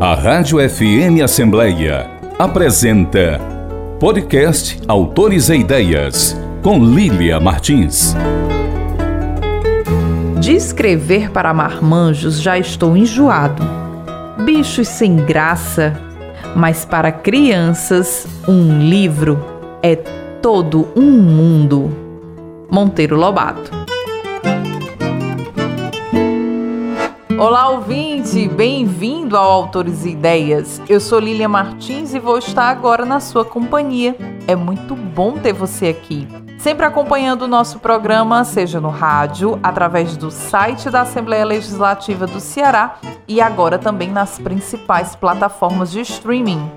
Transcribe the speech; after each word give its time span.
A 0.00 0.14
Rádio 0.14 0.58
FM 0.60 1.24
Assembleia 1.24 2.08
apresenta 2.38 3.40
Podcast 3.98 4.80
Autores 4.86 5.48
e 5.48 5.56
Ideias, 5.56 6.40
com 6.62 6.78
Lília 6.84 7.40
Martins. 7.40 8.14
De 10.38 10.52
escrever 10.52 11.32
para 11.32 11.52
marmanjos 11.52 12.40
já 12.40 12.56
estou 12.56 12.96
enjoado. 12.96 13.60
Bichos 14.44 14.86
sem 14.86 15.16
graça, 15.16 16.00
mas 16.54 16.84
para 16.84 17.10
crianças, 17.10 18.24
um 18.46 18.78
livro 18.78 19.44
é 19.82 19.96
todo 20.40 20.86
um 20.94 21.10
mundo. 21.10 21.90
Monteiro 22.70 23.16
Lobato. 23.16 23.77
Olá, 27.38 27.68
ouvinte! 27.68 28.48
Bem-vindo 28.48 29.36
ao 29.36 29.48
Autores 29.48 30.04
e 30.04 30.08
Ideias. 30.08 30.82
Eu 30.88 30.98
sou 30.98 31.20
Lília 31.20 31.48
Martins 31.48 32.12
e 32.12 32.18
vou 32.18 32.36
estar 32.36 32.68
agora 32.68 33.04
na 33.04 33.20
sua 33.20 33.44
companhia. 33.44 34.16
É 34.48 34.56
muito 34.56 34.96
bom 34.96 35.38
ter 35.38 35.52
você 35.52 35.86
aqui. 35.86 36.26
Sempre 36.58 36.84
acompanhando 36.84 37.42
o 37.42 37.48
nosso 37.48 37.78
programa, 37.78 38.42
seja 38.42 38.80
no 38.80 38.88
rádio, 38.88 39.56
através 39.62 40.16
do 40.16 40.32
site 40.32 40.90
da 40.90 41.02
Assembleia 41.02 41.44
Legislativa 41.44 42.26
do 42.26 42.40
Ceará 42.40 42.96
e 43.28 43.40
agora 43.40 43.78
também 43.78 44.10
nas 44.10 44.40
principais 44.40 45.14
plataformas 45.14 45.92
de 45.92 46.00
streaming. 46.00 46.68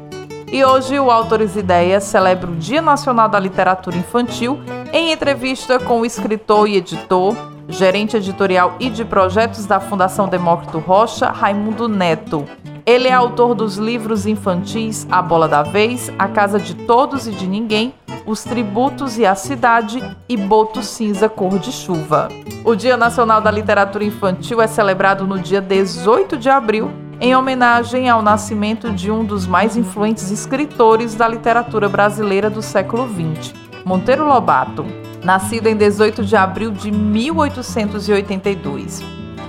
E 0.51 0.63
hoje 0.63 0.99
o 0.99 1.09
Autores 1.09 1.55
Ideias 1.55 2.03
celebra 2.03 2.51
o 2.51 2.55
Dia 2.55 2.83
Nacional 2.83 3.27
da 3.27 3.39
Literatura 3.39 3.97
Infantil 3.97 4.59
em 4.93 5.11
entrevista 5.11 5.79
com 5.79 6.01
o 6.01 6.05
escritor 6.05 6.67
e 6.67 6.75
editor 6.75 7.50
gerente 7.71 8.17
editorial 8.17 8.75
e 8.79 8.89
de 8.89 9.05
projetos 9.05 9.65
da 9.65 9.79
Fundação 9.79 10.27
Demócrito 10.27 10.79
Rocha, 10.79 11.29
Raimundo 11.31 11.87
Neto. 11.87 12.45
Ele 12.85 13.07
é 13.07 13.13
autor 13.13 13.55
dos 13.55 13.77
livros 13.77 14.25
infantis 14.25 15.07
A 15.09 15.21
Bola 15.21 15.47
da 15.47 15.63
Vez, 15.63 16.11
A 16.19 16.27
Casa 16.27 16.59
de 16.59 16.73
Todos 16.73 17.27
e 17.27 17.31
de 17.31 17.47
Ninguém, 17.47 17.93
Os 18.25 18.43
Tributos 18.43 19.17
e 19.17 19.25
a 19.25 19.35
Cidade 19.35 20.03
e 20.27 20.35
Boto 20.35 20.83
Cinza 20.83 21.29
Cor 21.29 21.57
de 21.59 21.71
Chuva. 21.71 22.27
O 22.65 22.75
Dia 22.75 22.97
Nacional 22.97 23.39
da 23.39 23.51
Literatura 23.51 24.03
Infantil 24.03 24.61
é 24.61 24.67
celebrado 24.67 25.25
no 25.25 25.39
dia 25.39 25.61
18 25.61 26.37
de 26.37 26.49
abril, 26.49 26.91
em 27.19 27.35
homenagem 27.35 28.09
ao 28.09 28.21
nascimento 28.21 28.91
de 28.91 29.11
um 29.11 29.23
dos 29.23 29.45
mais 29.45 29.77
influentes 29.77 30.31
escritores 30.31 31.13
da 31.13 31.27
literatura 31.27 31.87
brasileira 31.87 32.49
do 32.49 32.61
século 32.61 33.07
XX, 33.07 33.53
Monteiro 33.85 34.25
Lobato 34.25 35.00
nascido 35.23 35.67
em 35.67 35.75
18 35.75 36.25
de 36.25 36.35
abril 36.35 36.71
de 36.71 36.91
1882. 36.91 39.03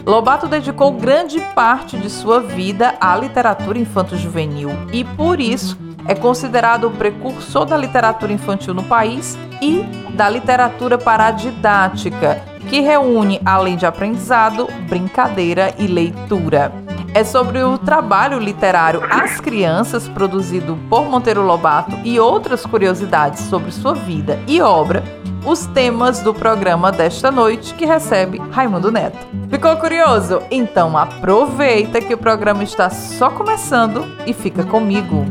Lobato 0.04 0.46
dedicou 0.48 0.92
grande 0.92 1.40
parte 1.54 1.96
de 1.96 2.10
sua 2.10 2.40
vida 2.40 2.94
à 3.00 3.16
literatura 3.16 3.78
infanto-juvenil 3.78 4.68
e, 4.92 5.04
por 5.04 5.40
isso, 5.40 5.78
é 6.06 6.14
considerado 6.14 6.88
o 6.88 6.90
precursor 6.90 7.64
da 7.64 7.76
literatura 7.76 8.32
infantil 8.32 8.74
no 8.74 8.82
país 8.82 9.38
e 9.60 9.82
da 10.14 10.28
literatura 10.28 10.98
paradidática, 10.98 12.42
que 12.68 12.80
reúne, 12.80 13.40
além 13.44 13.76
de 13.76 13.86
aprendizado, 13.86 14.66
brincadeira 14.88 15.72
e 15.78 15.86
leitura. 15.86 16.81
É 17.14 17.24
sobre 17.24 17.62
o 17.62 17.76
trabalho 17.76 18.38
literário 18.38 19.02
às 19.10 19.38
crianças 19.38 20.08
produzido 20.08 20.78
por 20.88 21.04
Monteiro 21.04 21.42
Lobato 21.42 21.94
e 22.04 22.18
outras 22.18 22.64
curiosidades 22.64 23.40
sobre 23.44 23.70
sua 23.70 23.92
vida 23.92 24.38
e 24.48 24.62
obra 24.62 25.04
os 25.44 25.66
temas 25.66 26.20
do 26.20 26.32
programa 26.32 26.90
desta 26.90 27.30
noite 27.30 27.74
que 27.74 27.84
recebe 27.84 28.38
Raimundo 28.50 28.90
Neto. 28.90 29.18
Ficou 29.50 29.76
curioso? 29.76 30.40
Então 30.50 30.96
aproveita 30.96 32.00
que 32.00 32.14
o 32.14 32.18
programa 32.18 32.62
está 32.62 32.88
só 32.88 33.28
começando 33.28 34.06
e 34.26 34.32
fica 34.32 34.64
comigo. 34.64 35.26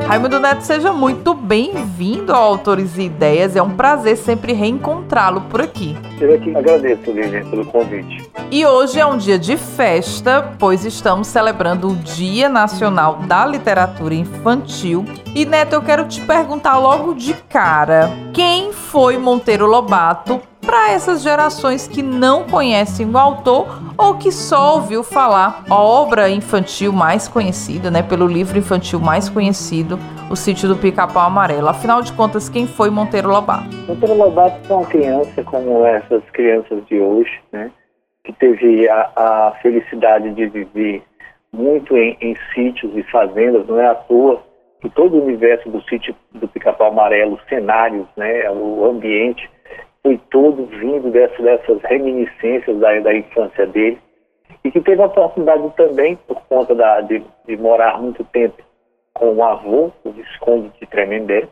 Raimundo 0.00 0.40
Neto, 0.40 0.62
seja 0.62 0.92
muito 0.92 1.34
bem-vindo 1.34 2.32
ao 2.32 2.42
Autores 2.42 2.96
e 2.96 3.02
Ideias. 3.02 3.56
É 3.56 3.62
um 3.62 3.76
prazer 3.76 4.16
sempre 4.16 4.52
reencontrá-lo 4.52 5.42
por 5.42 5.60
aqui. 5.60 5.96
Eu 6.20 6.34
aqui 6.34 6.54
agradeço, 6.56 7.10
Lívia, 7.10 7.44
pelo 7.44 7.64
convite. 7.66 8.30
E 8.50 8.66
hoje 8.66 8.98
é 8.98 9.06
um 9.06 9.16
dia 9.16 9.38
de 9.38 9.56
festa, 9.56 10.54
pois 10.58 10.84
estamos 10.84 11.28
celebrando 11.28 11.90
o 11.90 11.96
Dia 11.96 12.48
Nacional 12.48 13.16
da 13.26 13.46
Literatura 13.46 14.14
Infantil. 14.14 15.04
E 15.34 15.44
Neto, 15.44 15.74
eu 15.74 15.82
quero 15.82 16.06
te 16.06 16.20
perguntar 16.20 16.78
logo 16.78 17.14
de 17.14 17.34
cara: 17.48 18.10
quem 18.32 18.72
foi 18.72 19.18
Monteiro 19.18 19.66
Lobato 19.66 20.40
para 20.64 20.92
essas 20.92 21.22
gerações 21.22 21.88
que 21.88 22.02
não 22.02 22.44
conhecem 22.44 23.06
o 23.10 23.18
autor 23.18 23.66
ou 23.98 24.16
que 24.16 24.30
só 24.30 24.76
ouviu 24.76 25.02
falar 25.02 25.64
a 25.68 25.74
obra 25.74 26.30
infantil 26.30 26.92
mais 26.92 27.26
conhecida, 27.26 27.90
né, 27.90 28.02
pelo 28.02 28.26
livro 28.26 28.56
infantil 28.56 29.00
mais 29.00 29.28
conhecido, 29.28 29.98
O 30.30 30.36
Sítio 30.36 30.68
do 30.68 30.76
Pica-Pau 30.76 31.26
Amarelo. 31.26 31.68
Afinal 31.68 32.00
de 32.00 32.12
contas, 32.12 32.48
quem 32.48 32.66
foi 32.66 32.88
Monteiro 32.90 33.28
Lobato? 33.28 33.68
Monteiro 33.88 34.16
Lobato 34.16 34.72
é 34.72 34.74
uma 34.74 34.86
criança 34.86 35.42
como 35.44 35.84
essas 35.84 36.22
crianças 36.32 36.86
de 36.86 36.98
hoje, 36.98 37.40
né, 37.52 37.70
que 38.24 38.32
teve 38.32 38.88
a, 38.88 39.10
a 39.16 39.52
felicidade 39.60 40.30
de 40.30 40.46
viver 40.46 41.02
muito 41.52 41.96
em, 41.96 42.16
em 42.20 42.36
sítios 42.54 42.96
e 42.96 43.02
fazendas, 43.10 43.66
não 43.66 43.78
é 43.78 43.88
à 43.88 43.94
toa 43.94 44.40
que 44.80 44.88
todo 44.88 45.16
o 45.16 45.24
universo 45.24 45.68
do 45.68 45.82
sítio 45.82 46.14
do 46.32 46.48
Pica-Pau 46.48 46.88
Amarelo, 46.88 47.38
cenários, 47.48 48.06
né, 48.16 48.48
o 48.50 48.86
ambiente 48.86 49.48
foi 50.02 50.20
todo 50.30 50.66
vindo 50.66 51.10
dessas, 51.10 51.38
dessas 51.38 51.80
reminiscências 51.82 52.78
da, 52.78 52.98
da 53.00 53.14
infância 53.14 53.66
dele 53.66 53.98
e 54.64 54.70
que 54.70 54.80
teve 54.80 55.02
a 55.02 55.06
oportunidade 55.06 55.70
também, 55.76 56.16
por 56.26 56.40
conta 56.48 56.74
da, 56.74 57.00
de, 57.00 57.22
de 57.46 57.56
morar 57.56 58.00
muito 58.00 58.24
tempo 58.24 58.62
com 59.14 59.34
o 59.34 59.44
avô, 59.44 59.90
o 60.04 60.10
Visconde 60.10 60.70
de 60.80 60.86
Tremembé, 60.86 61.48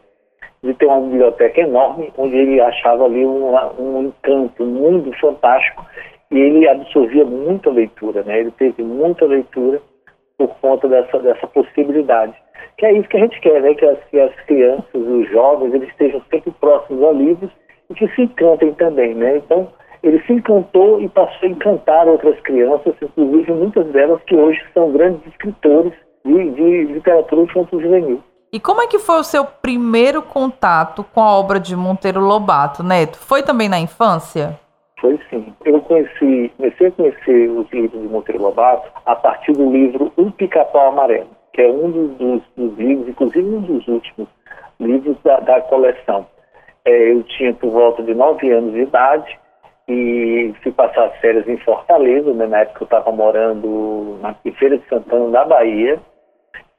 de 0.62 0.75
ter 0.75 0.87
uma 0.87 1.00
biblioteca 1.00 1.61
enorme, 1.61 2.12
onde 2.16 2.37
ele 2.37 2.61
achava 2.61 3.05
ali 3.05 3.25
um, 3.25 3.55
um 3.78 4.03
encanto, 4.03 4.62
um 4.62 4.67
mundo 4.67 5.12
fantástico, 5.19 5.84
e 6.31 6.38
ele 6.38 6.69
absorvia 6.69 7.25
muita 7.25 7.71
leitura, 7.71 8.22
né? 8.22 8.41
Ele 8.41 8.50
teve 8.53 8.82
muita 8.82 9.25
leitura 9.25 9.81
por 10.38 10.49
conta 10.61 10.88
dessa, 10.88 11.19
dessa 11.19 11.47
possibilidade. 11.49 12.34
Que 12.78 12.87
é 12.87 12.93
isso 12.93 13.09
que 13.09 13.17
a 13.17 13.21
gente 13.21 13.41
quer, 13.41 13.61
né? 13.61 13.75
Que 13.75 13.84
as, 13.84 13.99
que 14.05 14.21
as 14.21 14.34
crianças, 14.43 14.94
os 14.94 15.28
jovens, 15.31 15.75
eles 15.75 15.88
estejam 15.88 16.22
sempre 16.31 16.53
próximos 16.53 17.03
a 17.03 17.12
livros 17.12 17.50
e 17.90 17.94
que 17.94 18.08
se 18.14 18.22
encantem 18.22 18.72
também, 18.74 19.14
né? 19.14 19.38
Então, 19.38 19.68
ele 20.02 20.22
se 20.22 20.32
encantou 20.32 21.00
e 21.00 21.08
passou 21.08 21.48
a 21.48 21.52
encantar 21.52 22.08
outras 22.08 22.38
crianças, 22.40 22.94
inclusive 23.02 23.52
muitas 23.52 23.86
delas 23.88 24.22
que 24.22 24.34
hoje 24.34 24.60
são 24.72 24.90
grandes 24.92 25.26
escritores 25.26 25.92
de, 26.24 26.50
de 26.50 26.84
literatura 26.84 27.42
infanto-juvenil. 27.42 28.22
E 28.52 28.58
como 28.58 28.82
é 28.82 28.86
que 28.86 28.98
foi 28.98 29.20
o 29.20 29.24
seu 29.24 29.44
primeiro 29.44 30.22
contato 30.22 31.04
com 31.14 31.20
a 31.20 31.38
obra 31.38 31.60
de 31.60 31.76
Monteiro 31.76 32.20
Lobato, 32.20 32.82
Neto? 32.82 33.18
Foi 33.18 33.42
também 33.42 33.68
na 33.68 33.78
infância? 33.78 34.58
Foi 35.00 35.18
sim. 35.30 35.54
Eu 35.64 35.80
conheci, 35.82 36.52
comecei 36.56 36.88
a 36.88 36.90
conhecer 36.90 37.48
os 37.50 37.70
livros 37.70 38.02
de 38.02 38.08
Monteiro 38.08 38.42
Lobato 38.42 38.90
a 39.06 39.14
partir 39.14 39.52
do 39.52 39.70
livro 39.70 40.12
Um 40.18 40.30
Pica-Pau 40.30 40.88
Amarelo, 40.88 41.30
que 41.52 41.62
é 41.62 41.68
um 41.68 41.90
dos, 41.90 42.10
dos, 42.18 42.42
dos, 42.56 42.78
livros, 42.78 43.08
inclusive 43.08 43.48
um 43.48 43.60
dos 43.60 43.86
últimos 43.86 44.28
livros 44.80 45.16
da, 45.22 45.38
da 45.40 45.60
coleção. 45.62 46.26
É, 46.84 47.12
eu 47.12 47.22
tinha 47.24 47.52
por 47.54 47.70
volta 47.70 48.02
de 48.02 48.14
nove 48.14 48.50
anos 48.50 48.72
de 48.72 48.80
idade 48.80 49.38
e 49.88 50.54
fui 50.62 50.72
passar 50.72 51.06
as 51.06 51.16
férias 51.16 51.46
em 51.48 51.56
Fortaleza, 51.58 52.32
né, 52.32 52.46
na 52.46 52.60
época 52.60 52.82
eu 52.82 52.84
estava 52.84 53.10
morando 53.10 54.18
na 54.22 54.34
Feira 54.58 54.78
de 54.78 54.88
Santana, 54.88 55.30
da 55.30 55.44
Bahia. 55.44 55.98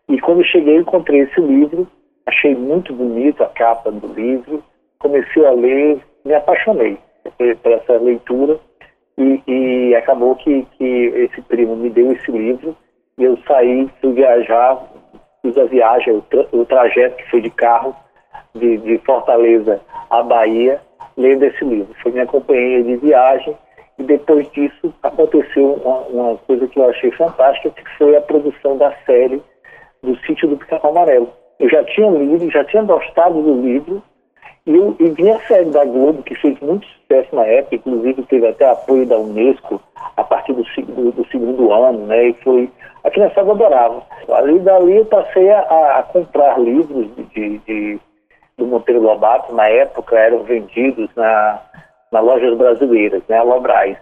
E 0.08 0.20
quando 0.20 0.44
cheguei, 0.46 0.78
encontrei 0.78 1.22
esse 1.22 1.40
livro, 1.40 1.88
achei 2.26 2.56
muito 2.56 2.94
bonito 2.94 3.44
a 3.44 3.48
capa 3.48 3.92
do 3.92 4.08
livro, 4.14 4.64
comecei 5.00 5.46
a 5.46 5.52
ler, 5.52 6.00
me 6.24 6.34
apaixonei 6.34 6.98
por 7.62 7.72
essa 7.72 7.98
leitura 7.98 8.60
e, 9.18 9.42
e 9.48 9.96
acabou 9.96 10.36
que, 10.36 10.66
que 10.78 10.86
esse 10.86 11.42
primo 11.44 11.76
me 11.76 11.90
deu 11.90 12.12
esse 12.12 12.32
livro 12.32 12.76
e 13.18 13.24
eu 13.24 13.38
saí, 13.48 13.90
fui 14.00 14.14
viajar, 14.14 14.82
fiz 15.42 15.58
a 15.58 15.66
viagem, 15.66 16.16
o, 16.16 16.22
tra 16.22 16.46
o 16.52 16.66
trajeto 16.66 17.18
que 17.18 17.30
foi 17.30 17.42
de 17.42 17.50
carro 17.50 17.96
de, 18.56 18.78
de 18.78 18.98
Fortaleza 19.00 19.82
à 20.12 20.22
Bahia, 20.22 20.80
lendo 21.18 21.44
esse 21.44 21.64
livro. 21.66 21.96
Foi 22.04 22.12
minha 22.12 22.28
companheira 22.28 22.84
de 22.84 22.98
viagem 22.98 23.58
e 23.98 24.04
depois 24.04 24.50
disso 24.52 24.94
aconteceu 25.02 25.74
uma, 25.74 26.00
uma, 26.02 26.38
coisa 26.38 26.68
que 26.68 26.80
eu 26.80 26.90
achei 26.90 27.12
fantástica, 27.12 27.72
que 27.72 27.98
foi 27.98 28.16
a 28.16 28.22
produção 28.22 28.78
da 28.78 28.94
série 29.06 29.42
do 30.04 30.16
Sítio 30.26 30.48
do 30.48 30.58
Pica 30.58 30.80
Amarelo. 30.84 31.30
Eu 31.60 31.70
já 31.70 31.84
tinha 31.86 32.10
lido, 32.10 32.52
já 32.52 32.64
tinha 32.66 32.84
gostado 32.84 33.42
do 33.42 33.62
livro, 33.62 34.04
e, 34.66 34.76
eu, 34.76 34.96
e 35.00 35.30
a 35.30 35.40
série 35.48 35.72
da 35.72 35.84
Globo, 35.86 36.22
que 36.22 36.36
fez 36.36 36.60
muito 36.60 36.86
sucesso 36.86 37.36
na 37.36 37.46
época, 37.46 37.76
inclusive 37.76 38.22
teve 38.24 38.48
até 38.48 38.70
apoio 38.70 39.08
da 39.08 39.18
Unesco 39.18 39.82
a 40.16 40.24
partir 40.24 40.54
do, 40.54 40.64
do, 40.64 41.12
do 41.12 41.28
segundo 41.30 41.72
ano, 41.74 42.06
né? 42.06 42.30
E 42.30 42.34
foi. 42.44 42.70
A 43.04 43.10
criançada 43.10 43.52
adorava. 43.52 44.04
Ali 44.30 44.60
dali 44.60 44.98
eu 44.98 45.06
passei 45.06 45.50
a, 45.50 45.62
a 45.98 46.04
comprar 46.04 46.60
livros 46.60 47.08
de, 47.16 47.24
de, 47.24 47.58
de, 47.60 48.00
do 48.62 48.68
Monteiro 48.68 49.02
Lobato, 49.02 49.54
na 49.54 49.68
época 49.68 50.18
eram 50.18 50.44
vendidos 50.44 51.10
na, 51.16 51.60
na 52.12 52.20
lojas 52.20 52.56
brasileiras, 52.56 53.24
né? 53.28 53.40
A 53.40 53.44
Lobrais. 53.44 53.98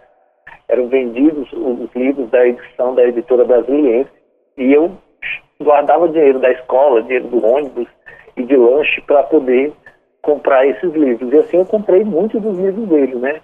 eram 0.68 0.88
vendidos 0.88 1.50
os 1.54 1.90
livros 1.96 2.30
da 2.30 2.46
edição 2.46 2.94
da 2.94 3.06
editora 3.06 3.46
brasiliense 3.46 4.12
e 4.58 4.74
eu 4.74 4.92
guardava 5.62 6.10
dinheiro 6.10 6.40
da 6.40 6.52
escola, 6.52 7.02
dinheiro 7.02 7.30
do 7.30 7.46
ônibus 7.46 7.88
e 8.36 8.44
de 8.44 8.56
lanche 8.56 9.00
para 9.02 9.24
poder 9.24 9.72
comprar 10.22 10.66
esses 10.66 10.92
livros. 10.94 11.32
E 11.32 11.38
assim 11.38 11.58
eu 11.58 11.66
comprei 11.66 12.04
muitos 12.04 12.42
dos 12.42 12.58
livros 12.58 12.88
dele, 12.90 13.16
né? 13.16 13.40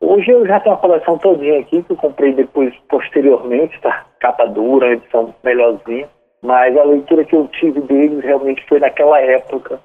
Hoje 0.00 0.30
eu 0.30 0.46
já 0.46 0.60
tenho 0.60 0.74
uma 0.74 0.80
coleção 0.80 1.16
todinha 1.16 1.60
aqui 1.60 1.82
que 1.82 1.92
eu 1.92 1.96
comprei 1.96 2.34
depois, 2.34 2.74
posteriormente, 2.90 3.80
tá? 3.80 4.04
Capa 4.20 4.44
dura, 4.46 4.92
edição 4.92 5.34
melhorzinha. 5.42 6.08
Mas 6.42 6.76
a 6.76 6.82
leitura 6.82 7.24
que 7.24 7.36
eu 7.36 7.46
tive 7.48 7.80
deles 7.82 8.22
realmente 8.22 8.66
foi 8.68 8.80
naquela 8.80 9.20
época 9.20 9.80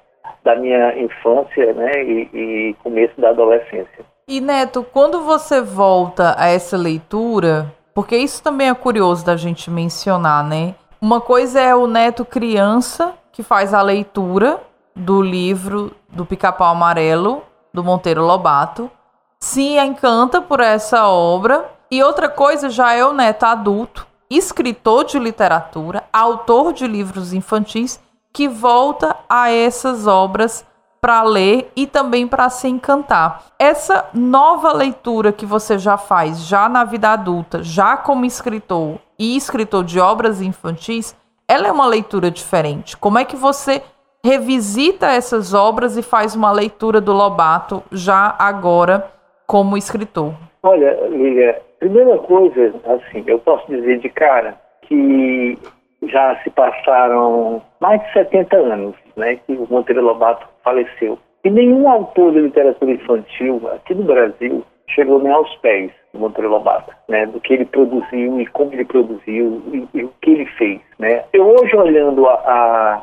da 0.48 0.56
minha 0.56 0.98
infância, 0.98 1.74
né? 1.74 1.92
E, 2.02 2.30
e 2.32 2.76
começo 2.82 3.20
da 3.20 3.28
adolescência. 3.28 4.02
E 4.26 4.40
Neto, 4.40 4.82
quando 4.92 5.20
você 5.20 5.60
volta 5.60 6.34
a 6.38 6.48
essa 6.48 6.74
leitura, 6.74 7.70
porque 7.94 8.16
isso 8.16 8.42
também 8.42 8.70
é 8.70 8.74
curioso 8.74 9.26
da 9.26 9.36
gente 9.36 9.70
mencionar, 9.70 10.42
né? 10.42 10.74
Uma 11.02 11.20
coisa 11.20 11.60
é 11.60 11.74
o 11.74 11.86
Neto 11.86 12.24
criança 12.24 13.14
que 13.30 13.42
faz 13.42 13.74
a 13.74 13.82
leitura 13.82 14.58
do 14.96 15.20
livro 15.20 15.92
do 16.08 16.24
Pica-Pau 16.24 16.72
Amarelo 16.72 17.42
do 17.72 17.84
Monteiro 17.84 18.24
Lobato, 18.24 18.90
se 19.38 19.78
encanta 19.78 20.40
por 20.40 20.60
essa 20.60 21.08
obra, 21.08 21.70
e 21.90 22.02
outra 22.02 22.28
coisa 22.28 22.70
já 22.70 22.94
é 22.94 23.04
o 23.04 23.12
Neto 23.12 23.44
adulto, 23.44 24.06
escritor 24.30 25.04
de 25.04 25.18
literatura, 25.18 26.04
autor 26.12 26.72
de 26.72 26.86
livros 26.86 27.32
infantis, 27.32 28.00
que 28.38 28.46
volta 28.46 29.16
a 29.28 29.50
essas 29.50 30.06
obras 30.06 30.64
para 31.00 31.24
ler 31.24 31.72
e 31.74 31.88
também 31.88 32.24
para 32.24 32.48
se 32.48 32.68
encantar. 32.68 33.46
Essa 33.58 34.08
nova 34.14 34.72
leitura 34.72 35.32
que 35.32 35.44
você 35.44 35.76
já 35.76 35.98
faz, 35.98 36.46
já 36.46 36.68
na 36.68 36.84
vida 36.84 37.08
adulta, 37.08 37.64
já 37.64 37.96
como 37.96 38.24
escritor 38.24 39.00
e 39.18 39.36
escritor 39.36 39.82
de 39.82 39.98
obras 39.98 40.40
infantis, 40.40 41.16
ela 41.48 41.66
é 41.66 41.72
uma 41.72 41.88
leitura 41.88 42.30
diferente. 42.30 42.96
Como 42.96 43.18
é 43.18 43.24
que 43.24 43.34
você 43.34 43.82
revisita 44.24 45.08
essas 45.08 45.52
obras 45.52 45.96
e 45.96 46.02
faz 46.02 46.36
uma 46.36 46.52
leitura 46.52 47.00
do 47.00 47.12
Lobato 47.12 47.82
já 47.90 48.36
agora 48.38 49.10
como 49.48 49.76
escritor? 49.76 50.32
Olha, 50.62 51.08
Lilia, 51.08 51.60
primeira 51.80 52.16
coisa, 52.18 52.72
assim, 52.86 53.24
eu 53.26 53.40
posso 53.40 53.66
dizer 53.66 53.98
de 53.98 54.08
cara 54.08 54.56
que 54.82 55.58
já 56.02 56.36
se 56.42 56.50
passaram 56.50 57.62
mais 57.80 58.00
de 58.02 58.12
70 58.12 58.56
anos, 58.56 58.94
né, 59.16 59.36
que 59.36 59.52
o 59.52 59.66
Monteiro 59.68 60.02
Lobato 60.02 60.46
faleceu. 60.62 61.18
E 61.44 61.50
nenhum 61.50 61.88
autor 61.88 62.32
de 62.32 62.40
literatura 62.40 62.92
infantil 62.92 63.60
aqui 63.72 63.94
no 63.94 64.04
Brasil 64.04 64.64
chegou 64.88 65.20
nem 65.20 65.32
aos 65.32 65.54
pés 65.56 65.90
do 66.12 66.20
Monteiro 66.20 66.50
Lobato, 66.50 66.92
né, 67.08 67.26
do 67.26 67.40
que 67.40 67.54
ele 67.54 67.64
produziu 67.64 68.40
e 68.40 68.46
como 68.46 68.72
ele 68.72 68.84
produziu 68.84 69.62
e, 69.72 69.88
e 69.98 70.04
o 70.04 70.12
que 70.20 70.30
ele 70.30 70.46
fez, 70.46 70.80
né. 70.98 71.24
Eu 71.32 71.46
hoje 71.46 71.76
olhando 71.76 72.26
a, 72.26 72.34
a, 72.34 73.02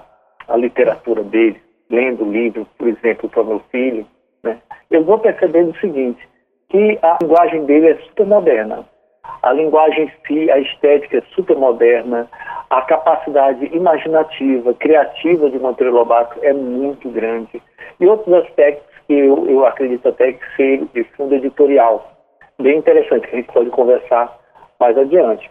a 0.54 0.58
literatura 0.58 1.24
dele, 1.24 1.62
lendo 1.90 2.26
o 2.26 2.32
livro, 2.32 2.68
por 2.78 2.88
exemplo, 2.88 3.30
para 3.30 3.44
meu 3.44 3.62
filho, 3.72 4.06
né, 4.44 4.58
eu 4.90 5.04
vou 5.04 5.20
percebendo 5.20 5.72
o 5.72 5.80
seguinte, 5.80 6.28
que 6.70 6.98
a 7.02 7.18
linguagem 7.22 7.66
dele 7.66 7.90
é 7.90 7.96
super 8.08 8.26
moderna. 8.26 8.86
A 9.44 9.54
linguagem 9.54 10.06
em 10.06 10.12
si, 10.28 10.52
a 10.52 10.58
estética 10.60 11.20
é 11.20 11.24
super 11.36 11.56
moderna, 11.56 12.28
a 12.70 12.82
capacidade 12.82 13.66
imaginativa, 13.74 14.74
criativa 14.74 15.50
de 15.50 15.60
Monteiro 15.60 15.94
Lobato 15.94 16.40
é 16.42 16.52
muito 16.52 17.10
grande. 17.10 17.62
E 18.00 18.08
outros 18.08 18.34
aspectos 18.34 18.86
que 19.08 19.14
eu, 19.14 19.48
eu 19.48 19.66
acredito 19.66 20.10
até 20.10 20.34
que 20.34 20.56
ser 20.56 20.84
de 20.94 21.04
fundo 21.16 21.36
editorial, 21.36 22.12
bem 22.60 22.78
interessante, 22.78 23.28
que 23.28 23.36
a 23.36 23.40
gente 23.40 23.54
pode 23.54 23.70
conversar 23.70 24.36
mais 24.80 24.98
adiante. 24.98 25.50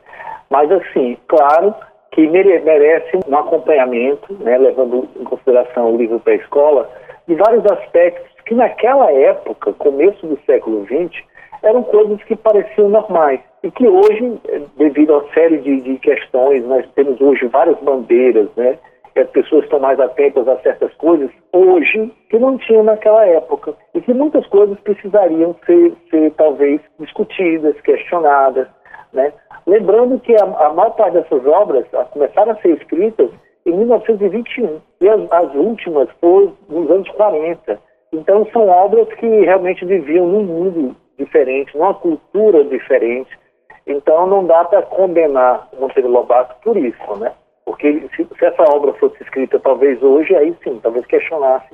Mas, 0.51 0.71
assim, 0.71 1.17
claro 1.29 1.75
que 2.11 2.27
merece 2.29 3.19
um 3.29 3.37
acompanhamento, 3.37 4.33
né, 4.41 4.57
levando 4.57 5.09
em 5.19 5.25
consideração 5.25 5.93
o 5.93 5.97
livro 5.97 6.21
para 6.21 6.33
a 6.33 6.37
escola, 6.37 6.91
de 7.27 7.35
vários 7.35 7.65
aspectos 7.67 8.31
que 8.47 8.55
naquela 8.55 9.11
época, 9.11 9.73
começo 9.73 10.27
do 10.27 10.39
século 10.45 10.85
XX, 10.85 11.25
eram 11.65 11.83
coisas 11.83 12.23
que 12.25 12.37
pareciam 12.37 12.89
normais 12.89 13.41
e 13.63 13.71
que 13.71 13.89
hoje, 13.89 14.41
devido 14.77 15.15
a 15.15 15.33
série 15.33 15.59
de, 15.59 15.81
de 15.81 15.99
questões, 15.99 16.65
nós 16.67 16.87
temos 16.95 17.21
hoje 17.21 17.47
várias 17.47 17.79
bandeiras, 17.81 18.49
né? 18.57 18.79
as 19.17 19.31
pessoas 19.31 19.65
estão 19.65 19.79
mais 19.79 19.99
atentas 20.01 20.47
a 20.49 20.59
certas 20.59 20.93
coisas 20.95 21.31
hoje 21.53 22.13
que 22.29 22.39
não 22.39 22.59
tinham 22.59 22.83
naquela 22.83 23.25
época 23.25 23.75
e 23.95 24.01
que 24.01 24.13
muitas 24.13 24.47
coisas 24.49 24.79
precisariam 24.81 25.55
ser, 25.65 25.93
ser 26.11 26.33
talvez 26.33 26.81
discutidas, 26.99 27.81
questionadas, 27.83 28.67
né? 29.13 29.33
Lembrando 29.67 30.19
que 30.19 30.35
a, 30.35 30.45
a 30.45 30.73
maior 30.73 30.91
parte 30.91 31.15
dessas 31.15 31.47
obras 31.47 31.87
começaram 32.11 32.53
a 32.53 32.57
ser 32.57 32.77
escritas 32.77 33.31
em 33.65 33.77
1921 33.77 34.81
e 35.01 35.09
as, 35.09 35.21
as 35.31 35.55
últimas 35.55 36.09
foram 36.21 36.53
nos 36.69 36.91
anos 36.91 37.09
40. 37.11 37.79
Então 38.13 38.47
são 38.53 38.69
obras 38.69 39.09
que 39.15 39.27
realmente 39.27 39.85
viviam 39.85 40.27
num 40.27 40.43
mundo 40.43 40.97
diferente, 41.19 41.77
numa 41.77 41.95
cultura 41.95 42.65
diferente. 42.65 43.39
Então 43.87 44.27
não 44.27 44.47
dá 44.47 44.65
para 44.65 44.83
condenar 44.83 45.69
Monteiro 45.79 46.09
Lobato 46.09 46.55
por 46.63 46.77
isso, 46.77 47.17
né? 47.17 47.33
Porque 47.65 48.09
se, 48.15 48.25
se, 48.25 48.45
essa 48.45 48.63
obra 48.75 48.93
fosse 48.95 49.23
escrita 49.23 49.59
talvez 49.59 50.03
hoje, 50.03 50.35
aí 50.37 50.55
sim, 50.63 50.79
talvez 50.83 51.05
questionasse, 51.07 51.69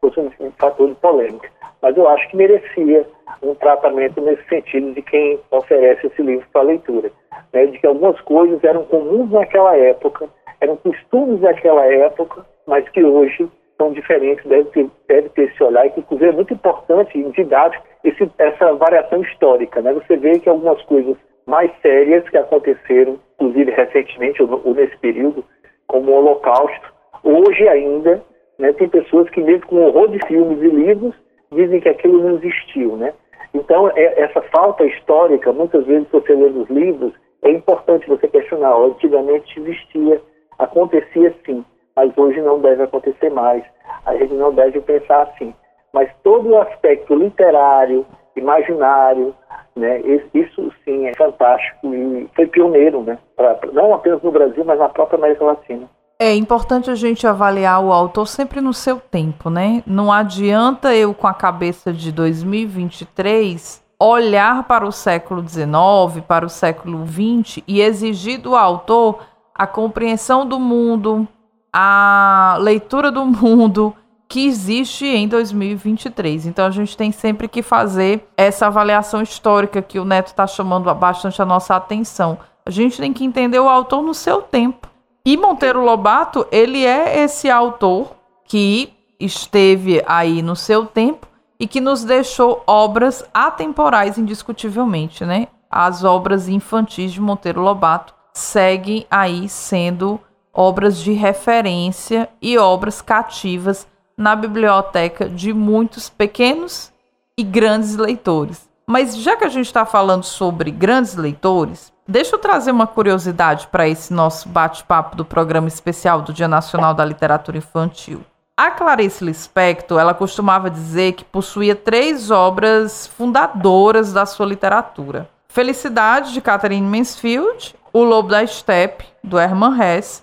fosse 0.00 0.18
um, 0.20 0.30
um 0.40 0.50
fator 0.52 0.88
de 0.88 0.94
polêmica. 0.96 1.48
Mas 1.80 1.96
eu 1.96 2.08
acho 2.08 2.28
que 2.28 2.36
merecia 2.36 3.06
um 3.42 3.54
tratamento 3.56 4.20
nesse 4.20 4.44
sentido 4.48 4.92
de 4.94 5.02
quem 5.02 5.38
oferece 5.50 6.06
esse 6.06 6.22
livro 6.22 6.46
para 6.52 6.62
leitura. 6.62 7.10
Né? 7.52 7.66
De 7.66 7.78
que 7.78 7.86
algumas 7.86 8.20
coisas 8.20 8.62
eram 8.62 8.84
comuns 8.84 9.30
naquela 9.30 9.76
época, 9.76 10.28
eram 10.60 10.76
costumes 10.76 11.40
daquela 11.40 11.84
época, 11.86 12.46
mas 12.66 12.88
que 12.90 13.02
hoje 13.02 13.48
são 13.82 13.92
diferentes, 13.92 14.44
deve 14.46 14.70
ter, 14.70 14.88
deve 15.08 15.28
ter 15.30 15.42
esse 15.50 15.62
olhar, 15.62 15.84
e 15.86 15.90
que 15.90 16.00
inclusive 16.00 16.30
é 16.30 16.32
muito 16.32 16.54
importante 16.54 17.18
e 17.18 17.30
didático 17.32 17.84
esse, 18.04 18.30
essa 18.38 18.72
variação 18.74 19.20
histórica. 19.22 19.82
Né? 19.82 19.92
Você 19.92 20.16
vê 20.16 20.38
que 20.38 20.48
algumas 20.48 20.80
coisas 20.82 21.16
mais 21.46 21.70
sérias 21.82 22.28
que 22.28 22.38
aconteceram, 22.38 23.18
inclusive 23.34 23.72
recentemente 23.72 24.40
ou, 24.40 24.60
ou 24.64 24.74
nesse 24.74 24.96
período, 24.98 25.44
como 25.88 26.12
o 26.12 26.14
Holocausto, 26.14 26.92
hoje 27.24 27.68
ainda 27.68 28.22
né, 28.56 28.72
tem 28.72 28.88
pessoas 28.88 29.28
que 29.30 29.40
mesmo 29.40 29.66
com 29.66 29.84
horror 29.84 30.08
de 30.08 30.24
filmes 30.28 30.62
e 30.62 30.68
livros 30.68 31.14
dizem 31.50 31.80
que 31.80 31.88
aquilo 31.88 32.22
não 32.22 32.36
existiu, 32.36 32.96
né? 32.96 33.12
Então 33.52 33.90
é, 33.94 34.20
essa 34.22 34.40
falta 34.42 34.84
histórica, 34.84 35.52
muitas 35.52 35.84
vezes 35.84 36.08
você 36.10 36.34
lê 36.34 36.48
nos 36.48 36.70
livros, 36.70 37.12
é 37.42 37.50
importante 37.50 38.08
você 38.08 38.28
questionar. 38.28 38.74
Antigamente 38.74 39.60
existia, 39.60 40.22
acontecia 40.58 41.34
sim, 41.44 41.62
mas 41.96 42.16
hoje 42.16 42.40
não 42.40 42.60
deve 42.60 42.82
acontecer 42.82 43.30
mais. 43.30 43.62
A 44.06 44.14
gente 44.16 44.34
não 44.34 44.52
deve 44.52 44.80
pensar 44.80 45.22
assim. 45.22 45.54
Mas 45.92 46.10
todo 46.22 46.48
o 46.48 46.60
aspecto 46.60 47.14
literário, 47.14 48.06
imaginário, 48.34 49.34
né, 49.76 50.00
isso 50.32 50.72
sim 50.84 51.06
é 51.06 51.14
fantástico 51.14 51.94
e 51.94 52.28
foi 52.34 52.46
pioneiro, 52.46 53.02
né, 53.02 53.18
pra, 53.36 53.58
não 53.72 53.94
apenas 53.94 54.22
no 54.22 54.30
Brasil, 54.30 54.64
mas 54.64 54.78
na 54.78 54.88
própria 54.88 55.18
América 55.18 55.44
Latina. 55.44 55.88
É 56.18 56.34
importante 56.34 56.88
a 56.88 56.94
gente 56.94 57.26
avaliar 57.26 57.84
o 57.84 57.92
autor 57.92 58.28
sempre 58.28 58.60
no 58.60 58.72
seu 58.72 59.00
tempo, 59.00 59.50
né? 59.50 59.82
Não 59.84 60.12
adianta 60.12 60.94
eu, 60.94 61.12
com 61.12 61.26
a 61.26 61.34
cabeça 61.34 61.92
de 61.92 62.12
2023, 62.12 63.82
olhar 63.98 64.62
para 64.68 64.86
o 64.86 64.92
século 64.92 65.42
XIX, 65.46 66.24
para 66.28 66.46
o 66.46 66.48
século 66.48 67.04
XX 67.04 67.64
e 67.66 67.80
exigir 67.80 68.40
do 68.40 68.54
autor 68.54 69.18
a 69.52 69.66
compreensão 69.66 70.46
do 70.46 70.60
mundo, 70.60 71.26
a 71.72 72.56
leitura 72.60 73.10
do 73.10 73.24
mundo 73.26 73.94
que 74.28 74.46
existe 74.46 75.04
em 75.04 75.28
2023. 75.28 76.46
Então 76.46 76.66
a 76.66 76.70
gente 76.70 76.96
tem 76.96 77.12
sempre 77.12 77.46
que 77.48 77.62
fazer 77.62 78.26
essa 78.36 78.66
avaliação 78.66 79.22
histórica 79.22 79.82
que 79.82 79.98
o 79.98 80.04
Neto 80.04 80.28
está 80.28 80.46
chamando 80.46 80.92
bastante 80.94 81.42
a 81.42 81.44
nossa 81.44 81.76
atenção. 81.76 82.38
A 82.64 82.70
gente 82.70 82.96
tem 82.96 83.12
que 83.12 83.24
entender 83.24 83.58
o 83.58 83.68
autor 83.68 84.02
no 84.02 84.14
seu 84.14 84.40
tempo. 84.40 84.88
E 85.24 85.36
Monteiro 85.36 85.84
Lobato, 85.84 86.46
ele 86.50 86.84
é 86.84 87.22
esse 87.22 87.50
autor 87.50 88.12
que 88.44 88.92
esteve 89.20 90.02
aí 90.06 90.42
no 90.42 90.56
seu 90.56 90.86
tempo 90.86 91.28
e 91.60 91.66
que 91.66 91.80
nos 91.80 92.02
deixou 92.02 92.62
obras 92.66 93.24
atemporais 93.32 94.18
indiscutivelmente, 94.18 95.24
né? 95.24 95.46
As 95.70 96.02
obras 96.02 96.48
infantis 96.48 97.12
de 97.12 97.20
Monteiro 97.20 97.60
Lobato 97.60 98.14
seguem 98.32 99.06
aí 99.10 99.48
sendo 99.48 100.20
obras 100.52 100.98
de 100.98 101.12
referência 101.12 102.28
e 102.40 102.58
obras 102.58 103.00
cativas 103.00 103.86
na 104.16 104.36
biblioteca 104.36 105.28
de 105.28 105.52
muitos 105.52 106.10
pequenos 106.10 106.92
e 107.36 107.42
grandes 107.42 107.96
leitores. 107.96 108.68
Mas 108.86 109.16
já 109.16 109.36
que 109.36 109.44
a 109.44 109.48
gente 109.48 109.66
está 109.66 109.86
falando 109.86 110.24
sobre 110.24 110.70
grandes 110.70 111.14
leitores, 111.14 111.92
deixa 112.06 112.34
eu 112.34 112.38
trazer 112.38 112.72
uma 112.72 112.86
curiosidade 112.86 113.68
para 113.68 113.88
esse 113.88 114.12
nosso 114.12 114.48
bate-papo 114.48 115.16
do 115.16 115.24
programa 115.24 115.68
especial 115.68 116.20
do 116.20 116.32
Dia 116.32 116.48
Nacional 116.48 116.92
da 116.92 117.04
Literatura 117.04 117.58
Infantil. 117.58 118.22
A 118.54 118.70
Clarice 118.70 119.24
Lispector, 119.24 119.98
ela 119.98 120.12
costumava 120.12 120.68
dizer 120.68 121.12
que 121.12 121.24
possuía 121.24 121.74
três 121.74 122.30
obras 122.30 123.06
fundadoras 123.06 124.12
da 124.12 124.26
sua 124.26 124.44
literatura. 124.44 125.28
Felicidade, 125.48 126.32
de 126.32 126.40
Catherine 126.40 126.86
Mansfield, 126.86 127.74
O 127.92 128.02
Lobo 128.04 128.28
da 128.28 128.46
Steppe, 128.46 129.06
do 129.24 129.38
Herman 129.38 129.78
Hesse, 129.80 130.22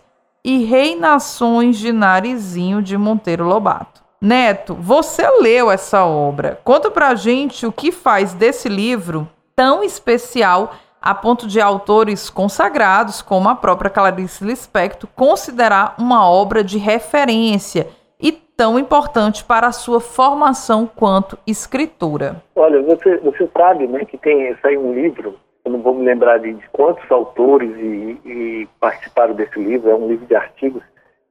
e 0.50 0.64
Reinações 0.64 1.78
de 1.78 1.94
Narizinho, 1.94 2.82
de 2.82 2.98
Monteiro 2.98 3.46
Lobato. 3.46 4.02
Neto, 4.20 4.74
você 4.74 5.30
leu 5.40 5.70
essa 5.70 6.04
obra. 6.04 6.60
Conta 6.64 6.90
pra 6.90 7.14
gente 7.14 7.68
o 7.68 7.72
que 7.72 7.92
faz 7.92 8.34
desse 8.34 8.68
livro 8.68 9.30
tão 9.56 9.84
especial 9.84 10.74
a 11.00 11.14
ponto 11.14 11.46
de 11.46 11.62
autores 11.62 12.32
consagrados, 12.32 13.22
como 13.22 13.48
a 13.48 13.54
própria 13.54 13.92
Clarice 13.92 14.44
Lispector, 14.44 15.08
considerar 15.16 15.94
uma 16.00 16.28
obra 16.28 16.64
de 16.64 16.80
referência 16.80 17.86
e 18.20 18.32
tão 18.32 18.80
importante 18.80 19.44
para 19.44 19.68
a 19.68 19.72
sua 19.72 20.02
formação 20.02 20.90
quanto 20.94 21.38
escritora. 21.46 22.42
Olha, 22.56 22.82
você, 22.82 23.18
você 23.18 23.48
sabe 23.56 23.86
né, 23.86 24.04
que 24.04 24.18
tem 24.18 24.56
saiu 24.64 24.84
um 24.84 24.96
livro, 24.96 25.36
eu 25.70 25.74
não 25.74 25.82
vou 25.82 25.94
me 25.94 26.04
lembrar 26.04 26.40
de, 26.40 26.58
quantos 26.72 27.10
autores 27.12 27.70
e, 27.78 28.20
e 28.26 28.68
participaram 28.80 29.36
desse 29.36 29.60
livro, 29.60 29.90
é 29.90 29.96
um 29.96 30.08
livro 30.08 30.26
de 30.26 30.36
artigos, 30.36 30.84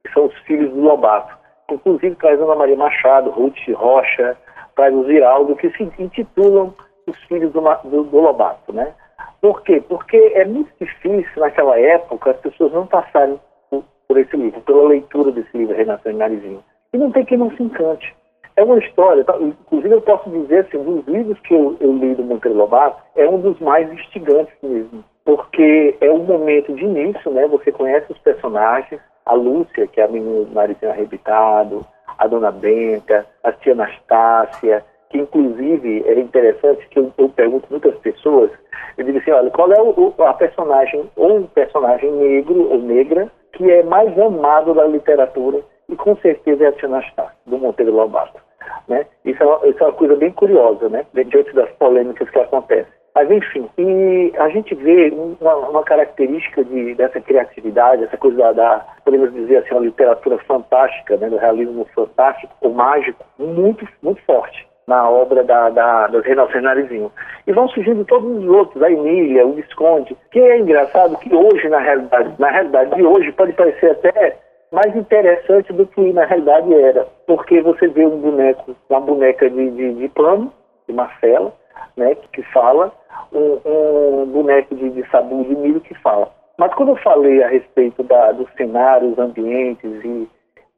que 0.03 0.13
são 0.13 0.25
os 0.25 0.37
filhos 0.39 0.71
do 0.71 0.79
Lobato. 0.79 1.37
Inclusive 1.69 2.15
traz 2.15 2.41
Ana 2.41 2.55
Maria 2.55 2.77
Machado, 2.77 3.29
Ruth 3.29 3.57
Rocha, 3.73 4.37
traz 4.75 4.95
o 4.95 5.03
Ziraldo, 5.03 5.55
que 5.55 5.69
se 5.71 5.83
intitulam 5.99 6.73
os 7.05 7.17
filhos 7.25 7.51
do, 7.51 7.61
do, 7.61 8.03
do 8.05 8.19
Lobato, 8.19 8.71
né? 8.71 8.93
Por 9.41 9.61
quê? 9.63 9.83
Porque 9.87 10.17
é 10.35 10.45
muito 10.45 10.71
difícil 10.79 11.41
naquela 11.41 11.77
época 11.79 12.31
as 12.31 12.37
pessoas 12.37 12.71
não 12.71 12.87
passarem 12.87 13.39
por, 13.69 14.17
esse 14.17 14.35
livro, 14.35 14.59
pela 14.61 14.87
leitura 14.87 15.31
desse 15.31 15.55
livro, 15.55 15.75
Renação 15.75 16.11
de 16.11 16.17
Narizinho. 16.17 16.63
E 16.93 16.97
não 16.97 17.11
tem 17.11 17.25
quem 17.25 17.37
não 17.37 17.51
se 17.55 17.61
encante. 17.61 18.15
É 18.59 18.63
uma 18.63 18.77
história, 18.77 19.23
tá? 19.23 19.37
inclusive 19.39 19.93
eu 19.93 20.01
posso 20.01 20.29
dizer 20.29 20.65
assim, 20.65 20.83
dos 20.83 21.07
livros 21.07 21.39
que 21.39 21.53
eu, 21.53 21.77
eu 21.79 21.93
li 21.93 22.13
do 22.13 22.23
Monteiro 22.23 22.57
Lobato, 22.57 23.01
é 23.15 23.25
um 23.25 23.39
dos 23.39 23.57
mais 23.61 23.89
instigantes 23.89 24.53
mesmo. 24.61 25.01
Porque 25.23 25.95
é 26.01 26.11
um 26.11 26.25
momento 26.25 26.73
de 26.73 26.83
início, 26.83 27.31
né? 27.31 27.47
Você 27.47 27.71
conhece 27.71 28.11
os 28.11 28.17
personagens, 28.17 28.99
a 29.25 29.33
Lúcia, 29.33 29.87
que 29.87 30.01
é 30.01 30.03
a 30.03 30.09
menina 30.09 30.43
do 30.43 30.53
narizinho 30.53 30.91
arrebitado, 30.91 31.85
a 32.17 32.27
Dona 32.27 32.51
Benta, 32.51 33.25
a 33.45 33.53
tia 33.53 33.71
Anastácia, 33.71 34.83
que 35.09 35.19
inclusive 35.19 36.03
é 36.05 36.19
interessante 36.19 36.85
que 36.89 36.99
eu, 36.99 37.13
eu 37.17 37.29
pergunto 37.29 37.65
muitas 37.69 37.95
pessoas, 37.99 38.51
eu 38.97 39.05
digo 39.05 39.19
assim, 39.19 39.31
olha, 39.31 39.49
qual 39.51 39.71
é 39.71 39.81
o, 39.81 40.13
a 40.21 40.33
personagem, 40.33 41.09
ou 41.15 41.37
um 41.37 41.47
personagem 41.47 42.11
negro 42.11 42.69
ou 42.69 42.77
negra, 42.79 43.31
que 43.53 43.71
é 43.71 43.83
mais 43.83 44.19
amado 44.19 44.73
da 44.73 44.85
literatura, 44.85 45.61
e 45.89 45.95
com 45.95 46.15
certeza 46.17 46.63
é 46.63 46.67
a 46.67 46.85
Anastácia, 46.85 47.35
do 47.45 47.57
Monteiro 47.57 47.93
Lobato. 47.93 48.39
Né? 48.87 49.05
Isso, 49.25 49.41
é 49.41 49.45
uma, 49.45 49.67
isso 49.67 49.83
é 49.83 49.87
uma 49.87 49.93
coisa 49.93 50.15
bem 50.15 50.31
curiosa, 50.31 50.87
né? 50.89 51.05
diante 51.13 51.53
das 51.53 51.69
polêmicas 51.71 52.29
que 52.29 52.39
acontecem. 52.39 52.99
Mas, 53.15 53.29
enfim, 53.31 53.67
e 53.77 54.31
a 54.37 54.49
gente 54.49 54.73
vê 54.75 55.11
uma, 55.41 55.55
uma 55.55 55.83
característica 55.83 56.63
de, 56.63 56.95
dessa 56.95 57.19
criatividade, 57.19 58.03
essa 58.03 58.17
coisa 58.17 58.37
da, 58.37 58.51
da, 58.53 58.85
podemos 59.03 59.33
dizer 59.33 59.57
assim, 59.57 59.73
uma 59.73 59.81
literatura 59.81 60.37
fantástica, 60.39 61.17
né, 61.17 61.29
do 61.29 61.37
realismo 61.37 61.85
fantástico, 61.93 62.53
ou 62.61 62.71
mágico, 62.71 63.25
muito, 63.37 63.85
muito 64.01 64.21
forte 64.23 64.67
na 64.87 65.07
obra 65.07 65.43
da, 65.43 65.69
da, 65.69 66.07
Renascenças 66.07 66.63
Narizinho. 66.63 67.11
E 67.45 67.51
vão 67.51 67.67
surgindo 67.69 68.03
todos 68.05 68.43
os 68.43 68.49
outros, 68.49 68.81
a 68.81 68.91
Emília, 68.91 69.45
o 69.45 69.53
Visconde, 69.53 70.17
que 70.31 70.39
é 70.39 70.57
engraçado 70.57 71.17
que 71.17 71.33
hoje, 71.33 71.69
na 71.69 71.79
realidade, 71.79 72.33
na 72.39 72.49
realidade 72.49 72.95
de 72.95 73.03
hoje, 73.03 73.31
pode 73.33 73.53
parecer 73.53 73.91
até 73.91 74.37
mais 74.71 74.95
interessante 74.95 75.73
do 75.73 75.85
que 75.87 76.13
na 76.13 76.25
realidade 76.25 76.73
era, 76.73 77.07
porque 77.25 77.61
você 77.61 77.87
vê 77.87 78.05
um 78.05 78.19
boneco, 78.19 78.75
uma 78.89 78.99
boneca 78.99 79.49
de, 79.49 79.71
de, 79.71 79.93
de 79.95 80.09
pano, 80.09 80.51
de 80.87 80.93
Marcela, 80.93 81.53
né, 81.97 82.15
que 82.33 82.43
fala, 82.53 82.91
um, 83.33 83.59
um 83.65 84.25
boneco 84.27 84.75
de, 84.75 84.89
de 84.89 85.09
sabu 85.09 85.43
de 85.43 85.55
milho 85.55 85.81
que 85.81 85.93
fala. 85.95 86.31
Mas 86.57 86.73
quando 86.73 86.89
eu 86.89 86.95
falei 86.97 87.41
a 87.41 87.47
respeito 87.47 88.03
da, 88.03 88.31
dos 88.31 88.51
cenários, 88.57 89.17
ambientes 89.17 90.03
e, 90.03 90.29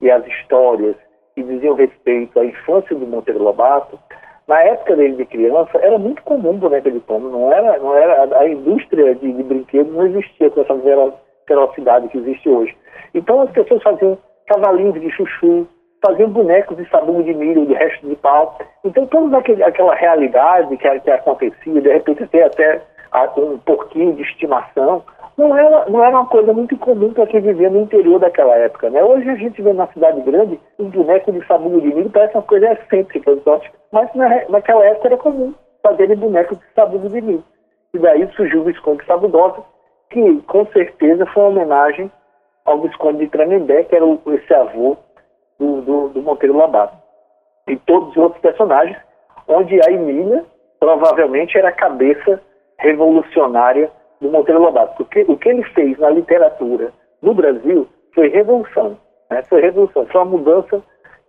e 0.02 0.12
as 0.12 0.26
histórias 0.28 0.96
que 1.36 1.44
diziam 1.44 1.76
respeito 1.76 2.40
à 2.40 2.46
infância 2.46 2.96
do 2.96 3.08
Monteiro 3.08 3.42
Lobato, 3.42 4.00
na 4.48 4.62
época 4.62 4.96
dele 4.96 5.16
de 5.16 5.26
criança, 5.26 5.78
era 5.78 5.98
muito 5.98 6.22
comum 6.24 6.58
boneca 6.58 6.92
de 6.92 7.00
pano, 7.00 7.30
não 7.30 7.52
era, 7.52 7.78
não 7.80 7.96
era 7.96 8.38
a 8.38 8.48
indústria 8.48 9.16
de, 9.16 9.32
de 9.32 9.44
brinquedos 9.44 9.94
não 9.94 10.06
existia 10.06 10.50
com 10.50 10.62
essa 10.62 10.76
ferocidade 11.48 12.08
que 12.10 12.18
existe 12.18 12.50
hoje. 12.50 12.76
Então 13.14 13.42
as 13.42 13.52
pessoas 13.52 13.82
faziam 13.84 14.18
cavalinhos 14.48 15.00
de 15.00 15.10
chuchu, 15.12 15.68
faziam 16.06 16.30
bonecos 16.30 16.78
de 16.78 16.90
sabão 16.90 17.22
de 17.22 17.34
milho, 17.34 17.66
de 17.66 17.74
resto 17.74 18.08
de 18.08 18.16
pau. 18.16 18.58
Então 18.84 19.06
toda 19.08 19.38
aquela 19.38 19.96
realidade 19.96 20.76
que, 20.78 21.00
que 21.00 21.12
acontecia, 21.12 21.82
de 21.82 21.90
repente 21.90 22.24
até, 22.24 22.82
até 23.12 23.42
um 23.42 23.58
pouquinho 23.60 24.14
de 24.14 24.24
estimação, 24.24 25.04
não 25.38 25.58
era, 25.58 25.90
não 25.90 26.04
era 26.04 26.16
uma 26.16 26.26
coisa 26.28 26.54
muito 26.54 26.78
comum 26.78 27.14
para 27.14 27.28
quem 27.28 27.42
vivia 27.42 27.70
no 27.70 27.82
interior 27.82 28.20
daquela 28.20 28.56
época. 28.56 28.90
Né? 28.90 29.04
Hoje 29.04 29.30
a 29.30 29.36
gente 29.36 29.62
vê 29.62 29.74
na 29.74 29.88
cidade 29.88 30.22
grande 30.22 30.60
um 30.78 30.90
boneco 30.90 31.32
de 31.32 31.46
sabão 31.48 31.80
de 31.80 31.88
milho, 31.88 32.10
parece 32.10 32.36
uma 32.36 32.44
coisa 32.44 32.74
excêntrica, 32.74 33.32
mas 33.92 34.14
na, 34.14 34.30
naquela 34.50 34.86
época 34.86 35.08
era 35.08 35.18
comum 35.18 35.54
fazerem 35.82 36.16
bonecos 36.16 36.58
de 36.58 36.66
sabão 36.76 37.00
de 37.00 37.22
milho. 37.22 37.44
E 37.94 38.00
daí 38.00 38.28
surgiu 38.36 38.62
o 38.62 38.66
Visconde 38.66 39.06
Sabudosa, 39.06 39.64
que 40.12 40.42
com 40.44 40.66
certeza 40.68 41.26
foi 41.28 41.44
uma 41.44 41.50
homenagem 41.50 42.12
ao 42.66 42.82
Visconde 42.82 43.20
de 43.20 43.28
Tremembé, 43.30 43.84
que 43.84 43.96
era 43.96 44.06
o, 44.06 44.22
esse 44.28 44.54
avô 44.54 44.98
do, 45.58 45.82
do, 45.82 46.10
do 46.10 46.22
Monteiro 46.22 46.56
Lobato. 46.56 46.96
E 47.68 47.76
todos 47.78 48.10
os 48.12 48.18
outros 48.18 48.42
personagens, 48.42 48.98
onde 49.48 49.80
a 49.82 49.92
Emília 49.92 50.46
provavelmente 50.80 51.58
era 51.58 51.70
a 51.70 51.74
cabeça 51.74 52.42
revolucionária 52.78 53.92
do 54.20 54.30
Monteiro 54.30 54.62
Lobato. 54.62 54.96
Porque 54.98 55.26
o 55.28 55.38
que 55.38 55.50
ele 55.50 55.64
fez 55.64 55.98
na 55.98 56.10
literatura 56.10 56.92
no 57.22 57.34
Brasil 57.34 57.88
foi 58.14 58.30
revolução. 58.30 58.98
Né? 59.30 59.44
Foi 59.44 59.62
revolução, 59.62 60.06
foi 60.08 60.22
uma 60.22 60.38
mudança 60.38 60.82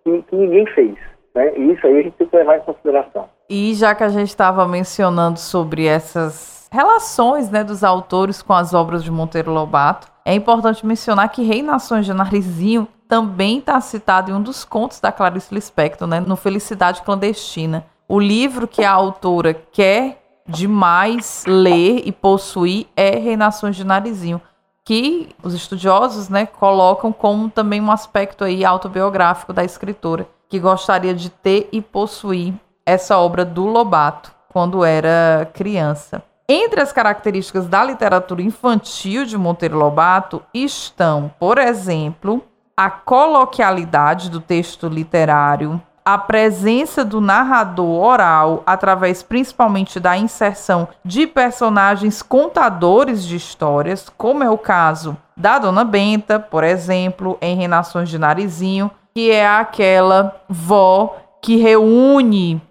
que, 0.03 0.21
que 0.23 0.35
ninguém 0.35 0.65
fez. 0.67 0.95
Né? 1.33 1.53
E 1.57 1.71
isso 1.71 1.85
aí 1.87 1.99
a 1.99 2.01
gente 2.03 2.17
tem 2.17 2.27
que 2.27 2.35
levar 2.35 2.57
em 2.57 2.61
consideração. 2.61 3.29
E 3.49 3.73
já 3.73 3.93
que 3.95 4.03
a 4.03 4.09
gente 4.09 4.29
estava 4.29 4.67
mencionando 4.67 5.39
sobre 5.39 5.85
essas 5.85 6.62
relações 6.73 7.51
né, 7.51 7.63
dos 7.63 7.83
autores 7.83 8.41
com 8.41 8.51
as 8.51 8.73
obras 8.73 9.03
de 9.03 9.11
Monteiro 9.11 9.53
Lobato, 9.53 10.07
é 10.25 10.33
importante 10.33 10.83
mencionar 10.83 11.29
que 11.29 11.43
Rei 11.43 11.61
Nações 11.61 12.03
de 12.03 12.15
Narizinho 12.15 12.87
também 13.07 13.59
está 13.59 13.79
citado 13.79 14.31
em 14.31 14.33
um 14.33 14.41
dos 14.41 14.65
contos 14.65 14.99
da 14.99 15.11
Clarice 15.11 15.53
Lispector, 15.53 16.07
né, 16.07 16.19
no 16.19 16.35
Felicidade 16.35 17.03
Clandestina. 17.03 17.85
O 18.09 18.19
livro 18.19 18.67
que 18.67 18.83
a 18.83 18.91
autora 18.91 19.53
quer 19.53 20.19
demais 20.47 21.43
ler 21.45 22.01
e 22.07 22.11
possuir 22.11 22.87
é 22.95 23.19
Reinações 23.19 23.75
de 23.75 23.83
Narizinho, 23.83 24.41
que 24.83 25.29
os 25.43 25.53
estudiosos 25.53 26.27
né, 26.27 26.47
colocam 26.47 27.13
como 27.13 27.51
também 27.51 27.81
um 27.81 27.91
aspecto 27.91 28.43
aí 28.43 28.65
autobiográfico 28.65 29.53
da 29.53 29.63
escritora, 29.63 30.27
que 30.49 30.59
gostaria 30.59 31.13
de 31.13 31.29
ter 31.29 31.69
e 31.71 31.83
possuir 31.83 32.51
essa 32.83 33.15
obra 33.19 33.45
do 33.45 33.67
Lobato 33.67 34.33
quando 34.51 34.83
era 34.83 35.47
criança. 35.53 36.23
Entre 36.47 36.81
as 36.81 36.91
características 36.91 37.67
da 37.67 37.83
literatura 37.83 38.41
infantil 38.41 39.23
de 39.23 39.37
Monteiro 39.37 39.77
Lobato 39.77 40.41
estão, 40.53 41.31
por 41.39 41.57
exemplo, 41.57 42.43
a 42.75 42.89
coloquialidade 42.89 44.29
do 44.29 44.41
texto 44.41 44.89
literário, 44.89 45.81
a 46.03 46.17
presença 46.17 47.05
do 47.05 47.21
narrador 47.21 48.03
oral, 48.03 48.61
através 48.65 49.23
principalmente 49.23 50.01
da 50.01 50.17
inserção 50.17 50.89
de 51.05 51.25
personagens 51.25 52.21
contadores 52.21 53.23
de 53.23 53.37
histórias, 53.37 54.09
como 54.17 54.43
é 54.43 54.49
o 54.49 54.57
caso 54.57 55.15
da 55.37 55.57
Dona 55.57 55.85
Benta, 55.85 56.39
por 56.39 56.65
exemplo, 56.65 57.37
em 57.41 57.55
Renações 57.55 58.09
de 58.09 58.19
Narizinho, 58.19 58.91
que 59.15 59.31
é 59.31 59.47
aquela 59.47 60.41
vó 60.49 61.15
que 61.41 61.55
reúne 61.55 62.61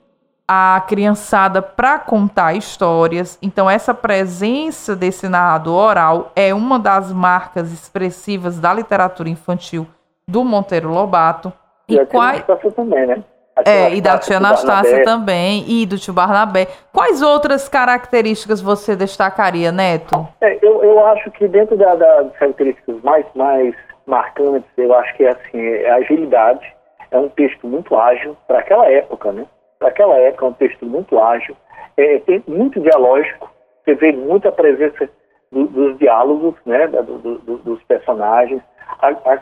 a 0.55 0.81
criançada 0.83 1.63
para 1.63 1.99
contar 1.99 2.55
histórias. 2.55 3.39
Então, 3.41 3.71
essa 3.71 3.95
presença 3.95 4.95
desse 4.95 5.27
narrador 5.27 5.89
oral 5.89 6.33
é 6.37 6.53
uma 6.53 6.79
das 6.79 7.11
marcas 7.11 7.73
expressivas 7.73 8.61
da 8.61 8.75
literatura 8.75 9.31
infantil 9.31 9.87
do 10.29 10.45
Monteiro 10.45 10.91
Lobato. 10.91 11.51
E, 11.89 11.97
e 11.97 12.05
quais... 12.05 12.45
também, 12.77 13.07
né? 13.07 13.25
É, 13.65 13.95
e 13.95 14.01
da 14.01 14.19
tia 14.19 14.39
Anastácia 14.39 15.03
também, 15.05 15.65
e 15.69 15.87
do 15.87 15.99
tio 15.99 16.13
Barnabé. 16.13 16.69
Quais 16.93 17.23
outras 17.23 17.69
características 17.69 18.61
você 18.61 18.97
destacaria, 18.97 19.71
Neto? 19.71 20.27
É, 20.41 20.59
eu, 20.63 20.83
eu 20.83 21.07
acho 21.07 21.31
que 21.31 21.49
dentro 21.49 21.77
da, 21.77 21.95
das 21.95 22.33
características 22.39 23.01
mais, 23.03 23.25
mais 23.35 23.75
marcantes, 24.07 24.69
eu 24.77 24.95
acho 24.95 25.15
que 25.17 25.25
é 25.25 25.31
assim, 25.31 25.61
é 25.61 25.91
a 25.91 25.97
agilidade. 25.97 26.67
É 27.11 27.19
um 27.19 27.29
texto 27.29 27.67
muito 27.67 27.95
ágil 27.95 28.37
para 28.47 28.59
aquela 28.61 28.91
época, 28.91 29.33
né? 29.33 29.47
Para 29.83 29.89
aquela 29.89 30.15
época 30.15 30.47
é 30.47 30.49
um 30.49 30.53
texto 30.53 30.87
muito 30.87 31.19
ágil, 31.19 31.57
é, 31.97 32.21
tem 32.21 32.41
muito 32.47 32.79
dialógico, 32.79 33.51
você 33.85 33.97
vê 33.97 34.13
muita 34.13 34.53
presença 34.53 35.11
do, 35.51 35.67
dos 35.67 35.99
diálogos, 35.99 36.55
né? 36.65 36.87
Do, 36.87 37.19
do, 37.19 37.59
dos 37.59 37.83
personagens. 37.83 38.63
A, 39.01 39.09
a 39.09 39.39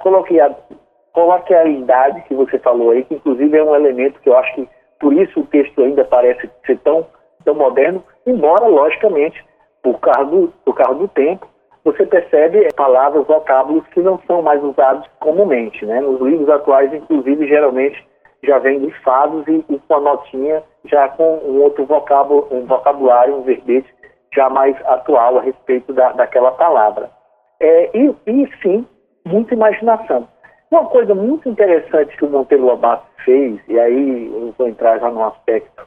coloquialidade 1.13 2.23
que 2.23 2.35
você 2.35 2.59
falou 2.59 2.93
aí, 2.93 3.05
que 3.05 3.17
inclusive 3.17 3.55
é 3.55 3.63
um 3.63 3.75
elemento 3.75 4.19
que 4.21 4.31
eu 4.31 4.39
acho 4.39 4.55
que 4.55 4.67
por 4.99 5.13
isso 5.13 5.41
o 5.41 5.47
texto 5.47 5.83
ainda 5.83 6.07
parece 6.07 6.49
ser 6.65 6.79
tão, 6.79 7.07
tão 7.45 7.55
moderno, 7.55 8.03
embora, 8.27 8.65
logicamente, 8.67 9.45
por 9.83 10.01
causa 10.01 10.25
do, 10.25 10.55
por 10.65 10.75
causa 10.75 10.95
do 11.01 11.09
tempo, 11.09 11.47
você 11.85 12.07
percebe 12.07 12.67
palavras, 12.75 13.27
vocábulos 13.27 13.87
que 13.89 14.01
não 14.01 14.19
são 14.27 14.41
mais 14.41 14.65
usados 14.65 15.07
comumente. 15.21 15.85
Né? 15.85 16.01
Nos 16.01 16.19
livros 16.23 16.49
atuais, 16.49 16.91
inclusive, 16.95 17.47
geralmente 17.47 18.09
já 18.43 18.59
vem 18.59 18.79
listados 18.79 19.47
e, 19.47 19.65
e 19.69 19.79
com 19.79 19.95
a 19.95 20.01
notinha 20.01 20.63
já 20.85 21.09
com 21.09 21.39
um 21.45 21.63
outro 21.63 21.85
vocábulo, 21.85 22.49
um 22.51 22.65
vocabulário, 22.67 23.37
um 23.37 23.43
verbete 23.43 23.93
já 24.35 24.49
mais 24.49 24.77
atual 24.87 25.39
a 25.39 25.43
respeito 25.43 25.93
da, 25.93 26.13
daquela 26.13 26.53
palavra. 26.53 27.11
É, 27.59 27.91
e, 27.97 28.15
e, 28.27 28.49
sim, 28.63 28.87
muita 29.25 29.55
imaginação. 29.55 30.27
Uma 30.71 30.87
coisa 30.87 31.15
muito 31.15 31.49
interessante 31.49 32.17
que 32.17 32.25
o 32.25 32.31
Monteiro 32.31 32.65
Lobato 32.65 33.05
fez, 33.25 33.61
e 33.69 33.79
aí 33.79 34.27
eu 34.33 34.55
vou 34.57 34.69
entrar 34.69 34.99
já 34.99 35.11
num 35.11 35.25
aspecto, 35.25 35.87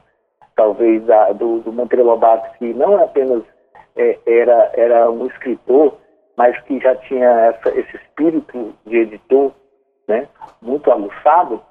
talvez, 0.55 1.03
da, 1.05 1.31
do, 1.31 1.59
do 1.61 1.71
Monteiro 1.71 2.05
Lobato, 2.05 2.57
que 2.57 2.73
não 2.73 3.01
apenas 3.01 3.43
é, 3.95 4.19
era, 4.25 4.71
era 4.73 5.09
um 5.09 5.25
escritor, 5.27 5.97
mas 6.35 6.59
que 6.63 6.79
já 6.79 6.95
tinha 6.97 7.29
essa, 7.29 7.69
esse 7.69 7.95
espírito 7.95 8.73
de 8.85 8.97
editor 8.97 9.51
né, 10.07 10.27
muito 10.61 10.91
aguçado, 10.91 11.61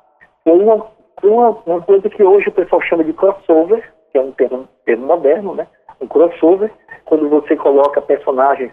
foi 0.44 0.58
uma, 0.58 0.86
uma, 1.22 1.50
uma, 1.66 1.82
coisa 1.82 2.08
que 2.08 2.22
hoje 2.22 2.48
o 2.48 2.52
pessoal 2.52 2.80
chama 2.82 3.04
de 3.04 3.12
crossover, 3.12 3.82
que 4.10 4.18
é 4.18 4.20
um 4.20 4.32
termo, 4.32 4.68
termo 4.84 5.06
moderno, 5.06 5.54
né? 5.54 5.66
Um 6.00 6.06
crossover, 6.06 6.70
quando 7.04 7.28
você 7.28 7.56
coloca 7.56 8.00
personagens 8.02 8.72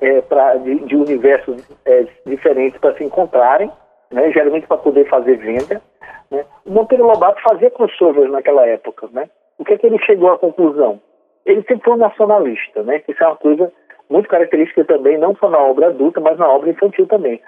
é, 0.00 0.20
pra, 0.22 0.54
de, 0.56 0.76
de 0.80 0.96
universos 0.96 1.62
é, 1.84 2.06
diferentes 2.24 2.78
para 2.80 2.94
se 2.94 3.04
encontrarem, 3.04 3.70
né? 4.10 4.30
geralmente 4.30 4.66
para 4.66 4.78
poder 4.78 5.08
fazer 5.08 5.36
venda. 5.36 5.82
Né? 6.30 6.44
O 6.64 6.72
Monteiro 6.72 7.06
Lobato 7.06 7.40
fazia 7.42 7.70
crossovers 7.70 8.30
naquela 8.30 8.66
época. 8.66 9.08
Né? 9.12 9.28
O 9.58 9.64
que 9.64 9.74
é 9.74 9.78
que 9.78 9.86
ele 9.86 9.98
chegou 10.04 10.30
à 10.32 10.38
conclusão? 10.38 11.00
Ele 11.44 11.62
sempre 11.62 11.84
foi 11.84 11.94
um 11.94 11.98
nacionalista, 11.98 12.82
né? 12.82 13.02
Isso 13.08 13.24
é 13.24 13.26
uma 13.26 13.36
coisa 13.36 13.72
muito 14.10 14.28
característica 14.28 14.84
também, 14.84 15.16
não 15.16 15.34
só 15.36 15.48
na 15.48 15.58
obra 15.58 15.88
adulta, 15.88 16.20
mas 16.20 16.38
na 16.38 16.48
obra 16.48 16.70
infantil 16.70 17.06
também. 17.06 17.40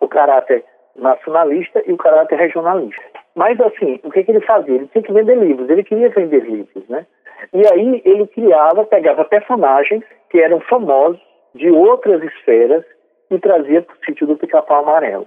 O 0.00 0.08
caráter 0.08 0.64
nacionalista 0.96 1.82
e 1.86 1.92
o 1.92 1.96
caráter 1.96 2.38
regionalista. 2.38 3.02
Mas, 3.34 3.60
assim, 3.60 4.00
o 4.02 4.10
que, 4.10 4.24
que 4.24 4.30
ele 4.32 4.40
fazia? 4.40 4.74
Ele 4.74 4.88
tinha 4.88 5.02
que 5.02 5.12
vender 5.12 5.36
livros, 5.36 5.68
ele 5.70 5.84
queria 5.84 6.08
vender 6.10 6.42
livros, 6.44 6.88
né? 6.88 7.06
E 7.52 7.62
aí 7.72 8.02
ele 8.04 8.26
criava, 8.26 8.84
pegava 8.84 9.24
personagens 9.24 10.02
que 10.28 10.40
eram 10.40 10.60
famosos 10.60 11.20
de 11.54 11.70
outras 11.70 12.22
esferas 12.22 12.84
e 13.30 13.38
trazia 13.38 13.82
para 13.82 13.94
o 13.94 14.04
sítio 14.04 14.26
do 14.26 14.36
Pica-Pau 14.36 14.82
Amarelo. 14.82 15.26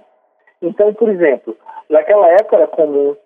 Então, 0.60 0.92
por 0.94 1.08
exemplo, 1.08 1.56
naquela 1.88 2.28
época 2.28 2.56
era 2.56 2.66
comum 2.66 3.16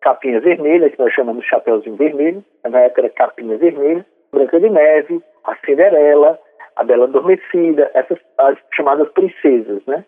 capinha 0.00 0.40
vermelha, 0.40 0.90
que 0.90 0.98
nós 0.98 1.12
chamamos 1.14 1.42
de 1.42 1.48
chapéuzinho 1.48 1.96
vermelho, 1.96 2.44
na 2.62 2.80
época 2.80 3.00
era 3.00 3.10
capinha 3.10 3.56
vermelha, 3.56 4.04
Branca 4.30 4.60
de 4.60 4.68
Neve, 4.68 5.22
a 5.44 5.56
Cinderela, 5.64 6.38
a 6.76 6.84
Bela 6.84 7.04
Adormecida, 7.04 7.90
essas 7.94 8.18
as 8.36 8.58
chamadas 8.74 9.08
princesas, 9.12 9.82
né? 9.86 10.04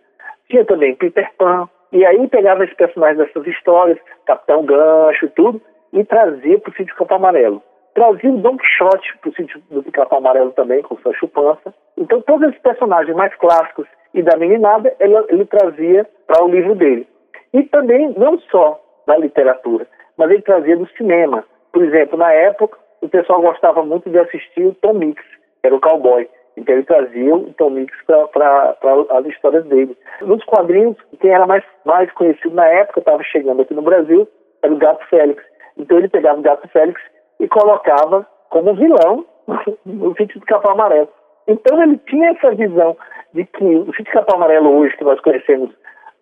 Tinha 0.48 0.64
também 0.64 0.94
Peter 0.94 1.28
Pan, 1.38 1.68
e 1.92 2.04
aí 2.04 2.26
pegava 2.28 2.64
esses 2.64 2.76
personagens 2.76 3.18
dessas 3.18 3.46
histórias, 3.46 3.98
Capitão 4.26 4.64
Gancho, 4.64 5.30
tudo, 5.30 5.60
e 5.92 6.04
trazia 6.04 6.58
para 6.58 6.70
o 6.70 6.74
sítio 6.74 6.94
Campo 6.96 7.14
Amarelo. 7.14 7.62
Trazia 7.94 8.30
o 8.30 8.36
Don 8.36 8.58
Quixote 8.58 9.16
para 9.18 9.30
o 9.30 9.34
sítio 9.34 9.62
do 9.70 9.82
Capão 9.90 10.18
Amarelo 10.18 10.52
também, 10.52 10.82
com 10.82 10.98
sua 10.98 11.14
chupança. 11.14 11.72
Então, 11.96 12.20
todos 12.20 12.48
esses 12.48 12.60
personagens 12.60 13.16
mais 13.16 13.34
clássicos 13.36 13.86
e 14.12 14.22
da 14.22 14.36
meninada, 14.36 14.94
ele, 15.00 15.14
ele 15.30 15.46
trazia 15.46 16.06
para 16.26 16.44
o 16.44 16.48
livro 16.48 16.74
dele. 16.74 17.08
E 17.54 17.62
também, 17.62 18.12
não 18.18 18.38
só 18.50 18.78
da 19.06 19.16
literatura, 19.16 19.86
mas 20.16 20.30
ele 20.30 20.42
trazia 20.42 20.76
do 20.76 20.86
cinema. 20.90 21.44
Por 21.72 21.82
exemplo, 21.82 22.18
na 22.18 22.30
época, 22.32 22.76
o 23.00 23.08
pessoal 23.08 23.40
gostava 23.40 23.82
muito 23.82 24.10
de 24.10 24.18
assistir 24.18 24.66
o 24.66 24.74
Tom 24.74 24.94
Mix, 24.94 25.22
que 25.22 25.66
era 25.66 25.74
o 25.74 25.80
cowboy. 25.80 26.28
Então 26.56 26.74
ele 26.74 26.84
trazia 26.84 27.34
o 27.34 27.52
Tom 27.54 27.70
Mix 27.70 27.94
para 28.04 28.76
as 29.10 29.26
histórias 29.26 29.64
dele. 29.66 29.96
Nos 30.22 30.42
quadrinhos, 30.44 30.96
quem 31.20 31.30
era 31.30 31.46
mais, 31.46 31.62
mais 31.84 32.10
conhecido 32.12 32.54
na 32.54 32.66
época, 32.66 33.00
estava 33.00 33.22
chegando 33.22 33.62
aqui 33.62 33.74
no 33.74 33.82
Brasil, 33.82 34.26
era 34.62 34.72
o 34.72 34.78
Gato 34.78 35.06
Félix. 35.08 35.42
Então 35.76 35.98
ele 35.98 36.08
pegava 36.08 36.38
o 36.38 36.42
Gato 36.42 36.66
Félix 36.68 37.00
e 37.38 37.46
colocava 37.48 38.26
como 38.48 38.74
vilão 38.74 39.24
no 39.84 40.14
sítio 40.16 40.40
do 40.40 40.46
Capão 40.46 40.72
Amarelo. 40.72 41.08
Então 41.46 41.82
ele 41.82 41.98
tinha 42.06 42.30
essa 42.30 42.50
visão 42.52 42.96
de 43.34 43.44
que 43.44 43.64
o 43.64 43.92
sítio 43.94 44.04
do 44.04 44.12
Capão 44.12 44.36
Amarelo 44.36 44.78
hoje, 44.78 44.96
que 44.96 45.04
nós 45.04 45.20
conhecemos 45.20 45.70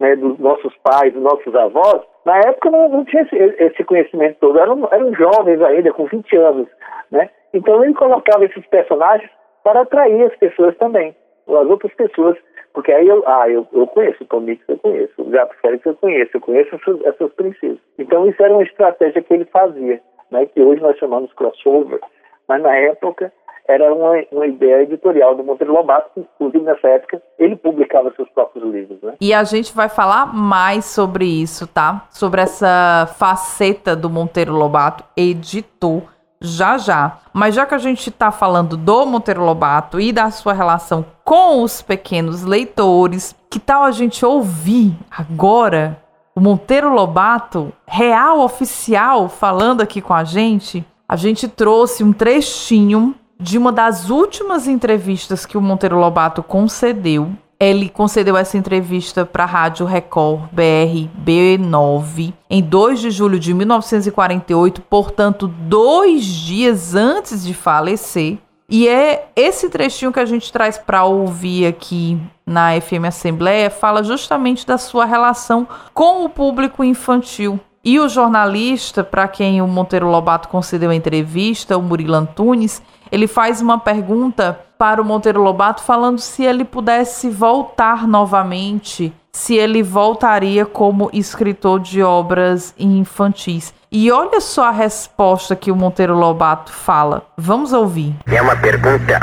né, 0.01 0.17
dos 0.17 0.39
nossos 0.39 0.75
pais, 0.79 1.13
dos 1.13 1.23
nossos 1.23 1.55
avós, 1.55 2.03
na 2.25 2.39
época 2.39 2.71
não, 2.71 2.89
não 2.89 3.05
tinha 3.05 3.23
esse, 3.23 3.37
esse, 3.37 3.85
conhecimento 3.85 4.39
todo, 4.41 4.59
eram, 4.59 4.89
eram 4.91 5.15
jovens 5.15 5.63
ainda, 5.63 5.93
com 5.93 6.07
20 6.07 6.37
anos. 6.37 6.69
Né? 7.11 7.31
Então 7.53 7.85
ele 7.85 7.95
colocava 7.95 8.45
esses 8.45 8.67
personagens 8.67 9.31
para 9.65 9.81
atrair 9.81 10.23
as 10.27 10.37
pessoas 10.37 10.77
também, 10.77 11.17
as 11.49 11.67
outras 11.67 11.93
pessoas, 11.95 12.37
porque 12.73 12.93
aí 12.93 13.09
eu, 13.09 13.25
ah, 13.27 13.49
eu, 13.49 13.67
eu 13.73 13.87
conheço 13.87 14.23
o 14.23 14.27
Tom 14.27 14.41
Mix, 14.41 14.63
eu 14.69 14.79
conheço, 14.79 15.13
o 15.19 15.31
Gato 15.31 15.57
Félix 15.61 15.85
eu 15.87 15.95
conheço, 15.95 16.37
eu 16.37 16.41
conheço 16.41 16.75
essas, 16.77 17.01
essas 17.07 17.33
princesas. 17.33 17.79
Então 17.99 18.29
isso 18.29 18.43
era 18.43 18.53
uma 18.53 18.63
estratégia 18.63 19.23
que 19.23 19.33
ele 19.33 19.47
fazia, 19.47 20.01
né, 20.31 20.47
que 20.47 20.61
hoje 20.61 20.83
nós 20.83 20.99
chamamos 20.99 21.33
crossover, 21.33 21.99
mas 22.47 22.63
na 22.63 22.77
época 22.77 23.33
era 23.67 23.95
uma, 23.95 24.23
uma 24.31 24.47
ideia 24.47 24.83
editorial 24.83 25.35
do 25.35 25.43
Monteiro 25.43 25.73
Lobato, 25.73 26.11
que, 26.13 26.21
inclusive 26.21 26.63
nessa 26.63 26.87
época 26.89 27.23
ele 27.39 27.57
publicava 27.57 28.13
seus 28.15 28.29
próprios 28.31 28.71
livros. 28.71 29.01
Né? 29.01 29.15
E 29.19 29.33
a 29.33 29.43
gente 29.45 29.75
vai 29.75 29.89
falar 29.89 30.35
mais 30.35 30.85
sobre 30.85 31.25
isso, 31.25 31.67
tá? 31.67 32.07
Sobre 32.11 32.43
essa 32.43 33.07
faceta 33.19 33.97
do 33.97 34.11
Monteiro 34.11 34.53
Lobato, 34.53 35.05
editor 35.17 36.14
já 36.47 36.79
já. 36.79 37.19
Mas 37.33 37.55
já 37.55 37.67
que 37.67 37.75
a 37.75 37.79
gente 37.79 38.09
está 38.09 38.31
falando 38.31 38.77
do 38.77 39.07
Monteiro 39.07 39.45
Lobato 39.45 40.01
e 40.01 40.13
da 40.13 40.31
sua 40.31 40.53
relação 40.53 41.05
com 41.25 41.63
os 41.63 41.83
pequenos 41.83 42.43
leitores, 42.43 43.35
que 43.51 43.59
tal 43.59 43.83
a 43.83 43.91
gente 43.91 44.25
ouvir 44.25 44.97
agora 45.11 46.01
o 46.35 46.41
Monteiro 46.41 46.93
Lobato, 46.93 47.73
real 47.87 48.41
oficial, 48.41 49.29
falando 49.29 49.81
aqui 49.81 50.01
com 50.01 50.13
a 50.13 50.25
gente? 50.25 50.85
A 51.09 51.17
gente 51.17 51.47
trouxe 51.47 52.03
um 52.03 52.13
trechinho 52.13 53.15
de 53.39 53.59
uma 53.59 53.71
das 53.71 54.11
últimas 54.11 54.67
entrevistas 54.67 55.45
que 55.45 55.59
o 55.59 55.61
Monteiro 55.61 55.99
Lobato 55.99 56.43
concedeu 56.43 57.33
ele 57.65 57.89
concedeu 57.89 58.37
essa 58.37 58.57
entrevista 58.57 59.25
para 59.25 59.45
a 59.45 59.47
Rádio 59.47 59.87
Record 59.87 60.49
BR 60.53 61.09
B9 61.25 62.33
em 62.51 62.63
2 62.63 63.01
de 63.01 63.11
julho 63.11 63.39
de 63.39 63.55
1948, 63.55 64.83
portanto, 64.83 65.47
dois 65.47 66.25
dias 66.25 66.95
antes 66.95 67.45
de 67.45 67.55
falecer. 67.55 68.39
E 68.69 68.89
é 68.89 69.29
esse 69.37 69.69
trechinho 69.69 70.13
que 70.13 70.21
a 70.21 70.25
gente 70.25 70.51
traz 70.53 70.79
para 70.79 71.05
ouvir 71.05 71.67
aqui 71.67 72.19
na 72.47 72.81
FM 72.81 73.05
Assembleia, 73.07 73.71
fala 73.71 74.03
justamente 74.03 74.67
da 74.67 74.79
sua 74.79 75.05
relação 75.05 75.67
com 75.93 76.25
o 76.25 76.29
público 76.29 76.83
infantil. 76.83 77.61
E 77.85 78.01
o 78.01 78.09
jornalista, 78.09 79.05
para 79.05 79.29
quem 79.29 79.61
o 79.61 79.69
Monteiro 79.69 80.09
Lobato 80.09 80.49
concedeu 80.49 80.91
a 80.91 80.95
entrevista, 80.95 81.77
o 81.77 81.83
Murilo 81.83 82.15
Antunes, 82.15 82.83
ele 83.13 83.27
faz 83.27 83.61
uma 83.61 83.79
pergunta 83.79 84.59
para 84.85 85.01
o 85.01 85.05
Monteiro 85.05 85.41
Lobato 85.41 85.83
falando 85.83 86.19
se 86.19 86.45
ele 86.45 86.63
pudesse 86.63 87.31
voltar 87.31 88.07
novamente, 88.07 89.15
se 89.33 89.55
ele 89.55 89.83
voltaria 89.83 90.67
como 90.67 91.09
escritor 91.11 91.81
de 91.81 92.03
obras 92.03 92.75
infantis. 92.79 93.73
E 93.91 94.13
olha 94.13 94.43
só 94.43 94.67
a 94.67 94.71
resposta 94.71 95.57
que 95.57 95.71
o 95.71 95.75
Monteiro 95.75 96.15
Lobato 96.15 96.71
fala. 96.71 97.23
Vamos 97.35 97.73
ouvir. 97.73 98.15
É 98.27 98.43
uma 98.43 98.55
pergunta 98.57 99.19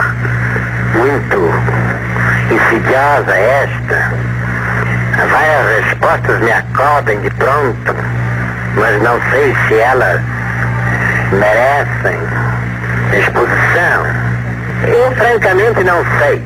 muito 0.97 1.38
insidiosa 2.52 3.36
esta. 3.36 4.15
Várias 5.30 5.86
respostas 5.86 6.39
me 6.39 6.52
acodem 6.52 7.21
de 7.21 7.30
pronto, 7.36 7.95
mas 8.80 9.04
não 9.04 9.21
sei 9.30 9.56
se 9.67 9.76
elas 9.76 10.21
merecem 11.32 12.19
exposição. 13.15 14.20
Eu 14.83 15.11
francamente 15.15 15.83
não 15.83 16.03
sei. 16.19 16.41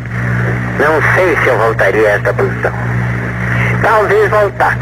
Não 0.79 1.01
sei 1.15 1.37
se 1.37 1.47
eu 1.47 1.57
voltaria 1.57 2.07
a 2.07 2.11
esta 2.11 2.33
posição. 2.33 2.73
Talvez 3.81 4.29
voltasse. 4.29 4.77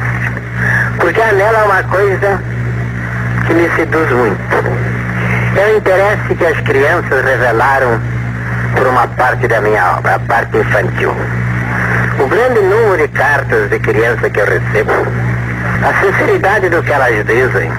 Porque 0.99 1.21
há 1.21 1.31
nela 1.33 1.65
uma 1.65 1.83
coisa 1.83 2.41
que 3.45 3.53
me 3.53 3.69
seduz 3.75 4.09
muito. 4.11 4.93
É 5.55 5.71
o 5.71 5.77
interesse 5.77 6.35
que 6.35 6.45
as 6.45 6.59
crianças 6.61 7.23
revelaram 7.23 8.01
por 8.75 8.87
uma 8.87 9.07
parte 9.07 9.47
da 9.47 9.61
minha 9.61 9.97
obra, 9.97 10.15
a 10.15 10.19
parte 10.19 10.57
infantil. 10.57 11.15
O 12.19 12.27
grande 12.27 12.59
número 12.59 12.97
de 12.97 13.07
cartas 13.09 13.69
de 13.69 13.79
criança 13.79 14.29
que 14.29 14.39
eu 14.39 14.45
recebo, 14.45 14.93
a 15.83 15.93
sinceridade 16.01 16.69
do 16.69 16.81
que 16.81 16.91
elas 16.91 17.23
dizem 17.25 17.71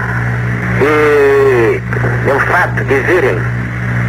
e 0.80 1.80
o 2.30 2.40
fato 2.40 2.84
de 2.84 3.00
virem 3.00 3.63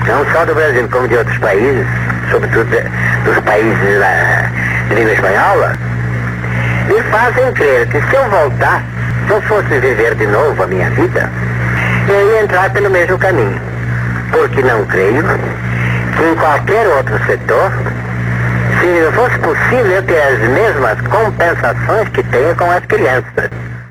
não 0.07 0.25
só 0.31 0.45
do 0.45 0.53
Brasil, 0.53 0.87
como 0.89 1.07
de 1.07 1.15
outros 1.15 1.37
países, 1.39 1.85
sobretudo 2.31 2.69
dos 3.25 3.39
países 3.39 3.99
da, 3.99 4.93
língua 4.93 5.13
espanhola, 5.13 5.73
me 6.87 7.01
fazem 7.11 7.51
crer 7.53 7.87
que 7.87 8.01
se 8.01 8.15
eu 8.15 8.29
voltar, 8.29 8.83
se 9.27 9.33
eu 9.33 9.41
fosse 9.43 9.79
viver 9.79 10.15
de 10.15 10.27
novo 10.27 10.63
a 10.63 10.67
minha 10.67 10.89
vida, 10.91 11.29
eu 12.07 12.31
ia 12.31 12.43
entrar 12.43 12.71
pelo 12.71 12.89
mesmo 12.89 13.17
caminho. 13.17 13.59
Porque 14.31 14.61
não 14.61 14.85
creio 14.85 15.23
que 16.15 16.23
em 16.23 16.35
qualquer 16.35 16.87
outro 16.87 17.17
setor, 17.25 17.71
se 18.79 19.11
fosse 19.13 19.39
possível 19.39 20.03
ter 20.03 20.21
as 20.21 20.39
mesmas 20.49 21.01
compensações 21.01 22.09
que 22.09 22.23
tenho 22.23 22.55
com 22.55 22.69
as 22.69 22.85
crianças. 22.85 23.49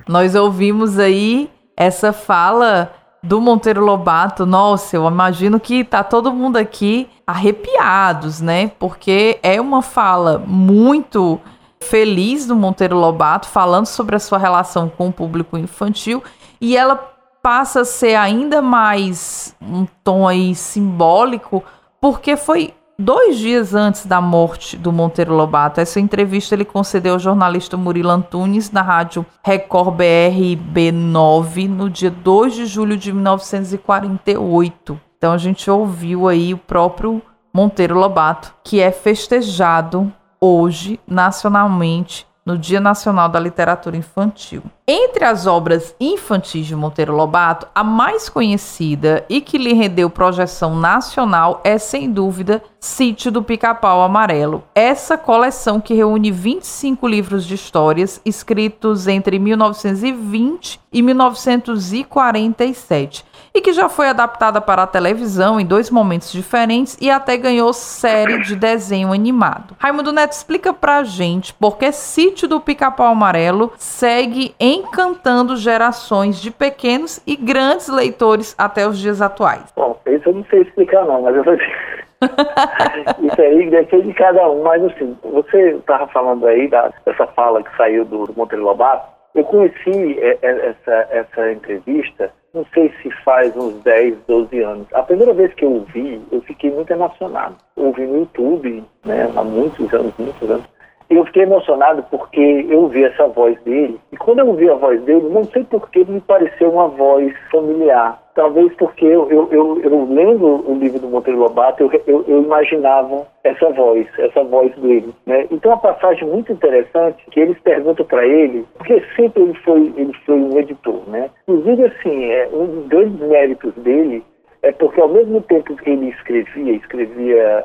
Nós 0.09 0.35
ouvimos 0.35 0.99
aí 0.99 1.51
essa 1.77 2.13
fala 2.13 2.93
do 3.25 3.41
Monteiro 3.41 3.83
Lobato, 3.83 4.45
nossa, 4.45 4.97
eu 4.97 5.09
imagino 5.09 5.59
que 5.59 5.83
tá 5.83 6.05
todo 6.05 6.31
mundo 6.31 6.59
aqui 6.59 7.09
arrepiados, 7.27 8.43
né? 8.43 8.71
Porque 8.79 9.39
é 9.43 9.59
uma 9.59 9.81
fala 9.81 10.43
muito 10.47 11.41
feliz 11.81 12.47
do 12.47 12.55
Monteiro 12.55 12.99
Lobato, 12.99 13.49
falando 13.49 13.87
sobre 13.87 14.15
a 14.15 14.19
sua 14.19 14.37
relação 14.37 14.91
com 14.91 15.09
o 15.09 15.13
público 15.13 15.57
infantil, 15.57 16.23
e 16.61 16.77
ela 16.77 16.97
passa 17.43 17.81
a 17.81 17.85
ser 17.85 18.15
ainda 18.15 18.61
mais 18.61 19.57
um 19.61 19.87
tom 20.05 20.29
aí 20.29 20.55
simbólico, 20.55 21.65
porque 21.99 22.37
foi 22.37 22.75
dois 22.99 23.39
dias 23.39 23.75
antes 23.75 24.07
da 24.07 24.21
morte 24.21 24.77
do 24.77 24.93
Monteiro 24.93 25.35
Lobato. 25.35 25.81
Essa 25.81 26.01
entrevista 26.01 26.55
ele 26.55 26.65
concedeu 26.65 27.15
ao 27.15 27.19
jornalista 27.19 27.77
Murilo 27.77 28.11
Antunes 28.11 28.71
na 28.71 28.83
rádio 28.83 29.27
Record 29.43 29.97
BRB 29.97 30.93
9 30.93 31.69
no 31.69 31.91
dia 31.91 32.11
2 32.11 32.55
de 32.55 32.67
julho 32.67 32.97
de 32.97 33.13
1948. 33.13 35.01
Então 35.19 35.33
a 35.33 35.39
gente 35.39 35.71
ouviu 35.71 36.29
aí 36.29 36.53
o 36.55 36.59
próprio 36.59 37.23
Monteiro 37.53 37.99
Lobato, 37.99 38.55
que 38.65 38.81
é 38.81 38.91
festejado 38.91 40.13
hoje 40.41 41.01
nacionalmente 41.07 42.27
no 42.45 42.59
Dia 42.59 42.81
Nacional 42.81 43.29
da 43.29 43.39
Literatura 43.41 43.97
Infantil. 43.97 44.63
Entre 44.87 45.25
as 45.25 45.47
obras 45.47 45.97
infantis 45.99 46.67
de 46.67 46.77
Monteiro 46.77 47.17
Lobato, 47.17 47.67
a 47.75 47.83
mais 47.83 48.29
conhecida 48.29 49.25
e 49.31 49.41
que 49.41 49.57
lhe 49.57 49.73
rendeu 49.73 50.11
projeção 50.11 50.77
nacional 50.77 51.63
é, 51.65 51.79
sem 51.79 52.13
dúvida, 52.13 52.63
Sítio 52.79 53.33
do 53.33 53.43
Pica-Pau 53.43 54.03
Amarelo. 54.03 54.63
Essa 54.75 55.17
coleção 55.17 55.81
que 55.81 55.95
reúne 55.95 56.31
25 56.31 57.09
livros 57.09 57.47
de 57.47 57.55
histórias 57.55 58.21
escritos 58.27 59.07
entre 59.07 59.39
1920 59.39 60.79
e 60.93 61.01
1947 61.01 63.25
e 63.57 63.61
que 63.61 63.73
já 63.73 63.89
foi 63.89 64.09
adaptada 64.09 64.61
para 64.61 64.83
a 64.83 64.87
televisão 64.87 65.61
em 65.61 65.65
dois 65.65 65.89
momentos 65.89 66.33
diferentes 66.33 66.99
e 67.01 67.09
até 67.09 67.37
ganhou 67.37 67.73
série 67.73 68.43
de 68.43 68.57
desenho 68.57 69.13
animado. 69.13 69.77
Raimundo 69.79 70.13
Neto 70.13 70.33
explica 70.33 70.75
pra 70.75 71.05
gente 71.05 71.55
por 71.55 71.79
que 71.79 71.93
Sítio 71.93 72.49
do 72.49 72.61
Pica-Pau 72.61 73.07
Amarelo 73.07 73.73
segue 73.77 74.53
encantando 74.59 75.57
gerações 75.57 76.43
de 76.43 76.51
pequenos 76.51 77.23
e 77.25 77.37
grandes 77.37 77.89
leitores 77.89 78.57
até 78.59 78.89
os 78.89 78.99
dias 78.99 79.23
atuais. 79.23 79.73
Bom, 79.77 80.01
isso 80.05 80.29
eu 80.29 80.35
não 80.35 80.45
sei 80.47 80.63
explicar 80.63 81.05
não, 81.05 81.23
mas 81.23 81.37
eu 81.37 81.45
vou 81.45 81.55
Isso 83.23 83.41
aí 83.41 83.71
depende 83.71 84.09
de 84.09 84.15
cada 84.15 84.51
um, 84.51 84.65
mas 84.65 84.83
assim, 84.85 85.17
você 85.23 85.77
estava 85.77 86.09
falando 86.09 86.45
aí 86.47 86.67
da, 86.67 86.91
dessa 87.07 87.27
fala 87.29 87.63
que 87.63 87.77
saiu 87.77 88.05
do, 88.05 88.25
do 88.25 88.35
Monteiro 88.35 88.65
Lobato, 88.65 89.07
eu 89.35 89.45
conheci 89.45 90.19
é, 90.19 90.39
é, 90.43 90.69
essa, 90.71 91.09
essa 91.11 91.53
entrevista 91.53 92.33
não 92.55 92.65
sei 92.73 92.93
se 93.03 93.11
faz 93.25 93.55
uns 93.57 93.83
10, 93.83 94.17
12 94.29 94.63
anos. 94.63 94.87
A 94.95 95.03
primeira 95.03 95.35
vez 95.35 95.53
que 95.55 95.65
eu 95.65 95.73
ouvi, 95.73 96.23
eu 96.31 96.41
fiquei 96.43 96.71
muito 96.71 96.91
emocionado. 96.93 97.57
Ouvi 97.75 98.07
no 98.07 98.19
YouTube, 98.19 98.85
né, 99.05 99.29
há 99.37 99.43
muitos 99.43 99.93
anos, 99.93 100.15
muitos 100.17 100.49
anos. 100.49 100.74
Eu 101.11 101.25
fiquei 101.27 101.43
emocionado 101.43 102.03
porque 102.11 102.67
eu 102.69 102.83
ouvi 102.83 103.05
essa 103.05 103.27
voz 103.29 103.61
dele. 103.63 104.01
E 104.13 104.17
quando 104.17 104.41
eu 104.41 104.49
ouvi 104.49 104.69
a 104.69 104.75
voz 104.75 105.01
dele, 105.03 105.29
não 105.29 105.45
sei 105.45 105.65
porquê, 105.65 106.05
me 106.07 106.21
pareceu 106.21 106.71
uma 106.71 106.89
voz 106.89 107.33
familiar. 107.51 108.23
Talvez 108.35 108.75
porque 108.75 109.05
eu, 109.05 109.31
eu, 109.31 109.49
eu, 109.53 109.81
eu 109.83 110.09
lendo 110.11 110.69
o 110.69 110.77
livro 110.77 110.99
do 110.99 111.09
Monteiro 111.09 111.39
Lobato, 111.39 111.89
eu, 112.07 112.25
eu, 112.27 112.43
imaginava 112.43 113.27
essa 113.45 113.71
voz, 113.71 114.07
essa 114.19 114.43
voz 114.43 114.75
dele. 114.77 115.15
Né? 115.25 115.47
Então, 115.53 115.71
uma 115.71 115.79
passagem 115.79 116.27
muito 116.27 116.53
interessante 116.53 117.25
que 117.31 117.39
eles 117.39 117.57
perguntam 117.61 118.05
para 118.05 118.27
ele, 118.27 118.67
porque 118.77 119.01
sempre 119.15 119.43
ele 119.43 119.55
foi, 119.55 119.93
ele 119.97 120.13
foi 120.27 120.35
um 120.35 120.59
editor. 120.59 121.01
Né? 121.07 121.31
Inclusive, 121.47 121.85
assim, 121.85 122.25
é, 122.25 122.49
um 122.53 122.67
dos 122.67 122.87
grandes 122.89 123.21
méritos 123.21 123.73
dele 123.75 124.25
é 124.63 124.73
porque, 124.73 125.01
ao 125.01 125.09
mesmo 125.09 125.41
tempo 125.43 125.77
que 125.77 125.91
ele 125.91 126.09
escrevia, 126.09 126.73
escrevia 126.73 127.65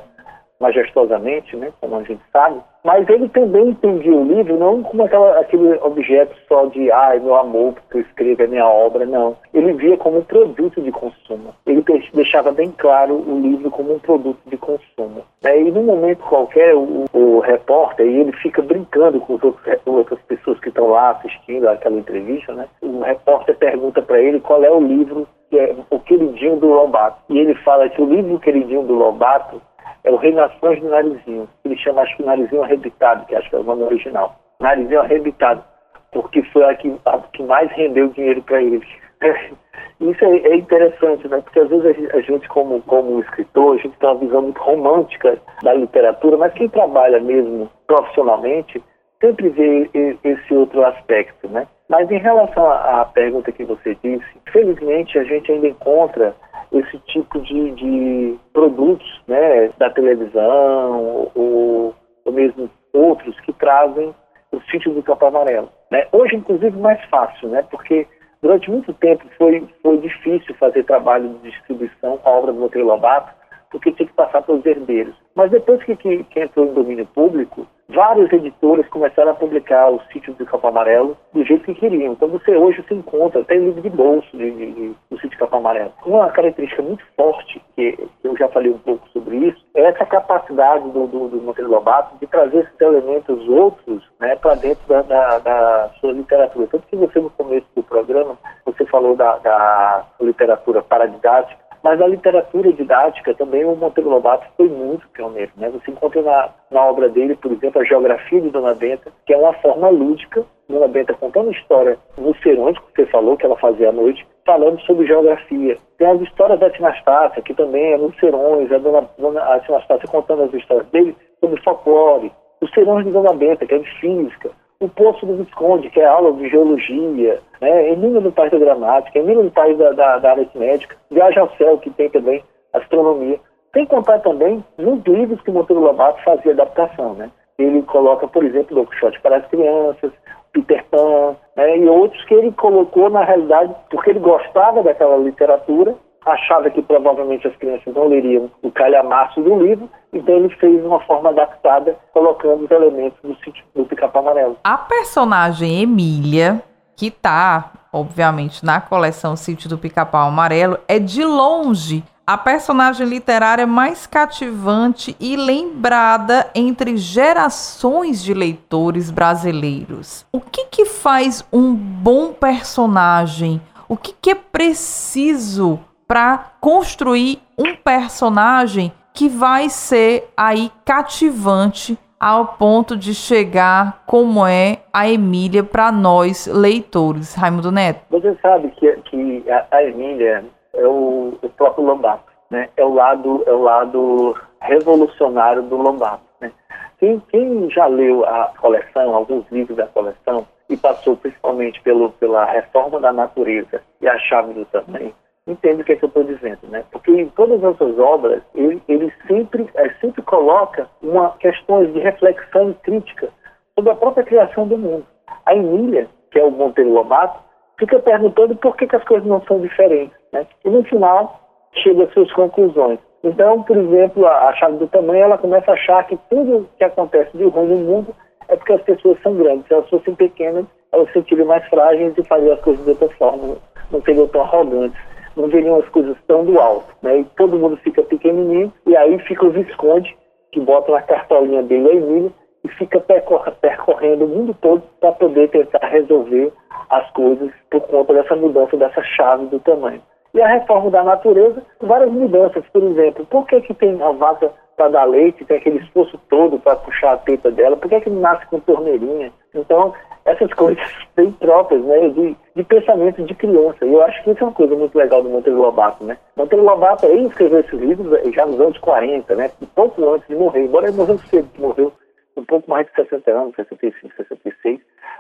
majestosamente, 0.60 1.56
né, 1.56 1.72
como 1.80 1.96
a 1.96 2.04
gente 2.04 2.22
sabe, 2.32 2.60
mas 2.84 3.08
ele 3.10 3.28
também 3.30 3.70
entendia 3.70 4.14
o 4.14 4.24
livro 4.24 4.58
não 4.58 4.82
como 4.84 5.04
aquela, 5.04 5.40
aquele 5.40 5.74
objeto 5.82 6.36
só 6.48 6.66
de, 6.66 6.92
ai, 6.92 7.20
meu 7.20 7.36
amor, 7.36 7.74
porque 7.74 7.98
eu 7.98 8.02
escrevo 8.02 8.44
é 8.44 8.48
minha 8.48 8.68
obra, 8.68 9.06
não. 9.06 9.36
Ele 9.54 9.74
via 9.74 9.98
como 9.98 10.20
um 10.20 10.24
produto 10.24 10.82
de 10.82 10.92
consumo. 10.92 11.54
Ele 11.66 11.84
deixava 12.14 12.52
bem 12.52 12.74
claro 12.78 13.16
o 13.16 13.40
livro 13.40 13.70
como 13.70 13.94
um 13.94 14.00
produto 14.00 14.40
de 14.46 14.58
consumo. 14.58 15.24
É, 15.44 15.62
e 15.62 15.72
num 15.72 15.84
momento 15.84 16.20
qualquer, 16.20 16.74
o, 16.76 17.06
o 17.14 17.40
repórter, 17.40 18.06
e 18.06 18.20
ele 18.20 18.32
fica 18.34 18.62
brincando 18.62 19.20
com, 19.20 19.34
outros, 19.34 19.56
com 19.84 19.92
outras 19.92 20.20
pessoas 20.22 20.60
que 20.60 20.70
estão 20.70 20.88
lá 20.88 21.12
assistindo 21.12 21.68
aquela 21.68 21.98
entrevista, 21.98 22.54
né? 22.54 22.68
O 22.82 23.02
repórter 23.02 23.58
pergunta 23.58 24.02
para 24.02 24.22
ele 24.22 24.40
qual 24.40 24.64
é 24.64 24.72
o 24.72 24.80
livro 24.80 25.28
que 25.50 25.58
é 25.58 25.76
o 25.90 26.00
queridinho 26.00 26.58
do 26.58 26.68
Lobato. 26.68 27.18
E 27.30 27.40
ele 27.40 27.56
fala 27.56 27.90
que 27.90 28.02
o 28.02 28.06
livro 28.06 28.40
queridinho 28.40 28.84
do 28.84 28.94
Lobato 28.94 29.60
é 30.04 30.12
o 30.12 30.18
Reinações 30.18 30.80
do 30.82 30.90
Narizinho. 30.90 31.48
Ele 31.66 31.78
chama, 31.78 32.02
acho 32.02 32.16
que, 32.18 32.24
Narizinho 32.24 32.64
Arrebitado, 32.64 33.26
que 33.26 33.36
acho 33.36 33.50
que 33.50 33.56
é 33.56 33.60
o 33.60 33.64
nome 33.64 33.84
original. 33.84 34.36
Narizinho 34.60 35.02
Arrebitado, 35.02 35.64
porque 36.12 36.42
foi 36.44 36.64
a 36.66 36.76
que, 36.76 36.96
a 37.06 37.20
que 37.34 37.44
mais 37.44 37.72
rendeu 37.72 38.08
dinheiro 38.10 38.42
para 38.44 38.62
ele. 38.62 38.86
Isso 40.00 40.24
é, 40.24 40.38
é, 40.38 40.56
interessante, 40.56 41.28
né? 41.28 41.42
Porque 41.42 41.60
às 41.60 41.70
vezes 41.70 42.14
a 42.14 42.22
gente, 42.22 42.48
como, 42.48 42.82
como 42.84 43.20
escritor, 43.20 43.76
a 43.76 43.82
gente 43.82 43.98
tem 43.98 44.10
uma 44.10 44.20
visão 44.20 44.42
muito 44.42 44.62
romântica 44.62 45.38
da 45.62 45.74
literatura, 45.74 46.38
mas 46.38 46.54
quem 46.54 46.70
trabalha 46.70 47.20
mesmo 47.20 47.70
profissionalmente 47.86 48.82
sempre 49.20 49.50
vê 49.50 49.90
esse 50.24 50.54
outro 50.54 50.86
aspecto, 50.86 51.50
né? 51.50 51.68
Mas 51.90 52.10
em 52.10 52.20
relação 52.20 52.70
à 52.70 53.04
pergunta 53.14 53.52
que 53.52 53.66
você 53.66 53.98
disse, 54.02 54.26
felizmente 54.52 55.18
a 55.18 55.24
gente 55.24 55.52
ainda 55.52 55.68
encontra 55.68 56.34
esse 56.72 57.00
tipo 57.00 57.40
de, 57.42 57.72
de 57.72 58.40
produtos 58.54 59.22
né, 59.28 59.70
da 59.78 59.90
televisão 59.90 61.30
ou, 61.36 61.96
ou 62.26 62.32
mesmo 62.32 62.70
outros 62.94 63.40
que 63.42 63.54
trazem 63.54 64.14
o 64.52 64.62
sítio 64.72 64.94
do 64.94 65.04
Campo 65.04 65.26
Amarelo. 65.26 65.70
Né? 65.92 66.08
Hoje, 66.12 66.36
inclusive, 66.36 66.78
mais 66.78 67.04
fácil, 67.06 67.50
né? 67.50 67.64
porque 67.70 68.08
durante 68.42 68.70
muito 68.70 68.94
tempo 68.94 69.24
foi, 69.38 69.68
foi 69.82 69.98
difícil 69.98 70.56
fazer 70.56 70.84
trabalho 70.84 71.30
de 71.30 71.52
distribuição 71.52 72.20
a 72.24 72.30
obra 72.30 72.54
do 72.54 72.60
Monteiro 72.60 72.88
Lobato, 72.88 73.34
porque 73.72 73.92
tinha 73.92 74.08
que 74.08 74.14
passar 74.14 74.42
pelos 74.44 74.66
herdeiros. 74.66 75.16
Mas 75.36 75.52
depois 75.52 75.84
que, 75.84 75.96
que, 75.96 76.24
que 76.24 76.40
entrou 76.40 76.68
em 76.68 76.74
domínio 76.74 77.06
público, 77.08 77.68
vários 77.90 78.32
editores 78.32 78.88
começaram 78.90 79.32
a 79.32 79.36
publicar 79.36 79.90
os 79.90 80.06
sítios 80.08 80.38
do 80.38 80.46
Campo 80.46 80.68
Amarelo 80.68 81.18
do 81.34 81.44
jeito 81.44 81.66
que 81.66 81.74
queriam. 81.74 82.14
Então 82.14 82.28
você 82.28 82.56
hoje 82.56 82.84
se 82.88 82.94
encontra 82.94 83.42
até 83.42 83.56
livro 83.56 83.82
de 83.82 83.90
bolso 83.90 84.30
de, 84.38 84.52
de, 84.52 84.72
de, 84.72 84.96
do 85.10 85.20
sítio 85.20 85.40
Campo 85.40 85.56
Amarelo. 85.58 85.92
Uma 86.06 86.30
característica 86.30 86.82
muito 86.82 87.04
forte, 87.16 87.62
que 87.76 87.98
eu 88.24 88.38
já 88.38 88.48
falei 88.50 88.72
um 88.72 88.78
pouco 88.78 89.08
sobre 89.10 89.38
isso, 89.38 89.66
é 89.76 89.82
essa 89.82 90.06
capacidade 90.06 90.90
do, 90.92 91.08
do, 91.08 91.28
do 91.30 91.42
Monteiro 91.42 91.72
Lobato 91.72 92.16
de 92.20 92.28
trazer 92.28 92.60
esses 92.60 92.82
elementos 92.82 93.48
outros 93.48 94.04
né, 94.20 94.36
para 94.36 94.56
dentro 94.56 94.88
da, 94.88 95.02
da, 95.02 95.40
da, 95.40 95.90
sua 96.00 96.12
literatura. 96.12 96.68
Tanto 96.68 96.88
que 96.88 96.96
você, 96.96 97.20
no 97.20 97.30
começo 97.32 97.68
do 97.76 97.84
programa, 97.84 98.38
você 98.66 98.86
falou 98.86 99.16
da, 99.16 99.38
da 99.38 100.06
literatura 100.22 100.82
paradidática, 100.82 101.69
mas 101.84 102.02
a 102.02 102.08
literatura 102.08 102.74
didática 102.74 103.34
também, 103.34 103.64
o 103.66 103.76
Monteiro 103.76 104.10
Lobato 104.10 104.46
foi 104.58 104.68
muito 104.68 105.08
pioneiro. 105.10 105.52
Né? 105.58 105.70
Você 105.70 105.92
encontra 105.92 106.22
na, 106.22 106.50
na 106.72 106.86
obra 106.86 107.10
dele, 107.10 107.36
por 107.36 107.52
exemplo, 107.52 107.82
a 107.82 107.86
Geografia 107.86 108.42
de 108.42 108.50
Dona 108.50 108.74
Benta, 108.74 109.12
que 109.26 109.34
é 109.34 109.38
uma 109.38 109.54
forma 109.54 109.90
lúdica, 109.90 110.46
Dona 110.68 110.88
Benta 110.88 111.14
contando 111.14 111.52
história 111.52 111.98
nos 112.18 112.40
serões, 112.42 112.78
que 112.78 113.04
você 113.04 113.06
falou, 113.08 113.38
que 113.38 113.46
ela 113.46 113.58
fazia 113.58 113.90
à 113.90 113.92
noite, 113.92 114.26
falando 114.46 114.80
sobre 114.82 115.08
geografia. 115.08 115.78
Tem 115.98 116.08
as 116.08 116.22
histórias 116.22 116.60
da 116.60 116.70
Tinastácia, 116.70 117.42
que 117.42 117.54
também 117.54 117.94
é 117.94 117.98
nos 117.98 118.16
serões, 118.20 118.72
a 118.72 118.78
Dona, 118.78 119.10
Dona 119.18 119.42
a 119.42 120.08
contando 120.08 120.44
as 120.44 120.54
histórias 120.54 120.88
dele 120.90 121.16
sobre 121.40 121.62
folclore. 121.64 122.32
Os 122.62 122.70
serões 122.72 123.06
de 123.06 123.12
Dona 123.12 123.34
Benta, 123.34 123.66
que 123.66 123.74
é 123.74 123.78
de 123.78 124.00
física 124.00 124.52
o 124.82 124.88
Poço 124.88 125.26
do 125.26 125.36
Visconde, 125.36 125.90
que 125.90 126.00
é 126.00 126.06
aula 126.06 126.32
de 126.34 126.50
geologia, 126.50 127.42
né? 127.60 127.92
Emílio 127.92 128.22
do 128.22 128.32
País 128.32 128.50
da 128.50 128.58
Gramática, 128.58 129.20
Emílio 129.20 129.44
do 129.44 129.52
País 129.52 129.78
da, 129.78 129.92
da, 129.92 130.20
da 130.20 130.32
Aritmética, 130.32 130.96
Viagem 131.12 131.40
ao 131.40 131.54
Céu, 131.58 131.78
que 131.80 131.90
tem 131.90 132.10
também 132.10 132.42
astronomia. 132.72 133.38
Sem 133.74 133.86
contar 133.86 134.20
também 134.20 134.64
nos 134.78 135.04
livros 135.04 135.42
que 135.42 135.52
Monteiro 135.52 135.82
Lobato 135.82 136.24
fazia 136.24 136.54
adaptação, 136.54 137.14
né? 137.16 137.30
Ele 137.58 137.82
coloca, 137.84 138.26
por 138.26 138.42
exemplo, 138.46 138.74
Don 138.74 138.86
Quixote 138.86 139.20
para 139.20 139.38
as 139.38 139.48
crianças, 139.48 140.14
Peter 140.54 140.86
Pan, 140.90 141.36
né? 141.58 141.78
e 141.78 141.88
outros 141.90 142.24
que 142.24 142.34
ele 142.34 142.52
colocou 142.54 143.10
na 143.10 143.24
realidade 143.26 143.76
porque 143.92 144.12
ele 144.12 144.20
gostava 144.20 144.82
daquela 144.82 145.18
literatura 145.18 145.94
achava 146.26 146.70
que 146.70 146.82
provavelmente 146.82 147.48
as 147.48 147.56
crianças 147.56 147.94
não 147.94 148.08
leriam 148.08 148.52
o 148.62 148.72
calhamaço 148.72 149.42
do 149.42 149.64
livro, 149.64 149.90
então 150.14 150.36
ele 150.36 150.50
fez 150.56 150.84
uma 150.84 151.00
forma 151.02 151.30
adaptada, 151.30 151.98
colocando 152.14 152.66
os 152.66 152.72
elementos 152.72 153.20
do 153.22 153.36
sítio 153.44 153.64
do 153.76 153.86
Pica-Pau 153.86 154.22
Amarelo. 154.22 154.58
A 154.64 154.78
personagem 154.78 155.82
Emília, 155.82 156.62
que 156.96 157.08
está, 157.08 157.72
obviamente, 157.94 158.66
na 158.66 158.82
coleção 158.82 159.36
Sítio 159.36 159.70
do 159.70 159.78
Pica-Pau 159.78 160.28
Amarelo, 160.28 160.78
é 160.88 161.00
de 161.00 161.24
longe 161.24 162.04
a 162.30 162.38
personagem 162.38 163.08
literária 163.08 163.66
mais 163.66 164.06
cativante 164.06 165.16
e 165.20 165.36
lembrada 165.36 166.48
entre 166.54 166.96
gerações 166.96 168.22
de 168.24 168.36
leitores 168.36 169.10
brasileiros. 169.10 170.28
O 170.32 170.40
que, 170.40 170.66
que 170.66 170.86
faz 170.86 171.44
um 171.52 171.74
bom 171.74 172.32
personagem? 172.32 173.60
O 173.88 173.98
que, 173.98 174.14
que 174.14 174.30
é 174.30 174.36
preciso 174.36 175.80
para 176.10 176.54
construir 176.60 177.40
um 177.56 177.76
personagem 177.76 178.92
que 179.14 179.30
vai 179.30 179.70
ser 179.70 180.28
aí 180.36 180.72
cativante 180.84 182.00
ao 182.20 182.48
ponto 182.58 182.98
de 182.98 183.14
chegar 183.14 184.02
como 184.08 184.46
é 184.46 184.80
a 184.92 185.08
Emília 185.08 185.64
para 185.64 185.92
nós 185.92 186.48
leitores, 186.48 187.36
Raimundo 187.36 187.72
Neto? 187.72 188.02
Você 188.10 188.36
sabe 188.42 188.70
que, 188.72 188.92
que 189.04 189.46
a, 189.52 189.68
a 189.70 189.84
Emília 189.84 190.44
é 190.74 190.88
o, 190.88 191.38
o 191.44 191.50
próprio 191.50 191.86
Lobato, 191.86 192.32
né? 192.50 192.70
É 192.76 192.84
o 192.84 192.92
lado, 192.92 193.44
é 193.46 193.54
o 193.54 193.62
lado 193.62 194.36
revolucionário 194.62 195.62
do 195.62 195.78
Lobato, 195.78 196.24
né? 196.42 196.52
Quem, 197.00 197.22
quem 197.30 197.70
já 197.70 197.86
leu 197.86 198.26
a 198.26 198.52
coleção, 198.60 199.14
alguns 199.14 199.46
livros 199.52 199.78
da 199.78 199.86
coleção, 199.86 200.48
e 200.68 200.76
passou 200.76 201.16
principalmente 201.16 201.80
pelo, 201.82 202.10
pela 202.14 202.46
reforma 202.46 203.00
da 203.00 203.14
natureza 203.14 203.82
e 204.02 204.08
a 204.08 204.18
chave 204.18 204.54
do 204.54 204.66
tamanho, 204.66 205.14
entende 205.48 205.82
o 205.82 205.86
que, 205.86 205.94
é 205.94 205.96
que 205.96 206.06
eu 206.06 206.08
estou 206.08 206.24
dizendo, 206.24 206.60
né? 206.70 206.84
Porque 206.92 207.12
em 207.12 207.30
todas 207.30 207.64
essas 207.64 207.98
obras, 207.98 208.42
ele, 208.54 208.82
ele 208.88 209.12
sempre, 209.28 209.68
ele 209.76 209.94
sempre 210.00 210.22
coloca 210.22 210.88
uma 211.02 211.32
questões 211.38 211.92
de 211.94 212.00
reflexão 212.00 212.72
e 212.72 212.74
crítica 212.76 213.30
sobre 213.76 213.92
a 213.92 213.96
própria 213.96 214.24
criação 214.24 214.68
do 214.68 214.78
mundo. 214.78 215.06
A 215.46 215.56
Emília, 215.56 216.08
que 216.32 216.40
é 216.40 216.44
o 216.44 216.52
Monteiro 216.52 216.94
Lobato, 216.94 217.40
fica 217.80 217.98
perguntando 218.00 218.56
por 218.58 218.76
que, 218.76 218.88
que 218.88 218.96
as 218.96 219.04
coisas 219.04 219.28
não 219.28 219.42
são 219.44 219.60
diferentes. 219.60 220.16
Né? 220.32 220.46
E 220.64 220.70
no 220.70 220.84
final, 220.84 221.40
chega 221.74 222.04
às 222.04 222.14
suas 222.14 222.32
conclusões. 222.34 223.00
Então, 223.24 223.64
por 223.64 223.78
exemplo, 223.78 224.26
a, 224.26 224.50
a 224.50 224.54
chave 224.54 224.78
do 224.78 224.88
tamanho, 224.88 225.24
ela 225.24 225.38
começa 225.38 225.72
a 225.72 225.74
achar 225.74 226.06
que 226.08 226.18
tudo 226.30 226.70
que 226.78 226.84
acontece 226.84 227.36
de 227.38 227.44
ruim 227.46 227.68
no 227.68 227.78
mundo 227.78 228.16
é 228.48 228.56
porque 228.56 228.74
as 228.74 228.82
pessoas 228.82 229.22
são 229.22 229.36
grandes. 229.36 229.68
Se 229.68 229.74
elas 229.74 229.90
fossem 229.90 230.16
pequenas, 230.16 230.66
elas 230.92 231.08
se 231.08 231.14
sentiriam 231.14 231.48
mais 231.48 231.66
frágeis 231.68 232.14
e 232.18 232.24
fariam 232.24 232.54
as 232.54 232.62
coisas 232.62 232.84
de 232.84 232.92
outra 232.92 233.10
forma, 233.10 233.58
não 233.92 234.02
seriam 234.02 234.28
tão 234.28 234.42
arrogantes, 234.42 235.00
não 235.40 235.50
veriam 235.50 235.80
as 235.80 235.88
coisas 235.90 236.18
tão 236.28 236.46
do 236.46 236.60
alto. 236.60 236.94
Né? 237.02 237.20
E 237.20 237.26
todo 237.36 237.58
mundo 237.58 237.78
fica 237.78 238.04
pequenininho, 238.04 238.72
e 238.86 238.96
aí 238.96 239.18
fica 239.20 239.46
o 239.46 239.52
Visconde, 239.52 240.16
que 240.52 240.60
bota 240.60 240.92
na 240.92 241.02
cartolinha 241.02 241.64
dele 241.64 241.90
a 241.90 241.96
Emília, 241.96 242.32
e 242.64 242.68
fica 242.70 243.00
percorrendo 243.00 244.26
o 244.26 244.28
mundo 244.28 244.56
todo 244.62 244.84
para 245.00 245.14
poder 245.14 245.50
tentar 245.50 245.86
resolver 245.88 246.52
as 246.90 247.10
coisas 247.12 247.52
por 247.70 247.82
conta 247.82 248.14
dessa 248.14 248.36
mudança 248.36 248.76
dessa 248.76 249.02
chave 249.02 249.46
do 249.46 249.60
tamanho. 249.60 250.02
E 250.34 250.42
a 250.42 250.48
reforma 250.48 250.92
da 250.92 251.04
natureza, 251.04 251.64
várias 251.82 252.12
mudanças, 252.12 252.64
por 252.72 252.84
exemplo, 252.84 253.26
por 253.26 253.48
que, 253.48 253.62
que 253.62 253.74
tem 253.74 254.02
a 254.02 254.12
vaca 254.12 254.52
para 254.76 254.90
dar 254.90 255.06
leite, 255.06 255.44
tem 255.46 255.58
aquele 255.58 255.80
esforço 255.80 256.20
todo 256.30 256.60
para 256.60 256.76
puxar 256.76 257.14
a 257.14 257.18
teta 257.18 257.50
dela, 257.50 257.78
por 257.78 257.90
que, 257.90 258.02
que 258.02 258.10
nasce 258.10 258.46
com 258.48 258.60
torneirinha? 258.60 259.32
Então, 259.54 259.94
essas 260.30 260.54
coisas 260.54 260.84
bem 261.16 261.32
próprias, 261.32 261.84
né, 261.84 262.10
de, 262.10 262.36
de 262.56 262.64
pensamento 262.64 263.24
de 263.24 263.34
criança. 263.36 263.86
E 263.86 263.94
eu 263.94 264.02
acho 264.04 264.24
que 264.24 264.32
isso 264.32 264.44
é 264.44 264.48
uma 264.48 264.54
coisa 264.54 264.76
muito 264.76 264.98
legal 264.98 265.24
do 265.24 265.30
Monteiro 265.30 265.60
Lobato, 265.60 266.04
né? 266.04 266.18
Monteiro 266.36 266.64
Lobato, 266.64 267.06
ele 267.06 267.28
escreveu 267.28 267.60
esses 267.60 267.80
livros 267.80 268.12
eh, 268.14 268.32
já 268.32 268.46
nos 268.46 268.60
anos 268.60 268.78
40, 268.78 269.36
né, 269.36 269.52
pouco 269.76 270.14
antes 270.14 270.28
de 270.28 270.36
morrer, 270.36 270.66
embora 270.66 270.88
ele 270.88 270.98
morreu 270.98 271.18
cedo, 271.20 271.50
morreu 271.58 271.92
um 272.38 272.46
pouco 272.46 272.70
mais 272.70 272.88
de 272.88 272.94
60 272.94 273.32
anos, 273.32 273.56
65, 273.56 274.16
66, 274.16 274.80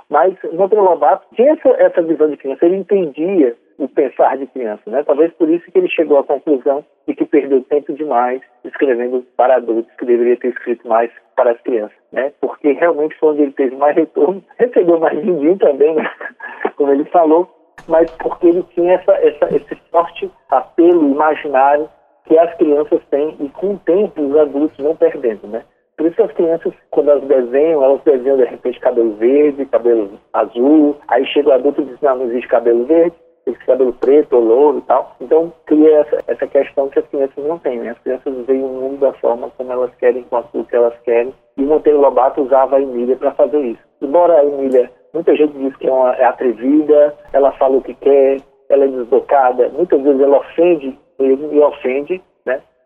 mas 0.10 0.34
Monteiro 0.54 0.84
Lobato 0.84 1.26
tinha 1.36 1.52
essa, 1.52 1.70
essa 1.70 2.02
visão 2.02 2.30
de 2.30 2.38
criança, 2.38 2.66
ele 2.66 2.78
entendia 2.78 3.56
o 3.80 3.88
pensar 3.88 4.38
de 4.38 4.46
criança, 4.48 4.82
né? 4.88 5.04
Talvez 5.04 5.32
por 5.34 5.50
isso 5.50 5.72
que 5.72 5.78
ele 5.78 5.90
chegou 5.90 6.20
à 6.20 6.24
conclusão 6.24 6.84
de 7.08 7.16
que 7.16 7.26
perdeu 7.26 7.64
tempo 7.64 7.94
demais 7.94 8.42
escrevendo 8.66 9.26
para 9.38 9.56
adultos, 9.56 9.92
que 9.98 10.06
deveria 10.06 10.38
ter 10.38 10.50
escrito 10.50 10.88
mais 10.88 11.10
para 11.36 11.52
as 11.52 11.62
crianças, 11.62 11.98
né? 12.12 12.34
Porque 12.42 12.74
realmente 12.74 13.18
foi 13.18 13.30
onde 13.30 13.44
ele 13.44 13.54
teve 13.54 13.76
mais 13.78 13.96
retorno, 13.96 14.44
recebeu 14.60 15.00
mais 15.00 15.20
din 15.22 15.58
também, 15.58 15.96
né? 15.96 16.12
como 16.76 16.92
ele 16.92 17.06
falou, 17.06 17.50
mas 17.88 18.12
porque 18.18 18.48
ele 18.48 18.64
tinha 18.76 18.94
essa, 18.96 19.14
essa, 19.14 19.56
esse 19.56 19.76
forte 19.90 20.30
apelo 20.50 21.10
imaginário 21.10 21.90
que 22.26 22.38
as 22.38 22.54
crianças 22.56 23.02
têm 23.10 23.36
e 23.40 23.50
com 23.50 23.74
o 23.74 23.80
tempo 23.80 24.22
os 24.22 24.36
adultos 24.36 24.78
vão 24.78 24.96
perdendo, 24.96 25.48
né? 25.48 25.64
Por 25.98 26.08
isso 26.08 26.22
as 26.22 26.32
crianças, 26.34 26.74
quando 26.92 27.12
elas 27.12 27.24
desenham, 27.24 27.84
elas 27.84 28.02
desenham 28.04 28.38
de 28.38 28.46
repente 28.46 28.80
cabelo 28.80 29.16
verde, 29.16 29.66
cabelo 29.66 30.20
azul, 30.34 30.96
aí 31.08 31.26
chega 31.26 31.50
o 31.50 31.54
adulto 31.54 31.82
e 31.82 31.86
diz, 31.86 32.00
não, 32.02 32.18
não 32.18 32.26
existe 32.26 32.48
cabelo 32.48 32.86
verde, 32.86 33.16
existe 33.46 33.66
cabelo 33.66 33.94
preto 33.94 34.36
ou 34.36 34.44
louro 34.44 34.78
e 34.80 34.82
tal. 34.82 35.16
Então 35.22 35.54
cria 35.66 36.00
essa, 36.00 36.24
essa 36.28 36.48
questão 36.48 36.90
que 36.90 37.00
as 37.00 37.08
crianças 37.08 37.46
não 37.46 37.58
têm, 37.60 37.80
né? 37.80 37.92
As 37.92 38.00
crianças 38.00 38.46
veem 38.46 38.64
o 38.64 38.68
mundo 38.68 39.00
da 39.00 39.14
forma 39.14 39.52
como 39.58 39.72
elas 39.72 39.94
querem, 39.96 40.24
com 40.24 40.38
aquilo 40.38 40.66
que 40.66 40.76
elas 40.76 40.98
querem. 41.04 41.34
E 41.58 41.62
Monteiro 41.62 42.00
Lobato 42.00 42.42
usava 42.42 42.78
a 42.78 42.82
Emília 42.82 43.16
para 43.16 43.32
fazer 43.32 43.60
isso. 43.60 43.82
Embora 44.02 44.40
a 44.40 44.46
Emília, 44.46 44.90
muita 45.14 45.36
gente 45.36 45.54
diz 45.58 45.76
que 45.78 45.88
é, 45.88 45.92
uma, 45.92 46.14
é 46.16 46.24
atrevida, 46.24 47.16
ela 47.34 47.52
fala 47.54 47.78
o 47.78 47.82
que 47.82 47.94
quer, 47.96 48.38
ela 48.70 48.86
é 48.86 48.88
desbocada, 48.88 49.70
muitas 49.70 50.02
vezes 50.02 50.22
ela 50.22 50.38
ofende 50.38 50.98
ele 51.20 51.50
e 51.52 51.60
ofende? 51.60 52.22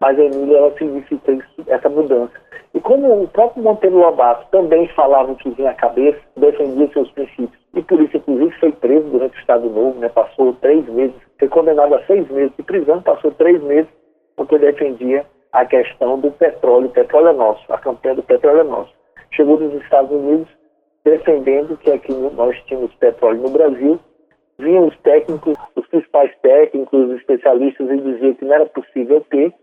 Mas 0.04 0.20
a 0.20 0.24
Emília, 0.26 0.58
ela 0.58 0.78
significa 0.78 1.32
isso, 1.32 1.64
essa 1.66 1.88
mudança. 1.88 2.34
E 2.74 2.80
como 2.82 3.24
o 3.24 3.28
próprio 3.30 3.64
Monteiro 3.64 4.00
Lobato 4.00 4.46
também 4.52 4.86
falava 4.90 5.32
o 5.32 5.36
que 5.38 5.50
vinha 5.52 5.70
à 5.70 5.74
cabeça, 5.74 6.20
defendia 6.36 6.90
seus 6.92 7.10
princípios, 7.12 7.58
e 7.74 7.82
por 7.82 8.02
isso, 8.02 8.18
inclusive, 8.18 8.52
foi 8.60 8.74
preso 8.74 9.08
durante 9.08 9.38
o 9.38 9.40
Estado 9.40 9.70
Novo, 9.70 9.98
né? 10.02 10.10
passou 10.10 10.52
três 10.56 10.86
meses, 10.90 11.16
foi 11.40 11.48
condenado 11.48 11.96
a 11.96 12.04
seis 12.06 12.30
meses 12.30 12.52
de 12.58 12.64
prisão, 12.64 13.02
passou 13.02 13.32
três 13.32 13.64
meses 13.64 13.90
porque 14.36 14.58
defendia 14.58 15.26
a 15.54 15.64
questão 15.64 16.20
do 16.20 16.32
petróleo, 16.32 16.88
o 16.88 16.92
petróleo 16.92 17.30
é 17.30 17.34
nosso, 17.34 17.64
a 17.72 17.78
campanha 17.78 18.16
do 18.16 18.24
petróleo 18.24 18.60
é 18.60 18.64
nosso. 18.66 18.92
Chegou 19.32 19.58
nos 19.58 19.82
Estados 19.82 20.12
Unidos 20.12 20.50
defendendo 21.06 21.78
que 21.78 21.90
aqui 21.90 22.12
nós 22.12 22.62
tínhamos 22.66 22.94
petróleo 22.96 23.40
no 23.40 23.52
Brasil, 23.52 23.98
vinham 24.60 24.86
os 24.86 24.98
técnicos, 24.98 25.54
os 25.78 25.88
principais 25.88 26.36
técnicos, 26.42 27.10
os 27.10 27.16
especialistas, 27.20 27.90
e 27.90 27.98
diziam 28.02 28.34
que 28.34 28.44
não 28.44 28.54
era 28.54 28.66
possível 28.66 29.22
ter, 29.30 29.54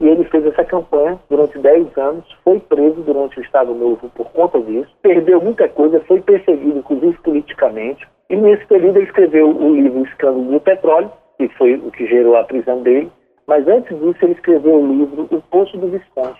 e 0.00 0.08
ele 0.08 0.24
fez 0.24 0.46
essa 0.46 0.64
campanha 0.64 1.18
durante 1.28 1.58
10 1.58 1.96
anos, 1.98 2.24
foi 2.44 2.60
preso 2.60 3.00
durante 3.02 3.38
o 3.38 3.42
Estado 3.42 3.74
Novo 3.74 4.08
por 4.10 4.30
conta 4.30 4.60
disso, 4.60 4.90
perdeu 5.02 5.40
muita 5.40 5.68
coisa, 5.68 6.00
foi 6.06 6.20
perseguido, 6.20 6.78
inclusive 6.78 7.18
politicamente. 7.18 8.06
E 8.30 8.36
nesse 8.36 8.64
período 8.66 8.98
ele 8.98 9.06
escreveu 9.06 9.48
o 9.48 9.74
livro 9.74 10.04
Escândalo 10.04 10.44
do 10.44 10.60
Petróleo, 10.60 11.10
que 11.36 11.48
foi 11.50 11.74
o 11.74 11.90
que 11.90 12.06
gerou 12.06 12.36
a 12.36 12.44
prisão 12.44 12.82
dele. 12.82 13.10
Mas 13.46 13.66
antes 13.66 13.98
disso 13.98 14.18
ele 14.22 14.32
escreveu 14.32 14.74
o 14.74 14.86
livro 14.86 15.26
O 15.30 15.40
Poço 15.50 15.76
do 15.78 15.88
Visconde, 15.88 16.38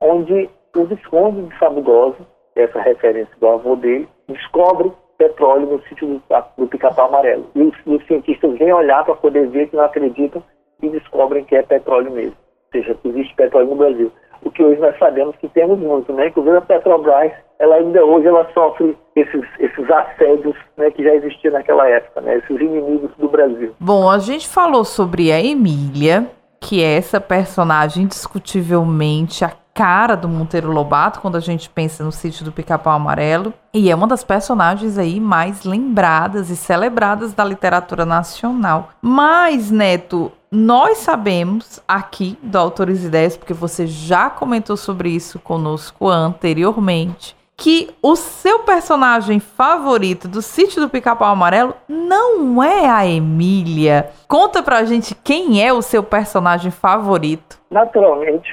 onde 0.00 0.50
o 0.76 0.84
Visconde 0.84 1.42
de 1.42 1.58
Sabugosa, 1.58 2.18
essa 2.56 2.80
referência 2.80 3.34
do 3.40 3.46
avô 3.46 3.76
dele, 3.76 4.08
descobre 4.28 4.92
petróleo 5.16 5.66
no 5.66 5.82
sítio 5.84 6.06
do, 6.08 6.22
do 6.58 6.66
Pica-Pau 6.66 7.06
Amarelo. 7.06 7.46
E 7.54 7.62
os, 7.62 7.74
os 7.86 8.04
cientistas 8.06 8.58
vêm 8.58 8.72
olhar 8.72 9.04
para 9.04 9.14
poder 9.14 9.48
ver 9.48 9.68
que 9.68 9.76
não 9.76 9.84
acreditam 9.84 10.42
e 10.82 10.88
descobrem 10.88 11.44
que 11.44 11.56
é 11.56 11.62
petróleo 11.62 12.10
mesmo 12.10 12.36
seja, 12.72 12.94
que 12.94 13.08
existe 13.08 13.34
petróleo 13.34 13.68
no 13.68 13.76
Brasil. 13.76 14.12
O 14.42 14.50
que 14.50 14.62
hoje 14.62 14.80
nós 14.80 14.96
sabemos 14.98 15.34
que 15.36 15.48
temos 15.48 15.78
muito, 15.78 16.12
né? 16.12 16.28
Inclusive 16.28 16.56
a 16.56 16.60
Petrobras, 16.60 17.32
ela 17.58 17.76
ainda 17.76 18.04
hoje 18.04 18.28
ela 18.28 18.48
sofre 18.54 18.96
esses, 19.16 19.44
esses 19.58 19.90
assédios 19.90 20.54
né, 20.76 20.90
que 20.90 21.02
já 21.02 21.14
existiam 21.14 21.52
naquela 21.52 21.88
época, 21.88 22.20
né? 22.20 22.36
Esses 22.36 22.60
inimigos 22.60 23.10
do 23.18 23.28
Brasil. 23.28 23.74
Bom, 23.80 24.08
a 24.08 24.18
gente 24.18 24.48
falou 24.48 24.84
sobre 24.84 25.32
a 25.32 25.42
Emília, 25.42 26.30
que 26.60 26.82
é 26.82 26.96
essa 26.96 27.20
personagem 27.20 28.04
indiscutivelmente 28.04 29.44
a 29.44 29.52
cara 29.78 30.16
do 30.16 30.28
Monteiro 30.28 30.72
Lobato 30.72 31.20
quando 31.20 31.36
a 31.36 31.40
gente 31.40 31.70
pensa 31.70 32.02
no 32.02 32.10
sítio 32.10 32.44
do 32.44 32.50
Pica-Pau 32.50 32.92
Amarelo. 32.92 33.54
E 33.72 33.88
é 33.88 33.94
uma 33.94 34.08
das 34.08 34.24
personagens 34.24 34.98
aí 34.98 35.20
mais 35.20 35.62
lembradas 35.62 36.50
e 36.50 36.56
celebradas 36.56 37.32
da 37.32 37.44
literatura 37.44 38.04
nacional. 38.04 38.88
Mas, 39.00 39.70
Neto, 39.70 40.32
nós 40.50 40.98
sabemos 40.98 41.82
aqui 41.86 42.38
do 42.42 42.56
Autores 42.56 43.04
Ideias, 43.04 43.36
porque 43.36 43.52
você 43.52 43.86
já 43.86 44.30
comentou 44.30 44.76
sobre 44.76 45.10
isso 45.10 45.38
conosco 45.38 46.08
anteriormente, 46.08 47.36
que 47.54 47.90
o 48.02 48.16
seu 48.16 48.60
personagem 48.60 49.40
favorito 49.40 50.26
do 50.26 50.40
sítio 50.40 50.80
do 50.80 50.88
Pica-Pau 50.88 51.30
Amarelo 51.30 51.74
não 51.88 52.62
é 52.62 52.88
a 52.88 53.06
Emília. 53.06 54.10
Conta 54.26 54.62
pra 54.62 54.84
gente 54.84 55.14
quem 55.14 55.62
é 55.62 55.72
o 55.72 55.82
seu 55.82 56.02
personagem 56.02 56.70
favorito. 56.70 57.60
Naturalmente, 57.70 58.48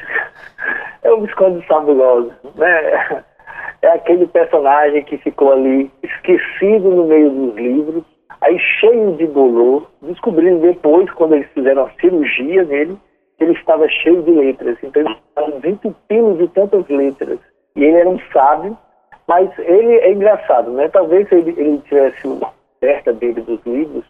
é 1.01 1.11
o 1.11 1.21
Visconde 1.21 1.65
Sabugoso, 1.67 2.33
né? 2.55 3.23
É 3.81 3.89
aquele 3.89 4.25
personagem 4.25 5.03
que 5.03 5.17
ficou 5.19 5.53
ali 5.53 5.91
esquecido 6.01 6.89
no 6.89 7.05
meio 7.05 7.29
dos 7.29 7.55
livros, 7.55 8.03
aí 8.45 8.59
cheio 8.79 9.13
de 9.17 9.27
dolor, 9.27 9.89
descobrindo 10.01 10.61
depois, 10.61 11.09
quando 11.11 11.35
eles 11.35 11.49
fizeram 11.53 11.85
a 11.85 11.91
cirurgia 11.99 12.63
nele, 12.63 12.97
que 13.37 13.43
ele 13.43 13.53
estava 13.53 13.87
cheio 13.89 14.21
de 14.23 14.31
letras. 14.31 14.77
Então 14.83 15.01
ele 15.01 15.15
estava 15.29 15.67
entupindo 15.67 16.37
de 16.37 16.47
tantas 16.49 16.87
letras. 16.87 17.39
E 17.75 17.83
ele 17.83 17.97
era 17.97 18.09
um 18.09 18.19
sábio, 18.31 18.77
mas 19.27 19.49
ele 19.59 19.93
é 19.95 20.11
engraçado, 20.11 20.71
né? 20.71 20.87
Talvez 20.89 21.29
ele, 21.31 21.53
ele 21.57 21.77
tivesse 21.79 22.27
uma 22.27 22.51
certa 22.79 23.11
dele 23.11 23.41
dos 23.41 23.59
livros, 23.65 24.05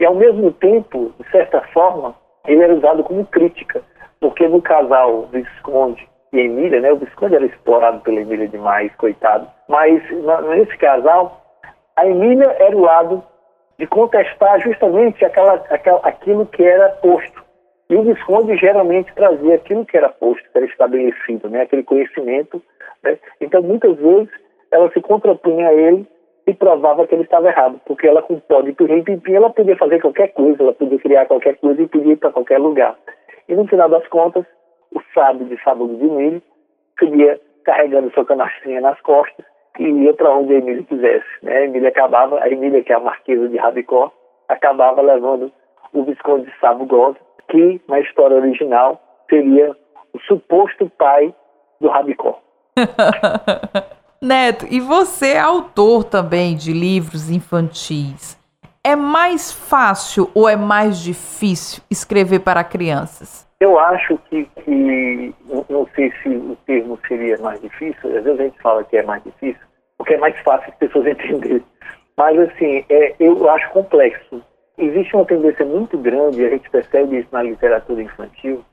e 0.00 0.04
ao 0.04 0.14
mesmo 0.14 0.52
tempo, 0.52 1.12
de 1.18 1.30
certa 1.30 1.60
forma, 1.72 2.14
ele 2.46 2.62
era 2.62 2.74
usado 2.74 3.02
como 3.04 3.24
crítica 3.26 3.82
porque 4.20 4.46
no 4.48 4.60
casal 4.60 5.28
Visconde 5.32 6.08
e 6.32 6.40
Emília, 6.40 6.80
né, 6.80 6.92
o 6.92 6.96
Visconde 6.96 7.36
era 7.36 7.46
explorado 7.46 8.00
pela 8.00 8.20
Emília 8.20 8.48
demais, 8.48 8.94
coitado, 8.96 9.48
mas 9.68 10.02
nesse 10.50 10.76
casal, 10.76 11.40
a 11.96 12.06
Emília 12.06 12.54
era 12.58 12.76
o 12.76 12.80
lado 12.80 13.22
de 13.78 13.86
contestar 13.86 14.60
justamente 14.60 15.24
aquela, 15.24 15.54
aquela, 15.70 16.00
aquilo 16.00 16.46
que 16.46 16.62
era 16.62 16.88
posto. 16.96 17.44
E 17.88 17.94
o 17.94 18.02
Visconde 18.02 18.56
geralmente 18.56 19.14
trazia 19.14 19.54
aquilo 19.54 19.86
que 19.86 19.96
era 19.96 20.08
posto, 20.08 20.42
que 20.50 20.58
era 20.58 20.66
estabelecido, 20.66 21.48
né? 21.48 21.62
aquele 21.62 21.84
conhecimento. 21.84 22.60
Né? 23.02 23.18
Então, 23.40 23.62
muitas 23.62 23.96
vezes, 23.96 24.28
ela 24.70 24.90
se 24.90 25.00
contrapunha 25.00 25.68
a 25.68 25.72
ele 25.72 26.06
e 26.46 26.54
provava 26.54 27.06
que 27.06 27.14
ele 27.14 27.22
estava 27.22 27.48
errado, 27.48 27.80
porque 27.86 28.06
ela 28.06 28.22
com 28.22 28.40
pó 28.40 28.62
de 28.62 28.72
pirrim 28.72 29.04
pimpim, 29.04 29.34
ela 29.34 29.50
podia 29.50 29.76
fazer 29.76 30.00
qualquer 30.00 30.28
coisa, 30.28 30.62
ela 30.62 30.72
podia 30.72 30.98
criar 30.98 31.26
qualquer 31.26 31.56
coisa 31.56 31.80
e 31.80 31.88
podia 31.88 32.14
ir 32.14 32.16
para 32.16 32.32
qualquer 32.32 32.58
lugar. 32.58 32.96
E 33.48 33.54
no 33.54 33.66
final 33.66 33.88
das 33.88 34.06
contas, 34.08 34.44
o 34.94 35.00
sábio 35.14 35.46
de 35.46 35.62
sábado 35.62 35.94
de 35.94 36.04
milho 36.04 36.42
seguia 36.98 37.40
carregando 37.64 38.10
sua 38.12 38.24
canastrinha 38.24 38.80
nas 38.80 39.00
costas 39.02 39.44
e 39.78 39.84
ia 39.84 40.14
para 40.14 40.36
onde 40.36 40.54
a 40.54 40.58
Emília 40.58 40.82
quisesse. 40.82 41.26
Né? 41.42 41.52
A 41.52 41.64
Emília 41.64 41.88
acabava, 41.88 42.40
a 42.40 42.48
Emília, 42.48 42.82
que 42.82 42.92
é 42.92 42.96
a 42.96 43.00
marquesa 43.00 43.48
de 43.48 43.56
Rabicó, 43.56 44.12
acabava 44.48 45.00
levando 45.00 45.52
o 45.92 46.04
Visconde 46.04 46.46
de 46.46 46.60
Sabugosa, 46.60 47.16
que 47.48 47.80
na 47.88 48.00
história 48.00 48.36
original 48.36 49.00
seria 49.28 49.74
o 50.12 50.20
suposto 50.20 50.90
pai 50.98 51.34
do 51.80 51.88
Rabicó. 51.88 52.40
Neto, 54.20 54.66
e 54.68 54.80
você 54.80 55.34
é 55.34 55.38
autor 55.38 56.04
também 56.04 56.56
de 56.56 56.72
livros 56.72 57.30
infantis. 57.30 58.36
É 58.82 58.96
mais 58.96 59.52
fácil 59.52 60.30
ou 60.34 60.48
é 60.48 60.56
mais 60.56 60.98
difícil 60.98 61.82
escrever 61.90 62.40
para 62.40 62.64
crianças? 62.64 63.46
Eu 63.60 63.78
acho 63.78 64.16
que, 64.28 64.44
que 64.64 65.34
não 65.68 65.86
sei 65.94 66.12
se 66.22 66.28
o 66.28 66.56
termo 66.64 66.98
seria 67.06 67.36
mais 67.38 67.60
difícil, 67.60 68.16
às 68.16 68.24
vezes 68.24 68.40
a 68.40 68.44
gente 68.44 68.62
fala 68.62 68.84
que 68.84 68.96
é 68.96 69.02
mais 69.02 69.22
difícil, 69.24 69.67
porque 69.98 70.14
é 70.14 70.18
mais 70.18 70.38
fácil 70.40 70.70
as 70.70 70.78
pessoas 70.78 71.06
entenderem. 71.10 71.64
Mas, 72.16 72.38
assim, 72.38 72.84
é, 72.88 73.14
eu 73.20 73.48
acho 73.50 73.70
complexo. 73.70 74.42
Existe 74.78 75.14
uma 75.14 75.24
tendência 75.24 75.64
muito 75.66 75.98
grande, 75.98 76.44
a 76.44 76.50
gente 76.50 76.70
percebe 76.70 77.18
isso 77.18 77.28
na 77.32 77.42
literatura 77.42 78.00
infantil, 78.00 78.64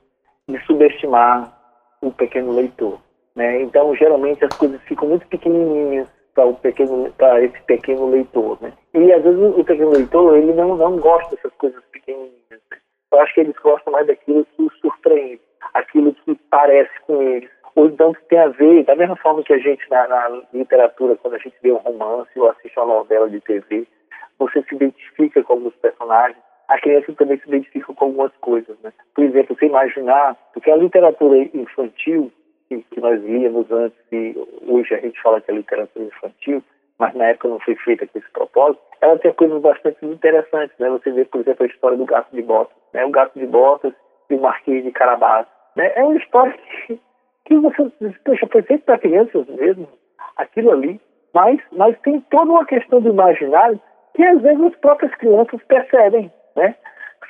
de 0.48 0.58
subestimar 0.64 1.52
o 2.00 2.12
pequeno 2.12 2.52
leitor. 2.52 3.00
Né? 3.34 3.62
Então, 3.62 3.94
geralmente, 3.96 4.44
as 4.44 4.56
coisas 4.56 4.80
ficam 4.82 5.08
muito 5.08 5.26
pequenininhas 5.26 6.08
para 6.34 6.52
pequeno, 6.54 7.12
esse 7.42 7.60
pequeno 7.62 8.08
leitor. 8.08 8.56
Né? 8.60 8.72
E, 8.94 9.12
às 9.12 9.22
vezes, 9.22 9.40
o 9.40 9.64
pequeno 9.64 9.90
leitor 9.90 10.36
ele 10.36 10.52
não, 10.52 10.76
não 10.76 10.96
gosta 10.96 11.34
dessas 11.34 11.52
coisas 11.54 11.82
pequenininhas. 11.92 12.32
Né? 12.50 12.78
Eu 13.12 13.20
acho 13.20 13.34
que 13.34 13.40
eles 13.40 13.56
gostam 13.62 13.92
mais 13.92 14.06
daquilo 14.06 14.46
que 14.56 14.62
os 14.62 14.78
surpreende, 14.78 15.40
aquilo 15.74 16.14
que 16.14 16.34
parece 16.50 16.92
com 17.06 17.20
eles 17.20 17.50
ou 17.76 17.86
então 17.86 18.12
que 18.14 18.24
tem 18.24 18.38
a 18.38 18.48
ver, 18.48 18.84
da 18.84 18.96
mesma 18.96 19.16
forma 19.16 19.42
que 19.44 19.52
a 19.52 19.58
gente 19.58 19.88
na, 19.90 20.08
na, 20.08 20.42
literatura, 20.52 21.14
quando 21.16 21.34
a 21.34 21.38
gente 21.38 21.54
vê 21.62 21.70
um 21.70 21.76
romance 21.76 22.30
ou 22.34 22.48
assiste 22.48 22.76
uma 22.78 22.86
novela 22.86 23.28
de 23.28 23.38
TV, 23.40 23.86
você 24.38 24.62
se 24.62 24.74
identifica 24.74 25.42
com 25.42 25.52
alguns 25.52 25.76
personagens, 25.76 26.38
a 26.68 26.80
criança 26.80 27.12
também 27.12 27.38
se 27.38 27.46
identifica 27.46 27.92
com 27.92 28.04
algumas 28.06 28.32
coisas. 28.38 28.76
Né? 28.80 28.92
Por 29.14 29.24
exemplo, 29.24 29.54
você 29.54 29.66
imaginar, 29.66 30.36
porque 30.54 30.70
a 30.70 30.76
literatura 30.76 31.36
infantil, 31.54 32.32
que, 32.68 32.82
que 32.90 33.00
nós 33.00 33.22
líamos 33.22 33.70
antes, 33.70 33.98
e 34.10 34.34
hoje 34.66 34.94
a 34.94 34.98
gente 34.98 35.20
fala 35.20 35.40
que 35.42 35.50
é 35.50 35.54
literatura 35.54 36.06
infantil, 36.06 36.64
mas 36.98 37.14
na 37.14 37.26
época 37.26 37.48
não 37.48 37.60
foi 37.60 37.76
feita 37.76 38.06
com 38.06 38.18
esse 38.18 38.30
propósito, 38.30 38.82
ela 39.02 39.18
tem 39.18 39.34
coisas 39.34 39.60
bastante 39.60 40.04
interessantes. 40.06 40.76
Né? 40.78 40.88
Você 40.88 41.12
vê, 41.12 41.26
por 41.26 41.42
exemplo, 41.42 41.64
a 41.64 41.68
história 41.68 41.98
do 41.98 42.06
gato 42.06 42.34
de 42.34 42.40
botas. 42.40 42.74
Né? 42.94 43.04
O 43.04 43.10
gato 43.10 43.38
de 43.38 43.46
botas 43.46 43.92
e 44.30 44.34
o 44.34 44.40
Marquês 44.40 44.82
de 44.82 44.90
Carabás. 44.92 45.46
Né? 45.76 45.92
É 45.94 46.02
uma 46.02 46.16
história 46.16 46.58
que 46.86 46.98
que 47.46 47.56
você, 47.56 47.90
poxa, 48.24 48.46
foi 48.50 48.62
para 48.78 48.98
crianças 48.98 49.46
mesmo, 49.46 49.88
aquilo 50.36 50.72
ali, 50.72 51.00
mas, 51.32 51.60
mas 51.72 51.98
tem 52.00 52.20
toda 52.30 52.50
uma 52.50 52.66
questão 52.66 53.00
do 53.00 53.10
imaginário 53.10 53.80
que 54.14 54.24
às 54.24 54.40
vezes 54.40 54.62
as 54.62 54.76
próprias 54.76 55.14
crianças 55.14 55.62
percebem, 55.64 56.30
né? 56.56 56.74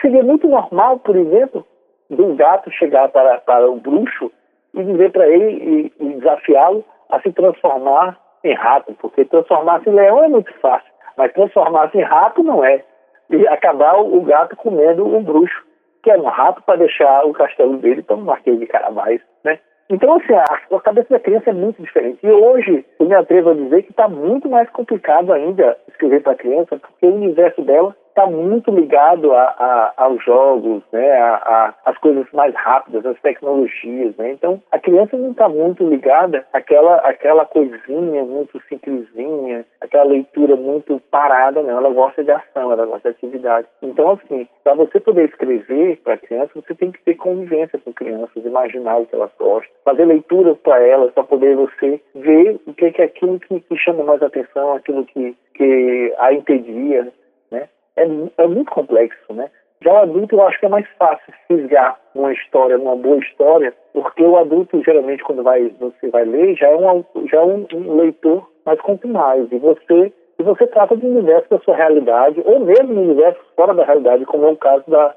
Seria 0.01 0.23
muito 0.23 0.47
normal, 0.47 0.99
por 1.01 1.17
exemplo, 1.17 1.67
de 2.11 2.21
um 2.21 2.37
gato 2.37 2.71
chegar 2.71 3.09
para, 3.09 3.39
para 3.39 3.69
o 3.69 3.77
bruxo 3.77 4.31
e 4.75 4.85
dizer 4.85 5.11
para 5.11 5.27
ele 5.29 5.93
e, 5.99 6.05
e 6.05 6.15
desafiá-lo 6.15 6.85
a 7.11 7.21
se 7.21 7.33
transformar 7.33 8.19
em 8.45 8.55
rato, 8.55 8.95
porque 9.01 9.25
transformar-se 9.25 9.89
em 9.89 9.95
leão 9.95 10.23
é 10.23 10.29
muito 10.29 10.53
fácil, 10.61 10.91
mas 11.17 11.33
transformar-se 11.33 11.99
em 11.99 12.03
rato 12.03 12.43
não 12.43 12.65
é. 12.65 12.85
E 13.29 13.49
acabar 13.49 13.99
o 13.99 14.21
gato 14.21 14.55
comendo 14.57 15.05
um 15.05 15.23
bruxo, 15.23 15.65
que 16.03 16.11
é 16.11 16.17
um 16.17 16.27
rato 16.27 16.63
para 16.63 16.77
deixar 16.77 17.25
o 17.27 17.33
castelo 17.33 17.79
dele 17.79 18.03
para 18.03 18.15
um 18.15 18.21
Marquês 18.21 18.59
de 18.61 18.67
Carabais? 18.67 19.21
Então, 19.89 20.17
assim, 20.17 20.33
a, 20.33 20.77
a, 20.77 20.81
cabeça 20.81 21.09
da 21.11 21.21
criança 21.21 21.51
é 21.51 21.53
muito 21.53 21.81
diferente. 21.81 22.19
E 22.23 22.31
hoje, 22.31 22.85
eu 22.99 23.07
me 23.07 23.15
atrevo 23.15 23.51
a 23.51 23.55
dizer 23.55 23.83
que 23.83 23.91
está 23.91 24.09
muito 24.09 24.49
mais 24.49 24.69
complicado 24.71 25.33
ainda 25.33 25.77
escrever 25.89 26.23
para 26.23 26.33
a 26.33 26.37
criança, 26.37 26.77
porque 26.77 27.07
o 27.07 27.15
universo 27.15 27.63
dela 27.63 27.95
está 28.17 28.27
muito 28.27 28.71
ligado 28.71 29.35
a, 29.35 29.43
a, 29.43 29.93
aos 29.99 30.25
jogos, 30.25 30.83
né, 30.91 31.13
a, 31.13 31.75
as 31.85 31.99
coisas 31.99 32.27
mais 32.33 32.55
rápidas, 32.55 33.05
às 33.05 33.21
tecnologias, 33.21 34.17
né? 34.17 34.33
Então, 34.33 34.63
a 34.73 34.79
criança 34.79 35.19
não 35.19 35.33
está 35.33 35.47
muito 35.51 35.87
ligada 35.87 36.47
àquela, 36.51 36.97
àquela 36.97 37.45
coisinha 37.45 38.25
muito 38.25 38.59
simplesinha, 38.71 39.67
aquela 39.83 40.05
leitura 40.05 40.57
muito 40.57 40.99
parada, 41.11 41.63
não. 41.63 41.77
Ela 41.77 41.91
gosta 41.91 42.25
de 42.25 42.31
ação, 42.31 42.73
ela 42.73 42.87
gosta 42.87 43.11
de 43.11 43.17
atividade. 43.17 43.69
Então, 43.83 44.13
assim, 44.13 44.49
para 44.65 44.73
você 44.75 44.99
poder 44.99 45.29
escrever 45.29 46.01
para 46.03 46.15
a 46.15 46.19
criança, 46.19 46.53
você 46.55 46.75
tem 46.75 46.91
que 46.91 47.03
ter 47.03 47.17
convivência 47.17 47.79
com 47.79 47.93
crianças, 47.93 48.45
imaginar 48.45 48.97
o 48.97 49.07
que 49.07 49.15
elas 49.15 49.31
gostam, 49.39 49.71
fazer 49.85 50.07
leituras 50.07 50.57
para 50.59 50.81
elas, 50.81 51.13
para 51.13 51.25
poder 51.25 51.55
você 51.55 52.01
ver 52.15 52.59
o 52.67 52.73
que 52.73 52.87
é 52.87 53.05
aquilo 53.05 53.39
que, 53.39 53.61
que 53.61 53.77
chama 53.77 54.05
mais 54.05 54.23
atenção, 54.23 54.73
aquilo 54.73 55.05
que, 55.05 55.37
que 55.55 56.15
a 56.19 56.33
entendia, 56.33 57.05
né? 57.05 57.13
É, 57.97 58.05
é 58.39 58.47
muito 58.47 58.71
complexo, 58.71 59.33
né? 59.33 59.51
Já 59.83 59.93
o 59.93 59.97
adulto 59.99 60.35
eu 60.35 60.47
acho 60.47 60.59
que 60.59 60.67
é 60.67 60.71
mais 60.71 60.87
fácil 60.99 61.35
fisgar 61.47 62.01
uma 62.15 62.33
história, 62.33 62.79
uma 62.79 62.97
boa 62.97 63.19
história, 63.19 63.75
porque 63.93 64.23
o 64.23 64.37
adulto 64.39 64.83
geralmente 64.83 65.23
quando 65.23 65.43
vai, 65.43 65.69
você 65.79 66.09
vai 66.09 66.25
ler 66.25 66.57
já 66.57 66.69
é 66.69 66.77
um, 66.77 67.05
já 67.31 67.39
é 67.39 67.45
um, 67.45 67.67
um 67.75 67.97
leitor 67.97 68.49
mais 68.65 68.81
mais 69.05 69.53
e 69.53 69.59
você 69.59 70.13
e 70.39 70.43
você 70.43 70.67
trata 70.67 70.97
do 70.97 71.07
universo 71.07 71.49
da 71.49 71.59
sua 71.61 71.77
realidade 71.77 72.43
ou 72.45 72.61
mesmo 72.61 72.95
do 72.95 73.01
universo 73.01 73.41
fora 73.55 73.75
da 73.75 73.85
realidade, 73.85 74.25
como 74.27 74.47
é 74.47 74.51
o 74.51 74.57
caso 74.57 74.85
da, 74.89 75.15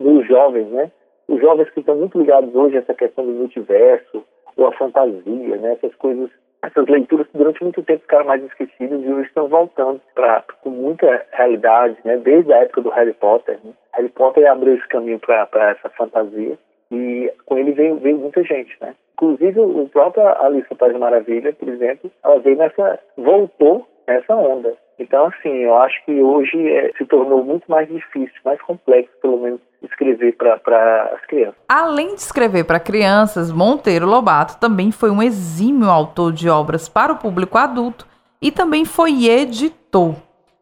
dos 0.00 0.26
jovens, 0.26 0.68
né? 0.68 0.90
Os 1.26 1.40
jovens 1.40 1.70
que 1.70 1.80
estão 1.80 1.96
muito 1.96 2.18
ligados 2.18 2.54
hoje 2.54 2.76
a 2.76 2.80
essa 2.80 2.94
questão 2.94 3.24
do 3.24 3.32
multiverso 3.32 4.24
ou 4.56 4.66
a 4.66 4.72
fantasia, 4.72 5.56
né? 5.56 5.72
Essas 5.72 5.94
coisas 5.96 6.30
essas 6.62 6.86
leituras 6.86 7.26
que 7.28 7.38
durante 7.38 7.62
muito 7.62 7.82
tempo 7.82 8.02
ficaram 8.02 8.26
mais 8.26 8.42
esquecidas 8.42 9.00
e 9.02 9.12
hoje 9.12 9.28
estão 9.28 9.48
voltando 9.48 10.00
para 10.14 10.44
com 10.62 10.70
muita 10.70 11.24
realidade, 11.32 11.96
né? 12.04 12.16
Desde 12.16 12.52
a 12.52 12.58
época 12.58 12.82
do 12.82 12.90
Harry 12.90 13.12
Potter, 13.14 13.58
né? 13.64 13.72
Harry 13.94 14.08
Potter 14.08 14.50
abriu 14.50 14.74
esse 14.74 14.88
caminho 14.88 15.18
para 15.18 15.70
essa 15.70 15.88
fantasia 15.90 16.58
e 16.90 17.32
com 17.46 17.58
ele 17.58 17.72
veio, 17.72 17.96
veio 17.96 18.18
muita 18.18 18.42
gente, 18.42 18.76
né? 18.80 18.94
Inclusive 19.14 19.60
o 19.60 19.88
próprio 19.88 20.26
Alice 20.42 20.72
Paz 20.74 20.96
Maravilha, 20.96 21.52
por 21.52 21.68
exemplo, 21.68 22.10
ela 22.24 22.38
veio 22.40 22.56
nessa 22.56 22.98
voltou 23.16 23.86
nessa 24.06 24.34
onda. 24.34 24.76
Então, 24.98 25.26
assim, 25.26 25.50
eu 25.50 25.76
acho 25.76 26.04
que 26.04 26.20
hoje 26.20 26.68
é, 26.68 26.92
se 26.98 27.04
tornou 27.06 27.44
muito 27.44 27.70
mais 27.70 27.88
difícil, 27.88 28.34
mais 28.44 28.60
complexo, 28.62 29.12
pelo 29.22 29.38
menos, 29.38 29.60
escrever 29.82 30.34
para 30.36 31.10
as 31.14 31.24
crianças. 31.26 31.54
Além 31.68 32.14
de 32.14 32.20
escrever 32.20 32.64
para 32.64 32.80
crianças, 32.80 33.52
Monteiro 33.52 34.06
Lobato 34.06 34.58
também 34.58 34.90
foi 34.90 35.10
um 35.10 35.22
exímio 35.22 35.88
autor 35.88 36.32
de 36.32 36.48
obras 36.48 36.88
para 36.88 37.12
o 37.12 37.18
público 37.18 37.56
adulto 37.56 38.06
e 38.42 38.50
também 38.50 38.84
foi 38.84 39.26
editor. 39.26 40.14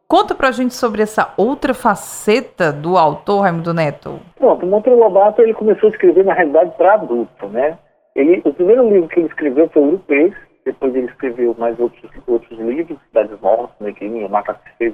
Conta 0.09 0.35
pra 0.35 0.53
gente 0.53 0.75
sobre 0.75 1.03
essa 1.03 1.33
outra 1.37 1.75
faceta 1.75 2.73
do 2.73 2.97
autor, 2.97 3.41
Raimundo 3.41 3.75
Neto. 3.75 4.21
Bom, 4.39 4.55
o 4.55 4.67
Monteiro 4.67 4.99
Lobato 4.99 5.43
ele 5.43 5.53
começou 5.53 5.89
a 5.89 5.93
escrever, 5.93 6.25
na 6.25 6.35
realidade, 6.35 6.73
para 6.77 6.95
adulto, 6.95 7.49
né? 7.49 7.77
Ele, 8.15 8.41
o 8.45 8.53
primeiro 8.53 8.89
livro 8.89 9.09
que 9.09 9.19
ele 9.19 9.29
escreveu 9.29 9.69
foi 9.69 9.83
o 9.83 9.87
Urupês, 9.87 10.33
depois 10.67 10.95
ele 10.95 11.07
escreveu 11.07 11.55
mais 11.57 11.79
outros, 11.79 12.11
outros 12.27 12.59
livros, 12.59 12.99
Cidades 13.07 13.41
Mortas, 13.41 13.77
Negrinha, 13.81 14.29
Macaco 14.29 14.61
Fez 14.77 14.93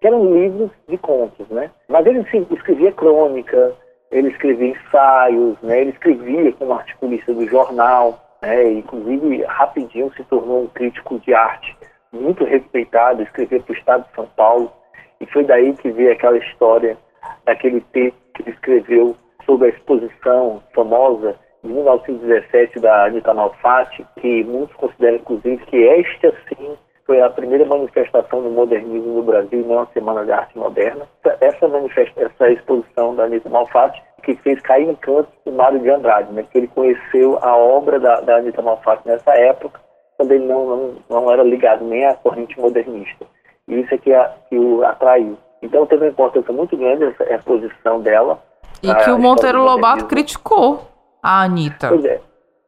que 0.00 0.06
eram 0.06 0.34
livros 0.34 0.70
de 0.86 0.98
contos, 0.98 1.48
né? 1.48 1.70
Mas 1.88 2.04
ele 2.04 2.22
sim, 2.30 2.46
escrevia 2.50 2.92
crônica, 2.92 3.74
ele 4.10 4.28
escrevia 4.28 4.68
ensaios, 4.68 5.56
né? 5.62 5.80
Ele 5.80 5.90
escrevia 5.90 6.52
como 6.52 6.74
articulista 6.74 7.32
do 7.32 7.46
jornal, 7.48 8.22
né? 8.42 8.70
Inclusive, 8.72 9.42
rapidinho 9.44 10.12
se 10.14 10.22
tornou 10.24 10.64
um 10.64 10.68
crítico 10.68 11.18
de 11.20 11.32
arte 11.32 11.74
muito 12.12 12.44
respeitado, 12.44 13.22
escrevia 13.22 13.60
para 13.60 13.72
o 13.72 13.76
Estado 13.76 14.06
de 14.06 14.14
São 14.14 14.26
Paulo, 14.36 14.70
e 15.20 15.26
foi 15.26 15.44
daí 15.44 15.72
que 15.72 15.90
veio 15.90 16.12
aquela 16.12 16.36
história 16.36 16.98
daquele 17.46 17.80
texto 17.80 18.18
que 18.34 18.42
ele 18.42 18.50
escreveu 18.50 19.16
sobre 19.46 19.68
a 19.68 19.70
exposição 19.70 20.62
famosa 20.74 21.34
1917 21.68 22.80
da 22.80 23.06
Anita 23.06 23.32
Malfatti, 23.32 24.06
que 24.20 24.44
muitos 24.44 24.76
consideram, 24.76 25.16
inclusive, 25.16 25.64
que 25.66 25.88
esta, 25.88 26.32
sim, 26.48 26.76
foi 27.06 27.20
a 27.20 27.30
primeira 27.30 27.64
manifestação 27.64 28.42
do 28.42 28.50
modernismo 28.50 29.14
no 29.14 29.22
Brasil, 29.22 29.64
não 29.66 29.80
a 29.80 29.86
Semana 29.86 30.24
de 30.24 30.32
Arte 30.32 30.56
Moderna. 30.58 31.06
Essa, 31.40 31.68
manifesta 31.68 32.22
essa 32.22 32.50
exposição 32.50 33.14
da 33.14 33.24
Anita 33.24 33.48
Malfatti 33.48 34.02
que 34.24 34.34
fez 34.36 34.60
cair 34.62 34.88
em 34.88 34.94
canto 34.94 35.28
o 35.44 35.52
Mário 35.52 35.78
de 35.78 35.90
Andrade, 35.90 36.32
né? 36.32 36.44
Que 36.50 36.58
ele 36.58 36.68
conheceu 36.68 37.38
a 37.42 37.56
obra 37.56 38.00
da, 38.00 38.20
da 38.20 38.36
Anitta 38.36 38.62
Malfatti 38.62 39.06
nessa 39.06 39.32
época, 39.32 39.80
quando 40.16 40.32
ele 40.32 40.46
não, 40.46 40.66
não, 40.66 40.94
não 41.10 41.30
era 41.30 41.42
ligado 41.42 41.84
nem 41.84 42.04
à 42.06 42.14
corrente 42.14 42.58
modernista. 42.58 43.26
E 43.68 43.80
isso 43.80 43.94
é 43.94 43.98
que, 43.98 44.12
a, 44.12 44.32
que 44.48 44.58
o 44.58 44.84
atraiu. 44.84 45.36
Então 45.62 45.86
teve 45.86 46.04
uma 46.04 46.10
importância 46.10 46.52
muito 46.52 46.76
grande 46.76 47.04
essa 47.04 47.24
exposição 47.34 48.00
dela. 48.00 48.42
E 48.82 48.94
que 48.94 49.10
o 49.10 49.18
Monteiro 49.18 49.62
Lobato 49.62 50.06
criticou 50.06 50.93
a 51.24 51.44
Anitta. 51.44 51.88
Pois 51.88 52.04
é, 52.04 52.20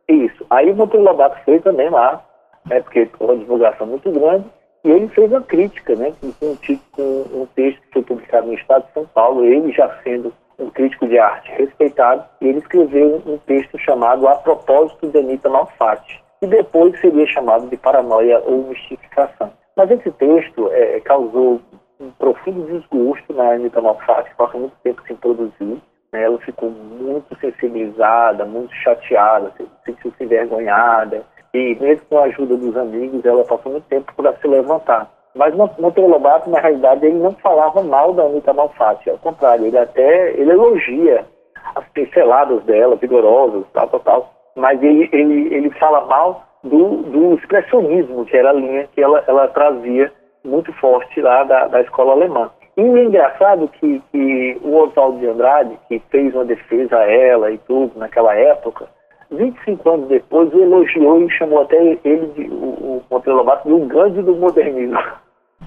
isso. 0.09 0.46
Aí 0.48 0.70
o 0.70 0.74
Monteiro 0.74 1.04
Lobato 1.04 1.36
foi 1.44 1.61
também 1.61 1.90
lá, 1.90 2.24
né, 2.64 2.80
porque 2.80 3.04
foi 3.18 3.26
uma 3.26 3.36
divulgação 3.36 3.86
muito 3.86 4.11
grande, 4.11 4.46
e 4.82 4.90
ele 4.90 5.09
fez 5.09 5.30
uma 5.30 5.42
crítica, 5.42 5.94
né, 5.94 6.14
com, 6.18 6.46
um, 6.46 6.57
com 6.92 7.42
um 7.42 7.46
texto 7.54 7.82
que 7.82 7.92
foi 7.92 8.02
publicado 8.02 8.46
no 8.46 8.54
Estado 8.54 8.86
de 8.86 8.92
São 8.94 9.07
Paulo, 9.07 9.44
ele 9.44 9.70
já 9.72 9.94
sendo 10.02 10.32
um 10.59 10.70
crítico 10.70 11.07
de 11.07 11.18
arte 11.18 11.50
respeitado, 11.52 12.24
e 12.40 12.48
ele 12.48 12.59
escreveu 12.59 13.22
um 13.26 13.36
texto 13.38 13.78
chamado 13.78 14.26
A 14.26 14.36
Propósito 14.36 15.07
de 15.09 15.18
Anitta 15.18 15.50
Malfatti, 15.50 16.24
que 16.40 16.46
depois 16.46 16.98
seria 17.00 17.26
chamado 17.26 17.68
de 17.68 17.76
Paranoia 17.76 18.42
ou 18.46 18.68
Mistificação. 18.68 19.52
Mas 19.76 19.90
esse 19.90 20.11
texto 20.12 20.70
é, 20.72 20.98
causou 21.00 21.61
um 22.00 22.11
profundo 22.12 22.66
desgosto 22.66 23.34
na 23.34 23.52
Anitta 23.52 23.82
Malfatti, 23.82 24.30
que 24.30 24.36
passou 24.36 24.61
muito 24.61 24.76
tempo 24.82 25.02
sem 25.07 25.16
produzir. 25.16 25.82
Né? 26.12 26.22
Ela 26.22 26.38
ficou 26.38 26.70
muito 26.70 27.36
sensibilizada, 27.40 28.44
muito 28.44 28.74
chateada, 28.74 29.52
se 29.57 29.66
sentiu-se 29.84 30.24
envergonhada. 30.24 31.22
E 31.54 31.76
mesmo 31.80 32.04
com 32.07 32.18
a 32.18 32.24
ajuda 32.24 32.57
dos 32.57 32.76
amigos, 32.76 33.24
ela 33.24 33.44
passou 33.44 33.72
muito 33.72 33.88
tempo 33.88 34.12
para 34.14 34.34
se 34.36 34.46
levantar. 34.46 35.11
Mas 35.34 35.54
Monteiro 35.54 36.11
Lobato, 36.11 36.48
na 36.48 36.61
realidade, 36.61 37.04
ele 37.04 37.18
não 37.18 37.32
falava 37.32 37.82
mal 37.82 38.14
da 38.14 38.24
Anitta 38.24 38.54
Malfatti, 38.54 39.11
ao 39.11 39.18
contrário, 39.18 39.66
ele 39.66 39.76
até 39.76 40.32
ele 40.32 40.50
elogia 40.50 41.26
as 41.74 41.86
pinceladas 41.90 42.62
dela, 42.64 42.96
vigorosas, 42.96 43.64
tal, 43.72 43.88
tal, 43.88 44.00
tal. 44.00 44.30
Mas 44.57 44.82
ele, 44.82 45.09
ele, 45.12 45.54
ele 45.54 45.70
fala 45.72 46.07
mal 46.07 46.42
do, 46.64 47.02
do 47.02 47.34
expressionismo, 47.34 48.24
que 48.24 48.36
era 48.36 48.50
a 48.50 48.54
linha 48.54 48.88
que 48.94 49.02
ela, 49.02 49.22
ela 49.26 49.48
trazia 49.48 50.11
muito 50.42 50.72
forte 50.74 51.20
lá 51.20 51.44
da, 51.44 51.68
da 51.68 51.82
escola 51.82 52.12
alemã. 52.12 52.50
E 52.77 52.83
é 52.83 53.05
engraçado 53.05 53.68
que, 53.68 54.03
que 54.12 54.61
o 54.62 54.77
Oswaldo 54.77 55.18
de 55.18 55.27
Andrade, 55.27 55.79
que 55.89 55.99
fez 56.11 56.35
uma 56.35 56.45
defesa 56.45 56.99
a 56.99 57.11
ela 57.11 57.51
e 57.51 57.57
tudo 57.59 57.99
naquela 57.99 58.35
época, 58.35 58.87
25 59.31 59.89
anos 59.89 60.09
depois 60.09 60.53
elogiou 60.53 61.22
e 61.22 61.31
chamou 61.31 61.62
até 61.62 61.77
ele, 62.05 62.27
de, 62.35 62.43
o, 62.51 63.01
o 63.01 63.03
Monteiro 63.11 63.39
Lobato, 63.39 63.66
de 63.66 63.74
um 63.74 63.89
grande 63.89 64.20
do 64.20 64.37
modernismo. 64.37 64.99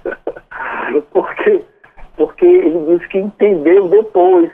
porque, 1.11 1.65
porque 2.15 2.45
ele 2.45 2.97
disse 2.97 3.09
que 3.09 3.17
entendeu 3.17 3.87
depois 3.87 4.51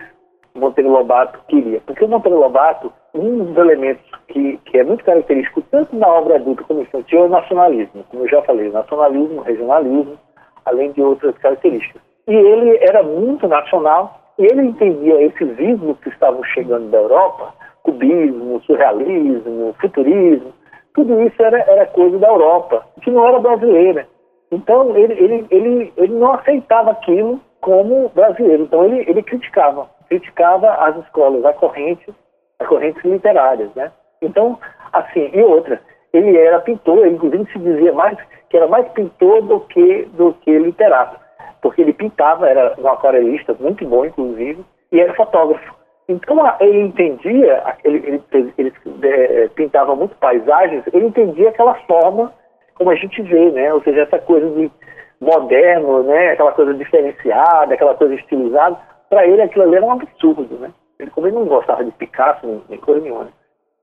o 0.55 0.59
Monteiro 0.59 0.91
Lobato 0.91 1.39
queria. 1.49 1.81
Porque 1.81 2.05
o 2.05 2.07
Monteiro 2.07 2.39
Lobato, 2.39 2.91
um 3.13 3.43
dos 3.43 3.57
elementos 3.57 4.05
que, 4.29 4.57
que 4.65 4.77
é 4.77 4.83
muito 4.85 5.03
característico 5.03 5.61
tanto 5.69 5.93
na 5.95 6.07
obra 6.07 6.35
adulta 6.35 6.63
como 6.63 6.81
infantil 6.81 7.19
é 7.19 7.23
o 7.23 7.29
nacionalismo. 7.29 8.05
Como 8.09 8.23
eu 8.23 8.29
já 8.29 8.41
falei, 8.43 8.71
nacionalismo, 8.71 9.41
regionalismo, 9.41 10.17
além 10.65 10.93
de 10.93 11.01
outras 11.01 11.37
características. 11.37 12.01
E 12.27 12.33
ele 12.33 12.77
era 12.81 13.03
muito 13.03 13.47
nacional 13.47 14.19
e 14.37 14.45
ele 14.45 14.63
entendia 14.63 15.21
esses 15.21 15.59
ismos 15.59 15.97
que 15.99 16.09
estavam 16.09 16.43
chegando 16.43 16.89
da 16.89 16.97
Europa, 16.97 17.53
cubismo, 17.83 18.61
surrealismo, 18.61 19.75
futurismo, 19.79 20.53
tudo 20.93 21.21
isso 21.21 21.41
era, 21.43 21.59
era 21.59 21.85
coisa 21.87 22.17
da 22.17 22.27
Europa, 22.27 22.85
que 23.01 23.11
não 23.11 23.27
era 23.27 23.39
brasileira. 23.39 24.07
Então 24.51 24.95
ele, 24.97 25.13
ele, 25.13 25.45
ele, 25.51 25.93
ele 25.97 26.13
não 26.13 26.33
aceitava 26.33 26.91
aquilo 26.91 27.39
como 27.61 28.09
brasileiro, 28.09 28.63
então 28.63 28.83
ele, 28.85 29.09
ele 29.09 29.21
criticava, 29.21 29.89
criticava 30.07 30.71
as 30.75 30.95
escolas, 30.97 31.43
as 31.45 31.55
correntes, 31.57 32.13
as 32.59 32.67
correntes 32.67 33.03
literárias, 33.03 33.73
né? 33.75 33.91
Então, 34.21 34.57
assim, 34.93 35.29
e 35.33 35.41
outra, 35.41 35.81
ele 36.13 36.37
era 36.37 36.59
pintor, 36.59 36.99
ele 36.99 37.15
inclusive 37.15 37.51
se 37.51 37.59
dizia 37.59 37.91
mais 37.91 38.17
que 38.49 38.57
era 38.57 38.67
mais 38.67 38.87
pintor 38.89 39.41
do 39.41 39.59
que, 39.61 40.05
do 40.13 40.33
que 40.41 40.57
literato, 40.57 41.19
porque 41.65 41.81
ele 41.81 41.93
pintava, 41.93 42.47
era 42.47 42.75
um 42.77 42.87
aquarelista 42.87 43.55
muito 43.59 43.83
bom, 43.87 44.05
inclusive, 44.05 44.63
e 44.91 44.99
era 44.99 45.15
fotógrafo. 45.15 45.73
Então 46.07 46.37
ele 46.59 46.81
entendia, 46.81 47.63
ele, 47.83 48.21
ele, 48.31 48.53
ele, 48.55 48.73
é, 49.01 49.47
pintava 49.47 49.95
muito 49.95 50.15
paisagens, 50.17 50.83
ele 50.93 51.07
entendia 51.07 51.49
aquela 51.49 51.73
forma 51.87 52.31
como 52.75 52.91
a 52.91 52.95
gente 52.95 53.19
vê, 53.23 53.49
né? 53.49 53.73
Ou 53.73 53.81
seja, 53.81 54.01
essa 54.01 54.19
coisa 54.19 54.47
de 54.51 54.71
moderno, 55.19 56.03
né? 56.03 56.33
Aquela 56.33 56.51
coisa 56.51 56.71
diferenciada, 56.75 57.73
aquela 57.73 57.95
coisa 57.95 58.13
estilizada, 58.13 58.77
para 59.09 59.25
ele 59.25 59.41
aquilo 59.41 59.63
ali 59.63 59.77
era 59.77 59.85
um 59.87 59.91
absurdo, 59.93 60.59
né? 60.59 60.71
Ele, 60.99 61.09
como 61.09 61.25
ele 61.25 61.35
não 61.35 61.45
gostava 61.45 61.83
de 61.83 61.89
Picasso, 61.93 62.45
nem, 62.45 62.61
nem 62.69 62.79
coisa 62.79 63.01
nenhuma. 63.01 63.23
Né? 63.23 63.31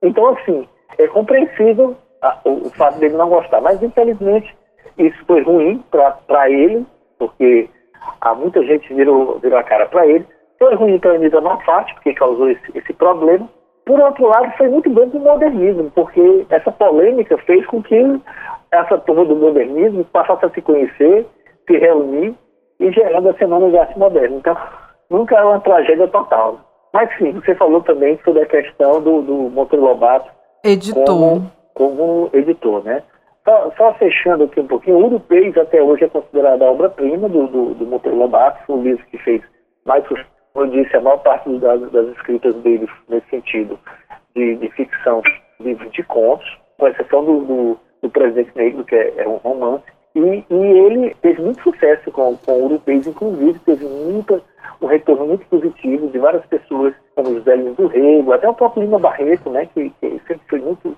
Então, 0.03 0.29
assim, 0.29 0.65
é 0.97 1.05
compreensível 1.07 1.97
a, 2.21 2.39
o, 2.45 2.67
o, 2.67 2.69
fato 2.69 2.97
dele 2.99 3.17
não 3.17 3.27
gostar, 3.27 3.59
mas 3.59 3.83
infelizmente 3.83 4.55
isso 4.97 5.21
foi 5.25 5.41
ruim 5.41 5.83
para 5.91 6.49
ele, 6.49 6.85
porque 7.19 7.69
há 8.21 8.33
muita 8.33 8.63
gente 8.63 8.93
virou, 8.93 9.39
virou 9.39 9.57
a 9.57 9.63
cara 9.63 9.85
para 9.87 10.05
ele. 10.07 10.25
Foi 10.59 10.75
ruim 10.75 10.99
para 10.99 11.11
a 11.11 11.15
Anitta 11.15 11.41
Malfatti, 11.41 11.93
porque 11.95 12.13
causou 12.13 12.49
esse, 12.49 12.77
esse 12.77 12.93
problema. 12.93 13.49
Por 13.85 13.99
outro 13.99 14.27
lado, 14.27 14.51
foi 14.57 14.69
muito 14.69 14.89
bom 14.89 15.09
para 15.09 15.19
o 15.19 15.23
modernismo, 15.23 15.91
porque 15.93 16.45
essa 16.49 16.71
polêmica 16.71 17.37
fez 17.39 17.65
com 17.65 17.83
que 17.83 18.21
essa 18.71 18.97
turma 18.99 19.25
do 19.25 19.35
modernismo 19.35 20.05
passasse 20.05 20.45
a 20.45 20.49
se 20.49 20.61
conhecer, 20.61 21.25
se 21.67 21.77
reunir 21.77 22.33
e 22.79 22.91
gerando 22.91 23.29
a 23.29 23.33
Semana 23.33 23.69
de 23.69 23.77
Arte 23.77 23.99
Moderna. 23.99 24.37
Então, 24.37 24.57
nunca 25.09 25.35
é 25.35 25.43
uma 25.43 25.59
tragédia 25.59 26.07
total. 26.07 26.59
Mas 26.93 27.09
sim, 27.17 27.31
você 27.31 27.55
falou 27.55 27.81
também 27.81 28.19
sobre 28.23 28.43
a 28.43 28.45
questão 28.45 29.01
do, 29.01 29.21
do 29.21 29.33
Monteiro 29.49 29.85
Lobato 29.85 30.29
editor. 30.63 31.05
Como, 31.05 31.51
como 31.73 32.29
editor, 32.33 32.83
né? 32.83 33.03
Só, 33.43 33.71
só, 33.77 33.93
fechando 33.95 34.45
aqui 34.45 34.59
um 34.59 34.67
pouquinho, 34.67 34.97
o 34.97 35.05
Urupês 35.05 35.57
até 35.57 35.81
hoje 35.81 36.05
é 36.05 36.09
considerada 36.09 36.65
a 36.65 36.71
obra-prima 36.71 37.27
do, 37.27 37.47
do, 37.47 37.73
do 37.73 37.85
Monteiro 37.85 38.17
Lobato, 38.17 38.65
foi 38.65 38.75
um 38.75 38.83
livro 38.83 39.05
que 39.07 39.17
fez 39.17 39.41
mais, 39.85 40.05
como 40.07 40.65
eu 40.65 40.67
disse, 40.67 40.95
a 40.95 41.01
maior 41.01 41.17
parte 41.17 41.49
das, 41.59 41.91
das 41.91 42.07
escritas 42.15 42.55
dele 42.57 42.87
nesse 43.09 43.29
sentido 43.29 43.77
de, 44.33 44.55
de 44.55 44.69
ficção, 44.69 45.21
livro 45.59 45.89
de 45.89 46.03
contos, 46.03 46.47
com 46.77 46.87
exceção 46.87 47.25
do, 47.25 47.41
do 47.41 47.79
do 48.03 48.09
Presidente 48.09 48.51
Negro, 48.55 48.83
que 48.83 48.93
é, 48.93 49.13
é 49.17 49.27
um 49.27 49.37
romance. 49.37 49.85
E, 50.13 50.19
e, 50.19 50.55
ele 50.55 51.15
teve 51.21 51.41
muito 51.41 51.63
sucesso 51.63 52.11
com, 52.11 52.37
com 52.37 52.51
o 52.51 52.65
Urupês, 52.65 53.07
inclusive 53.07 53.57
teve 53.59 53.85
muita, 53.85 54.39
um 54.79 54.85
retorno 54.85 55.25
muito 55.25 55.45
positivo 55.47 56.07
de 56.09 56.19
várias 56.19 56.45
pessoas, 56.45 56.93
como 57.15 57.33
José 57.33 57.55
Lins 57.55 57.75
do 57.77 57.87
Rego, 57.87 58.33
até 58.33 58.47
o 58.47 58.53
próprio 58.53 58.83
Lima 58.83 58.99
Barreto, 58.99 59.49
né, 59.49 59.67
que, 59.73 59.89
que 59.89 60.21
sempre 60.27 60.43
foi 60.47 60.59
muito, 60.59 60.95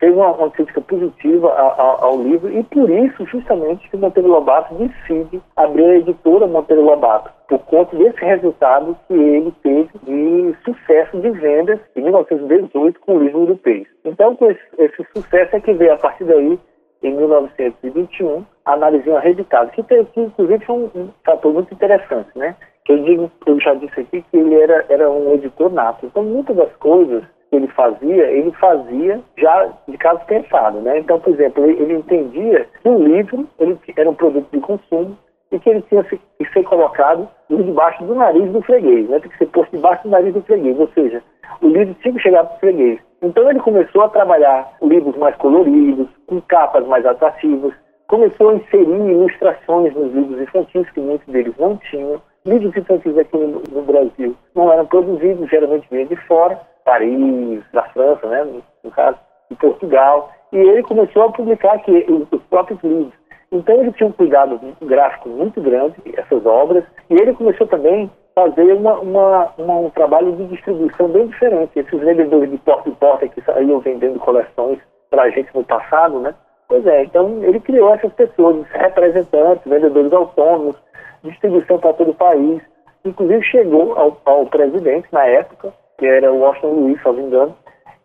teve 0.00 0.14
uma, 0.14 0.32
uma 0.32 0.50
crítica 0.50 0.80
positiva 0.80 1.52
ao, 1.52 2.04
ao, 2.04 2.22
livro 2.22 2.50
e 2.50 2.64
por 2.64 2.88
isso, 2.90 3.24
justamente, 3.26 3.88
que 3.88 3.96
Monteiro 3.96 4.30
Lobato 4.30 4.74
decide 4.74 5.40
abrir 5.54 5.84
a 5.84 5.96
editora 5.98 6.46
Monteiro 6.46 6.82
Lobato, 6.82 7.30
por 7.48 7.58
conta 7.66 7.94
desse 7.94 8.24
resultado 8.24 8.96
que 9.06 9.14
ele 9.14 9.52
teve 9.62 9.90
de 10.02 10.56
sucesso 10.64 11.20
de 11.20 11.30
vendas 11.30 11.78
em 11.94 12.02
1918 12.02 12.98
com 13.00 13.16
o 13.16 13.22
livro 13.22 13.40
Europeus. 13.40 13.86
Então, 14.04 14.34
com 14.34 14.50
esse, 14.50 14.60
esse 14.78 15.04
sucesso 15.14 15.54
é 15.54 15.60
que 15.60 15.72
veio 15.74 15.92
a 15.92 15.98
partir 15.98 16.24
daí 16.24 16.58
em 17.02 17.14
1921, 17.14 18.44
a 18.64 18.72
Analisinha 18.72 19.20
reeditado, 19.20 19.70
que, 19.70 19.82
que 19.82 20.20
inclusive 20.20 20.64
foi 20.64 20.76
um, 20.76 20.90
um, 20.94 21.08
fator 21.24 21.52
muito 21.52 21.72
interessante, 21.72 22.28
né? 22.36 22.56
Eu 22.88 23.04
digo, 23.04 23.30
eu 23.46 23.60
já 23.60 23.72
disse 23.74 24.00
aqui 24.00 24.22
que 24.22 24.36
ele 24.36 24.54
era, 24.54 24.84
era 24.88 25.08
um 25.08 25.32
editor 25.34 25.72
nato. 25.72 26.06
Então, 26.06 26.24
muitas 26.24 26.56
das 26.56 26.74
coisas 26.76 27.22
que 27.50 27.56
ele 27.56 27.66
fazia, 27.68 28.30
ele 28.30 28.52
fazia 28.52 29.20
já 29.36 29.68
de 29.88 29.98
caso 29.98 30.24
pensado, 30.26 30.80
né? 30.80 31.00
Então, 31.00 31.18
por 31.18 31.34
exemplo, 31.34 31.64
ele, 31.64 31.82
ele 31.82 31.94
entendia 31.94 32.66
que 32.80 32.88
o 32.88 32.98
livro 32.98 33.46
ele 33.58 33.76
era 33.96 34.08
um 34.08 34.14
produto 34.14 34.48
de 34.52 34.60
consumo 34.60 35.18
e 35.50 35.58
que 35.58 35.68
ele 35.68 35.82
tinha 35.82 36.04
que 36.04 36.18
ser 36.52 36.62
colocado 36.62 37.28
debaixo 37.48 38.04
do 38.04 38.14
nariz 38.14 38.50
do 38.52 38.62
freguês, 38.62 39.08
né? 39.08 39.18
Tem 39.18 39.30
que 39.30 39.38
ser 39.38 39.46
posto 39.46 39.76
debaixo 39.76 40.04
do 40.04 40.10
nariz 40.10 40.32
do 40.32 40.42
freguês, 40.42 40.78
ou 40.78 40.88
seja, 40.94 41.20
o 41.60 41.66
livro 41.66 41.94
tinha 42.00 42.14
que 42.14 42.20
chegar 42.20 42.44
para 42.44 42.56
o 42.56 42.60
freguês. 42.60 43.00
Então 43.20 43.50
ele 43.50 43.58
começou 43.58 44.02
a 44.02 44.08
trabalhar 44.08 44.72
livros 44.80 45.16
mais 45.16 45.34
coloridos, 45.36 46.08
com 46.26 46.40
capas 46.42 46.86
mais 46.86 47.04
atrativas, 47.04 47.74
começou 48.06 48.50
a 48.50 48.54
inserir 48.54 49.10
ilustrações 49.10 49.92
nos 49.94 50.12
livros 50.12 50.40
infantis, 50.40 50.88
que 50.90 51.00
muitos 51.00 51.26
deles 51.26 51.54
não 51.58 51.76
tinham. 51.76 52.22
Livros 52.46 52.74
infantis 52.76 53.18
aqui 53.18 53.36
no, 53.36 53.62
no 53.70 53.82
Brasil 53.82 54.34
não 54.54 54.72
eram 54.72 54.86
produzidos, 54.86 55.50
geralmente 55.50 55.86
vinham 55.90 56.06
de 56.06 56.16
fora, 56.26 56.58
Paris, 56.84 57.62
da 57.72 57.82
França, 57.90 58.26
né, 58.26 58.62
no, 58.82 58.90
caso, 58.90 59.18
de 59.50 59.56
Portugal, 59.56 60.30
e 60.52 60.56
ele 60.56 60.82
começou 60.82 61.22
a 61.22 61.32
publicar 61.32 61.74
aqui 61.74 62.06
os 62.08 62.42
próprios 62.44 62.82
livros. 62.82 63.14
Então 63.52 63.80
ele 63.80 63.92
tinha 63.92 64.08
um 64.08 64.12
cuidado 64.12 64.60
gráfico 64.82 65.28
muito 65.28 65.60
grande, 65.60 65.96
essas 66.16 66.44
obras, 66.46 66.84
e 67.08 67.14
ele 67.14 67.34
começou 67.34 67.66
também 67.66 68.10
a 68.36 68.42
fazer 68.42 68.72
uma, 68.74 68.98
uma, 69.00 69.52
uma, 69.58 69.74
um 69.74 69.90
trabalho 69.90 70.32
de 70.36 70.46
distribuição 70.46 71.08
bem 71.08 71.26
diferente. 71.26 71.78
Esses 71.78 72.00
vendedores 72.00 72.50
de 72.50 72.58
porta 72.58 72.88
em 72.88 72.94
porta 72.94 73.28
que 73.28 73.40
saíam 73.42 73.80
vendendo 73.80 74.20
coleções 74.20 74.78
para 75.10 75.24
a 75.24 75.30
gente 75.30 75.52
no 75.54 75.64
passado, 75.64 76.20
né? 76.20 76.34
Pois 76.68 76.86
é, 76.86 77.02
então 77.02 77.42
ele 77.42 77.58
criou 77.58 77.92
essas 77.92 78.12
pessoas, 78.12 78.64
representantes, 78.68 79.64
vendedores 79.66 80.12
autônomos, 80.12 80.76
distribuição 81.24 81.78
para 81.78 81.92
todo 81.94 82.12
o 82.12 82.14
país, 82.14 82.62
inclusive 83.04 83.42
chegou 83.42 83.98
ao, 83.98 84.16
ao 84.24 84.46
presidente 84.46 85.08
na 85.10 85.26
época, 85.26 85.72
que 86.00 86.06
era 86.06 86.32
o 86.32 86.38
Washington 86.38 86.72
Luiz, 86.72 87.04
me 87.04 87.22
engano, 87.22 87.54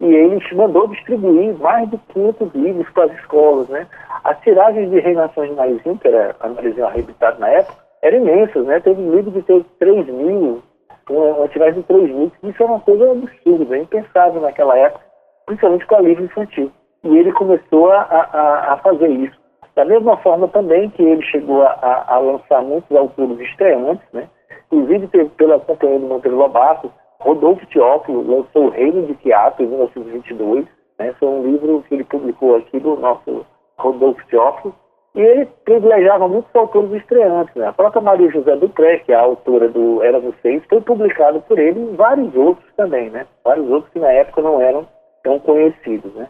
e 0.02 0.06
ele 0.06 0.40
mandou 0.54 0.90
distribuir 0.90 1.58
mais 1.58 1.90
de 1.90 1.98
500 2.10 2.54
livros 2.54 2.90
para 2.90 3.06
as 3.06 3.14
escolas, 3.14 3.70
né? 3.70 3.88
As 4.26 4.38
tiragens 4.42 4.92
de 4.92 5.00
Reinações 5.00 5.50
de 5.50 5.56
Narizinho, 5.56 5.98
que 5.98 6.10
era 6.10 6.36
a 6.42 6.50
Narizinho 6.50 6.86
arrebitado 6.86 7.40
na 7.40 7.48
época, 7.48 7.78
eram 8.02 8.18
imensas, 8.18 8.66
né? 8.66 8.82
Teve 8.82 9.02
livro 9.02 9.32
de 9.32 9.42
ter 9.44 9.64
3 9.80 10.08
mil, 10.08 10.62
uma, 11.10 11.48
tiragem 11.48 11.80
de 11.80 11.88
3 11.88 12.12
mil, 12.12 12.32
isso 12.44 12.62
é 12.62 12.66
uma 12.66 12.82
coisa 12.82 13.10
absurda, 13.10 13.78
impensável 13.78 14.42
naquela 14.42 14.78
época, 14.78 15.06
principalmente 15.46 15.86
com 15.88 15.96
a 15.96 16.02
livro 16.02 16.26
infantil. 16.26 16.70
E 17.06 17.18
ele 17.18 17.32
começou 17.32 17.92
a, 17.94 18.02
a, 18.02 18.74
a 18.74 18.78
fazer 18.78 19.08
isso. 19.08 19.40
Da 19.74 19.86
mesma 19.86 20.18
forma 20.18 20.50
também 20.50 20.90
que 20.90 21.02
ele 21.02 21.22
chegou 21.22 21.64
a, 21.64 22.06
a 22.08 22.18
lançar 22.18 22.62
muitos 22.62 22.96
autores 22.96 23.40
estreantes, 23.40 24.06
né? 24.12 24.28
Inclusive 24.70 25.08
pela 25.38 25.60
companhia 25.60 26.00
do 26.00 26.08
Monteiro 26.08 26.38
Lobato, 26.38 26.92
Rodolfo 27.26 27.66
Teófilo 27.68 28.22
lançou 28.22 28.68
O 28.68 28.70
Reino 28.70 29.08
de 29.08 29.16
Teatro 29.16 29.64
em 29.64 29.68
1922, 29.68 30.66
né? 31.00 31.14
Foi 31.20 31.28
um 31.28 31.44
livro 31.44 31.84
que 31.88 31.96
ele 31.96 32.04
publicou 32.04 32.56
aqui 32.56 32.80
do 32.80 32.96
nosso 32.98 33.44
Rodolfo 33.78 34.26
Teófilo. 34.28 34.76
E 35.16 35.22
ele 35.22 35.46
privilegiava 35.64 36.28
muitos 36.28 36.54
autores 36.54 36.92
estreantes. 36.92 37.56
Né? 37.56 37.68
A 37.68 37.74
própria 37.74 38.02
Maria 38.02 38.30
José 38.30 38.56
Dupré, 38.58 39.00
que 39.00 39.14
é 39.14 39.16
a 39.16 39.22
autora 39.22 39.70
do 39.70 40.04
Era 40.04 40.20
Vocês, 40.20 40.62
foi 40.70 40.82
publicado 40.82 41.42
por 41.42 41.58
ele 41.58 41.80
e 41.80 41.96
vários 41.96 42.36
outros 42.36 42.68
também, 42.76 43.10
né? 43.10 43.26
Vários 43.44 43.68
outros 43.70 43.92
que 43.94 44.00
na 44.00 44.12
época 44.12 44.42
não 44.42 44.62
eram 44.62 44.86
tão 45.24 45.40
conhecidos, 45.40 46.14
né? 46.14 46.28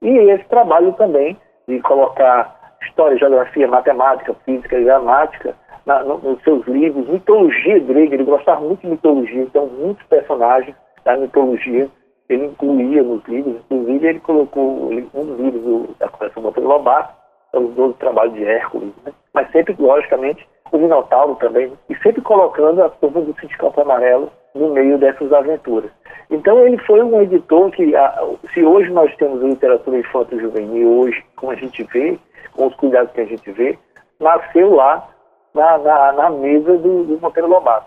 E 0.00 0.08
esse 0.08 0.44
trabalho 0.44 0.92
também 0.92 1.36
de 1.66 1.80
colocar 1.80 2.57
história, 2.82 3.18
geografia, 3.18 3.66
matemática, 3.66 4.34
física 4.44 4.78
e 4.78 4.84
gramática 4.84 5.54
na, 5.86 6.04
no, 6.04 6.18
nos 6.18 6.42
seus 6.42 6.66
livros, 6.66 7.08
mitologia 7.08 7.78
grega, 7.80 8.14
ele 8.14 8.24
gostava 8.24 8.60
muito 8.60 8.80
de 8.80 8.88
mitologia, 8.88 9.42
então 9.42 9.66
muitos 9.66 10.04
personagens 10.06 10.76
da 11.04 11.16
mitologia 11.16 11.88
ele 12.28 12.44
incluía 12.44 13.02
nos 13.02 13.24
livros, 13.24 13.56
inclusive 13.70 14.06
ele 14.06 14.20
colocou 14.20 14.92
um 14.92 15.24
dos 15.24 15.40
livros 15.40 15.62
do, 15.62 15.94
da 15.98 16.08
coleção 16.08 16.42
Monteiro 16.42 16.68
Lobato, 16.68 17.14
são 17.50 17.64
os 17.64 17.74
12 17.74 17.94
trabalhos 17.94 18.34
de 18.34 18.44
Hércules, 18.44 18.92
né? 19.04 19.12
mas 19.32 19.50
sempre, 19.50 19.74
logicamente, 19.78 20.46
o 20.70 20.76
Minotauro 20.76 21.34
também, 21.36 21.72
e 21.88 21.96
sempre 21.96 22.20
colocando 22.20 22.82
a 22.82 22.90
turma 22.90 23.22
do 23.22 23.34
Sindicato 23.40 23.80
Amarelo 23.80 24.30
no 24.54 24.74
meio 24.74 24.98
dessas 24.98 25.32
aventuras. 25.32 25.90
Então 26.30 26.66
ele 26.66 26.76
foi 26.78 27.02
um 27.02 27.22
editor 27.22 27.70
que, 27.70 27.94
se 28.52 28.62
hoje 28.62 28.90
nós 28.90 29.14
temos 29.16 29.42
literatura 29.42 29.98
infantil 29.98 30.40
juvenil, 30.40 30.90
hoje, 30.98 31.24
como 31.36 31.52
a 31.52 31.54
gente 31.54 31.82
vê, 31.84 32.18
com 32.58 32.66
os 32.66 32.74
cuidados 32.74 33.12
que 33.12 33.20
a 33.20 33.24
gente 33.24 33.50
vê, 33.52 33.78
nasceu 34.18 34.74
lá 34.74 35.08
na, 35.54 35.78
na, 35.78 36.12
na 36.12 36.30
mesa 36.30 36.76
do, 36.76 37.04
do, 37.04 37.20
Monteiro 37.20 37.48
Lobato. 37.48 37.86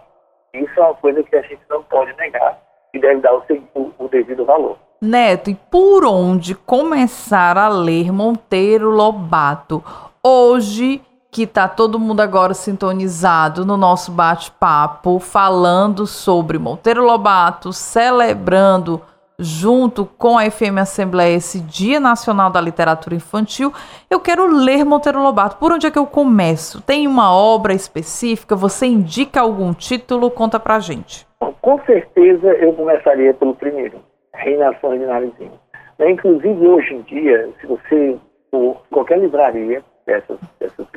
Isso 0.54 0.80
é 0.80 0.82
uma 0.82 0.96
coisa 0.96 1.22
que 1.22 1.36
a 1.36 1.42
gente 1.42 1.62
não 1.70 1.84
pode 1.84 2.16
negar 2.18 2.58
e 2.94 3.00
deve 3.00 3.20
dar 3.20 3.36
o, 3.36 3.44
o, 3.76 3.92
o 4.00 4.08
devido 4.08 4.46
valor. 4.46 4.78
Neto, 5.02 5.50
e 5.50 5.56
por 5.56 6.06
onde 6.06 6.56
começar 6.56 7.58
a 7.58 7.68
ler 7.68 8.14
Monteiro 8.14 8.90
Lobato? 8.90 9.84
Hoje, 10.24 11.02
que 11.30 11.44
está 11.44 11.68
todo 11.68 12.00
mundo 12.00 12.22
agora 12.22 12.54
sintonizado 12.54 13.66
no 13.66 13.76
nosso 13.76 14.12
bate-papo, 14.12 15.20
falando 15.20 16.08
sobre 16.08 16.58
Monteiro 16.58 17.04
Lobato, 17.04 17.74
celebrando 17.74 19.02
junto 19.38 20.06
com 20.06 20.38
a 20.38 20.50
FM 20.50 20.78
Assembleia 20.80 21.36
esse 21.36 21.60
Dia 21.62 22.00
Nacional 22.00 22.52
da 22.52 22.62
Literatura 22.62 23.16
Infantil, 23.16 23.74
eu 24.10 24.20
quero 24.20 24.48
ler 24.48 24.86
Monteiro 24.86 25.22
Lobato. 25.22 25.58
Por 25.58 25.72
onde 25.72 25.88
é 25.88 25.92
que 25.92 25.98
eu 25.98 26.06
começo? 26.06 26.82
Tem 26.82 27.08
uma 27.08 27.34
obra 27.36 27.74
específica? 27.74 28.56
Você 28.56 28.86
indica 28.86 29.42
algum 29.42 29.74
título? 29.74 30.30
Conta 30.30 30.60
pra 30.60 30.80
gente. 30.80 31.28
Com 31.62 31.80
certeza 31.86 32.48
eu 32.54 32.74
começaria 32.74 33.34
pelo 33.34 33.56
primeiro, 33.56 34.00
Reinações 34.34 35.00
de 35.00 35.06
Narizinho. 35.06 35.60
Né, 35.98 36.12
inclusive 36.12 36.68
hoje 36.68 36.94
em 36.96 37.02
dia, 37.02 37.50
se 37.60 37.68
você 37.68 38.18
for 38.50 38.82
qualquer 38.90 39.20
livraria 39.20 39.84
dessas, 40.06 40.38
dessas 40.60 40.88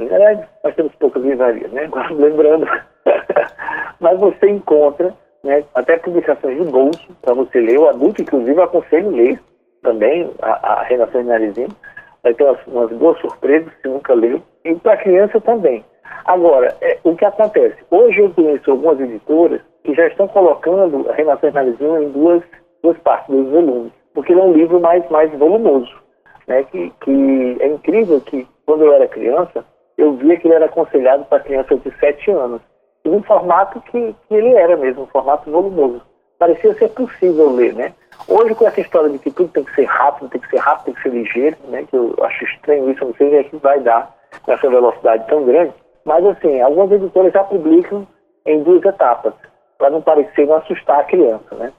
nós 0.62 0.74
temos 0.74 0.94
poucas 0.96 1.22
livrarias, 1.22 1.70
né? 1.72 1.88
Lembrando, 2.10 2.66
mas 4.00 4.18
você 4.18 4.50
encontra 4.50 5.14
né, 5.44 5.62
até 5.74 5.98
publicações 5.98 6.56
de 6.56 6.70
bolso 6.70 7.06
para 7.20 7.34
você 7.34 7.60
ler. 7.60 7.78
O 7.78 7.88
adulto, 7.88 8.22
inclusive, 8.22 8.60
aconselho 8.60 9.10
ler 9.10 9.38
também 9.82 10.30
a, 10.40 10.72
a 10.72 10.82
Renação 10.82 11.22
de 11.22 11.28
Narizinho. 11.28 11.68
Vai 12.22 12.32
ter 12.32 12.44
umas, 12.44 12.66
umas 12.66 12.90
boas 12.92 13.20
surpresas 13.20 13.70
se 13.82 13.88
nunca 13.88 14.14
leu. 14.14 14.42
E 14.64 14.74
para 14.76 14.96
criança 14.96 15.38
também. 15.42 15.84
Agora, 16.24 16.74
é, 16.80 16.98
o 17.04 17.14
que 17.14 17.24
acontece? 17.24 17.76
Hoje 17.90 18.20
eu 18.20 18.30
conheço 18.30 18.70
algumas 18.70 18.98
editoras 18.98 19.60
que 19.84 19.94
já 19.94 20.06
estão 20.06 20.26
colocando 20.26 21.08
a 21.10 21.12
Renação 21.12 21.50
de 21.50 21.54
Narizinho 21.54 22.02
em 22.02 22.08
duas, 22.08 22.42
duas 22.82 22.96
partes, 22.98 23.28
dois 23.28 23.48
volumes. 23.50 23.92
Porque 24.14 24.32
ele 24.32 24.40
é 24.40 24.44
um 24.44 24.52
livro 24.52 24.80
mais, 24.80 25.06
mais 25.10 25.30
volumoso. 25.38 25.92
Né, 26.46 26.62
que, 26.64 26.92
que 27.00 27.56
é 27.60 27.66
incrível 27.68 28.20
que, 28.20 28.46
quando 28.66 28.84
eu 28.84 28.92
era 28.92 29.08
criança, 29.08 29.64
eu 29.96 30.14
via 30.14 30.36
que 30.38 30.46
ele 30.46 30.54
era 30.54 30.66
aconselhado 30.66 31.24
para 31.24 31.40
crianças 31.40 31.82
de 31.82 31.90
7 31.98 32.30
anos 32.30 32.60
um 33.08 33.22
formato 33.22 33.80
que, 33.82 34.14
que 34.28 34.34
ele 34.34 34.54
era 34.54 34.76
mesmo, 34.76 35.02
um 35.02 35.06
formato 35.06 35.50
volumoso. 35.50 36.02
Parecia 36.38 36.74
ser 36.74 36.88
possível 36.90 37.50
ler, 37.50 37.74
né? 37.74 37.92
Hoje, 38.28 38.54
com 38.54 38.66
essa 38.66 38.80
história 38.80 39.10
de 39.10 39.18
que 39.18 39.30
tudo 39.30 39.50
tem 39.50 39.64
que 39.64 39.74
ser 39.74 39.84
rápido, 39.84 40.30
tem 40.30 40.40
que 40.40 40.48
ser 40.48 40.58
rápido, 40.58 40.86
tem 40.86 40.94
que 40.94 41.02
ser 41.02 41.08
ligeiro, 41.10 41.56
né? 41.68 41.84
Que 41.84 41.96
eu 41.96 42.14
acho 42.22 42.44
estranho 42.44 42.90
isso, 42.90 43.04
não 43.04 43.14
sei 43.14 43.40
o 43.40 43.44
que 43.44 43.56
vai 43.56 43.80
dar 43.80 44.14
com 44.42 44.52
essa 44.52 44.68
velocidade 44.68 45.26
tão 45.28 45.44
grande. 45.44 45.72
Mas, 46.04 46.24
assim, 46.26 46.60
algumas 46.60 46.92
editoras 46.92 47.32
já 47.32 47.44
publicam 47.44 48.06
em 48.46 48.62
duas 48.62 48.84
etapas, 48.84 49.34
para 49.78 49.90
não 49.90 50.02
parecer, 50.02 50.46
não 50.46 50.56
assustar 50.56 51.00
a 51.00 51.04
criança, 51.04 51.54
né? 51.54 51.72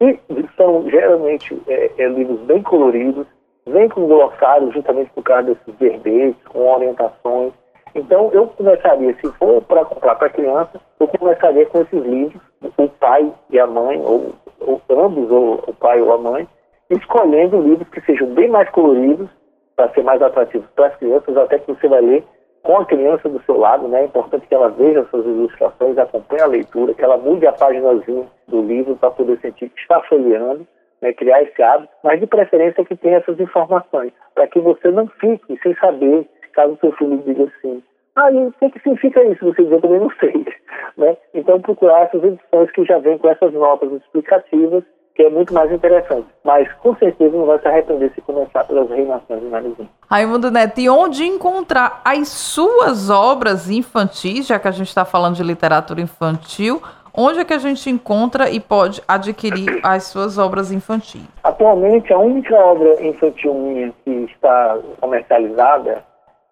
E 0.00 0.18
são, 0.56 0.88
geralmente, 0.88 1.60
é, 1.68 1.90
é, 1.98 2.08
livros 2.08 2.40
bem 2.40 2.62
coloridos, 2.62 3.26
vem 3.66 3.88
com 3.88 4.06
glossário, 4.06 4.72
justamente 4.72 5.10
por 5.10 5.22
causa 5.22 5.42
desses 5.54 5.74
verbetes, 5.78 6.42
com 6.48 6.72
orientações, 6.72 7.52
então, 7.94 8.30
eu 8.32 8.46
começaria, 8.48 9.14
se 9.14 9.32
for 9.32 9.62
para 9.62 9.84
comprar 9.84 10.14
para 10.14 10.30
criança, 10.30 10.80
eu 10.98 11.08
começaria 11.08 11.66
com 11.66 11.80
esses 11.80 12.02
livros, 12.04 12.40
o 12.76 12.88
pai 12.88 13.32
e 13.50 13.58
a 13.58 13.66
mãe, 13.66 14.00
ou, 14.00 14.34
ou 14.60 14.80
ambos, 14.90 15.30
ou 15.30 15.64
o 15.66 15.74
pai 15.74 16.00
ou 16.00 16.12
a 16.12 16.18
mãe, 16.18 16.48
escolhendo 16.88 17.60
livros 17.60 17.88
que 17.88 18.00
sejam 18.02 18.28
bem 18.28 18.48
mais 18.48 18.68
coloridos, 18.70 19.28
para 19.76 19.88
ser 19.90 20.02
mais 20.02 20.20
atrativos 20.20 20.68
para 20.76 20.88
as 20.88 20.96
crianças, 20.96 21.36
até 21.36 21.58
que 21.58 21.72
você 21.72 21.88
vai 21.88 22.02
ler 22.02 22.24
com 22.62 22.76
a 22.76 22.84
criança 22.84 23.28
do 23.28 23.42
seu 23.44 23.58
lado, 23.58 23.88
né? 23.88 24.02
É 24.02 24.04
importante 24.04 24.46
que 24.46 24.54
ela 24.54 24.68
veja 24.68 25.06
suas 25.10 25.24
ilustrações, 25.24 25.96
acompanhe 25.96 26.42
a 26.42 26.46
leitura, 26.46 26.92
que 26.92 27.02
ela 27.02 27.16
mude 27.16 27.46
a 27.46 27.52
páginazinha 27.52 28.26
do 28.46 28.60
livro 28.60 28.96
para 28.96 29.10
poder 29.10 29.38
sentir 29.40 29.70
que 29.70 29.80
está 29.80 30.00
folheando, 30.02 30.66
né? 31.00 31.12
criar 31.14 31.42
esse 31.42 31.62
hábito, 31.62 31.92
mas 32.04 32.20
de 32.20 32.26
preferência 32.26 32.84
que 32.84 32.94
tenha 32.94 33.16
essas 33.16 33.40
informações, 33.40 34.12
para 34.34 34.46
que 34.46 34.60
você 34.60 34.90
não 34.90 35.06
fique 35.06 35.58
sem 35.62 35.74
saber 35.76 36.28
caso 36.52 36.74
o 36.74 36.78
seu 36.78 36.92
filho 36.92 37.22
diga 37.24 37.44
assim, 37.44 37.82
ah, 38.16 38.30
e 38.30 38.46
o 38.46 38.52
que, 38.52 38.70
que 38.70 38.80
significa 38.80 39.24
isso? 39.24 39.44
Você 39.44 39.62
diz, 39.62 39.72
eu 39.72 39.80
também 39.80 40.00
não 40.00 40.10
sei. 40.18 40.44
Né? 40.98 41.16
Então, 41.32 41.60
procurar 41.60 42.02
essas 42.02 42.22
edições 42.22 42.70
que 42.72 42.84
já 42.84 42.98
vêm 42.98 43.16
com 43.16 43.28
essas 43.30 43.54
notas 43.54 43.90
explicativas, 43.92 44.82
que 45.14 45.22
é 45.22 45.30
muito 45.30 45.54
mais 45.54 45.72
interessante. 45.72 46.26
Mas, 46.44 46.70
com 46.74 46.94
certeza, 46.96 47.34
não 47.34 47.46
vai 47.46 47.58
se 47.58 47.68
arrepender 47.68 48.12
se 48.12 48.20
começar 48.20 48.64
pelas 48.64 48.90
reinações 48.90 49.40
de 49.40 49.46
Narizinho. 49.46 49.88
Raimundo 50.10 50.50
Neto, 50.50 50.78
e 50.80 50.90
onde 50.90 51.24
encontrar 51.24 52.02
as 52.04 52.28
suas 52.28 53.08
obras 53.08 53.70
infantis, 53.70 54.46
já 54.46 54.58
que 54.58 54.68
a 54.68 54.72
gente 54.72 54.88
está 54.88 55.04
falando 55.04 55.36
de 55.36 55.42
literatura 55.42 56.02
infantil, 56.02 56.82
onde 57.16 57.38
é 57.38 57.44
que 57.44 57.54
a 57.54 57.58
gente 57.58 57.88
encontra 57.88 58.50
e 58.50 58.60
pode 58.60 59.00
adquirir 59.08 59.80
as 59.82 60.04
suas 60.04 60.36
obras 60.36 60.70
infantis? 60.70 61.26
Atualmente, 61.42 62.12
a 62.12 62.18
única 62.18 62.54
obra 62.56 63.02
infantil 63.02 63.54
minha 63.54 63.92
que 64.04 64.10
está 64.10 64.78
comercializada 65.00 66.09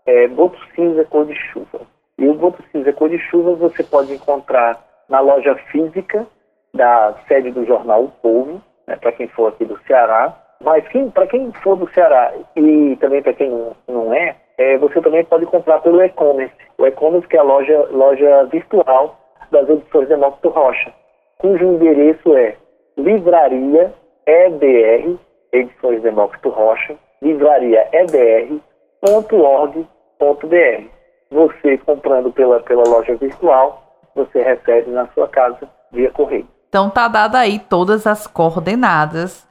é 0.08 0.26
Boto 0.26 0.58
Cinza 0.74 1.04
Cor 1.04 1.26
de 1.26 1.34
Chuva. 1.34 1.80
E 2.18 2.26
o 2.26 2.32
Boto 2.32 2.64
Cinza 2.72 2.92
Cor 2.94 3.10
de 3.10 3.18
Chuva 3.18 3.54
você 3.54 3.84
pode 3.84 4.14
encontrar 4.14 4.82
na 5.06 5.20
loja 5.20 5.54
física 5.70 6.26
da 6.72 7.14
sede 7.28 7.50
do 7.50 7.66
jornal 7.66 8.04
O 8.04 8.08
Povo, 8.22 8.62
né, 8.86 8.96
para 8.96 9.12
quem 9.12 9.28
for 9.28 9.48
aqui 9.48 9.66
do 9.66 9.78
Ceará. 9.86 10.34
Mas 10.64 10.82
para 11.12 11.26
quem 11.26 11.52
for 11.62 11.76
do 11.76 11.88
Ceará 11.92 12.32
e 12.56 12.96
também 12.96 13.22
para 13.22 13.34
quem 13.34 13.50
não, 13.86 14.14
é, 14.14 14.34
é, 14.56 14.78
você 14.78 15.00
também 15.02 15.24
pode 15.24 15.44
comprar 15.44 15.80
pelo 15.80 16.02
e-commerce. 16.02 16.54
O 16.78 16.86
e-commerce 16.86 17.28
que 17.28 17.36
é 17.36 17.40
a 17.40 17.44
loja, 17.44 17.86
loja 17.90 18.44
virtual 18.44 19.14
das 19.50 19.68
edições 19.68 20.08
Demócrito 20.08 20.48
Rocha, 20.48 20.92
cujo 21.36 21.64
endereço 21.64 22.34
é 22.36 22.56
livraria 22.96 23.92
EBR, 24.26 25.18
Edições 25.52 26.02
Demócrito 26.02 26.48
Rocha, 26.48 26.96
livraria 27.22 27.86
EBR.org 27.92 29.86
www.br. 30.18 30.88
Você 31.30 31.78
comprando 31.78 32.32
pela, 32.32 32.60
pela 32.60 32.84
loja 32.88 33.14
virtual, 33.16 33.82
você 34.14 34.42
recebe 34.42 34.90
na 34.90 35.06
sua 35.08 35.28
casa 35.28 35.68
via 35.92 36.10
correio. 36.10 36.48
Então 36.68 36.90
tá 36.90 37.08
dada 37.08 37.38
aí 37.38 37.58
todas 37.58 38.06
as 38.06 38.26
coordenadas 38.26 39.46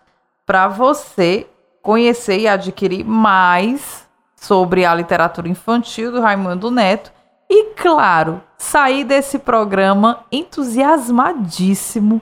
para 0.46 0.68
você 0.68 1.48
conhecer 1.82 2.40
e 2.40 2.48
adquirir 2.48 3.04
mais 3.04 4.08
sobre 4.36 4.86
a 4.86 4.94
literatura 4.94 5.48
infantil 5.48 6.12
do 6.12 6.22
Raimundo 6.22 6.70
Neto 6.70 7.12
e 7.50 7.74
claro, 7.76 8.42
saí 8.58 9.04
desse 9.04 9.40
programa 9.40 10.26
entusiasmadíssimo 10.32 12.22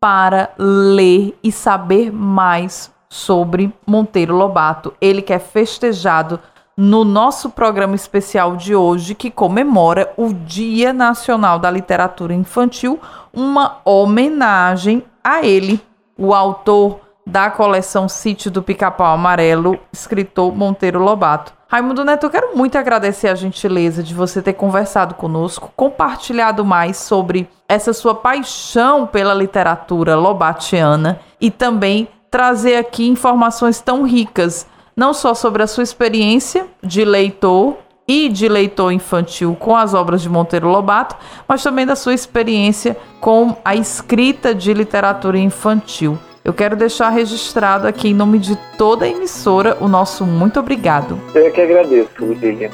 para 0.00 0.50
ler 0.58 1.38
e 1.44 1.52
saber 1.52 2.10
mais 2.10 2.92
sobre 3.08 3.72
Monteiro 3.86 4.34
Lobato. 4.34 4.94
Ele 5.00 5.20
que 5.20 5.32
é 5.32 5.38
festejado 5.38 6.40
no 6.76 7.04
nosso 7.04 7.50
programa 7.50 7.94
especial 7.94 8.56
de 8.56 8.74
hoje, 8.74 9.14
que 9.14 9.30
comemora 9.30 10.12
o 10.16 10.32
Dia 10.32 10.92
Nacional 10.92 11.58
da 11.58 11.70
Literatura 11.70 12.34
Infantil, 12.34 12.98
uma 13.32 13.78
homenagem 13.84 15.04
a 15.22 15.44
ele, 15.44 15.80
o 16.16 16.34
autor 16.34 17.00
da 17.26 17.50
coleção 17.50 18.08
Sítio 18.08 18.50
do 18.50 18.62
Pica-Pau 18.62 19.14
Amarelo, 19.14 19.78
escritor 19.92 20.54
Monteiro 20.54 20.98
Lobato. 20.98 21.52
Raimundo 21.68 22.04
Neto, 22.04 22.26
eu 22.26 22.30
quero 22.30 22.54
muito 22.54 22.76
agradecer 22.76 23.28
a 23.28 23.34
gentileza 23.34 24.02
de 24.02 24.12
você 24.12 24.42
ter 24.42 24.52
conversado 24.52 25.14
conosco, 25.14 25.72
compartilhado 25.74 26.64
mais 26.64 26.98
sobre 26.98 27.48
essa 27.66 27.94
sua 27.94 28.14
paixão 28.14 29.06
pela 29.06 29.32
literatura 29.32 30.14
lobatiana 30.14 31.20
e 31.40 31.50
também 31.50 32.08
trazer 32.30 32.76
aqui 32.76 33.08
informações 33.08 33.80
tão 33.80 34.02
ricas, 34.02 34.66
não 34.96 35.14
só 35.14 35.34
sobre 35.34 35.62
a 35.62 35.66
sua 35.66 35.82
experiência 35.82 36.66
de 36.82 37.04
leitor 37.04 37.76
e 38.06 38.28
de 38.28 38.48
leitor 38.48 38.92
infantil 38.92 39.56
com 39.58 39.76
as 39.76 39.94
obras 39.94 40.20
de 40.20 40.28
Monteiro 40.28 40.68
Lobato, 40.68 41.16
mas 41.46 41.62
também 41.62 41.86
da 41.86 41.96
sua 41.96 42.14
experiência 42.14 42.96
com 43.20 43.56
a 43.64 43.74
escrita 43.74 44.54
de 44.54 44.74
literatura 44.74 45.38
infantil. 45.38 46.18
Eu 46.44 46.52
quero 46.52 46.74
deixar 46.74 47.10
registrado 47.10 47.86
aqui 47.86 48.08
em 48.08 48.14
nome 48.14 48.40
de 48.40 48.56
toda 48.76 49.04
a 49.04 49.08
emissora 49.08 49.76
o 49.80 49.86
nosso 49.86 50.26
muito 50.26 50.58
obrigado. 50.58 51.16
Eu 51.32 51.46
é 51.46 51.50
que 51.50 51.60
agradeço, 51.60 52.10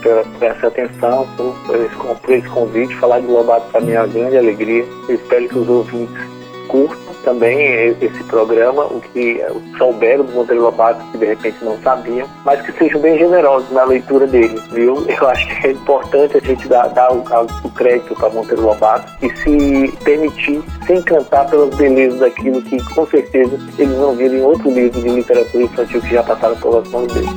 pela, 0.01 0.23
por 0.25 0.43
essa 0.43 0.69
atenção, 0.69 1.29
por, 1.37 1.55
por 2.17 2.33
esse 2.33 2.49
convite. 2.49 2.97
Falar 2.97 3.21
de 3.21 3.27
Lobato 3.27 3.71
para 3.71 3.83
mim 3.83 3.93
é 3.93 4.01
uma 4.01 4.09
grande 4.09 4.39
alegria. 4.39 4.87
Eu 5.07 5.17
espero 5.17 5.49
que 5.49 5.59
os 5.59 5.69
ouvintes 5.69 6.17
curtam 6.69 7.08
também 7.29 7.95
esse 8.01 8.25
programa, 8.25 8.85
o 8.85 9.03
que 9.13 9.39
souberam 9.77 10.25
do 10.25 10.33
Monteiro 10.33 10.63
Lobato, 10.63 11.05
que 11.13 11.19
de 11.19 11.27
repente 11.27 11.63
não 11.63 11.77
sabiam, 11.83 12.27
mas 12.43 12.63
que 12.63 12.73
sejam 12.73 13.03
bem 13.03 13.19
generosos 13.19 13.71
na 13.71 13.85
leitura 13.85 14.27
dele, 14.27 14.59
viu? 14.73 15.05
Eu 15.07 15.29
acho 15.29 15.47
que 15.47 15.67
é 15.67 15.73
importante 15.73 16.39
a 16.39 16.41
gente 16.41 16.67
dar, 16.67 16.89
dar 16.89 17.13
o, 17.13 17.23
o, 17.65 17.71
crédito 17.73 18.15
para 18.15 18.31
Monteiro 18.31 18.63
Lobato 18.63 19.13
e 19.23 19.29
se 19.37 19.93
permitir 20.03 20.63
se 20.87 20.95
encantar 20.95 21.51
pelas 21.51 21.75
belezas 21.75 22.19
daquilo 22.19 22.63
que 22.63 22.83
com 22.95 23.07
certeza 23.07 23.59
eles 23.79 23.99
não 23.99 24.15
viram 24.15 24.35
em 24.35 24.43
outro 24.43 24.71
livro 24.71 24.99
de 24.99 25.09
literatura 25.11 25.65
infantil 25.65 26.01
que 26.01 26.15
já 26.15 26.23
passaram 26.23 26.57
pelas 26.57 26.89
mãos 26.89 27.13
dele. 27.13 27.29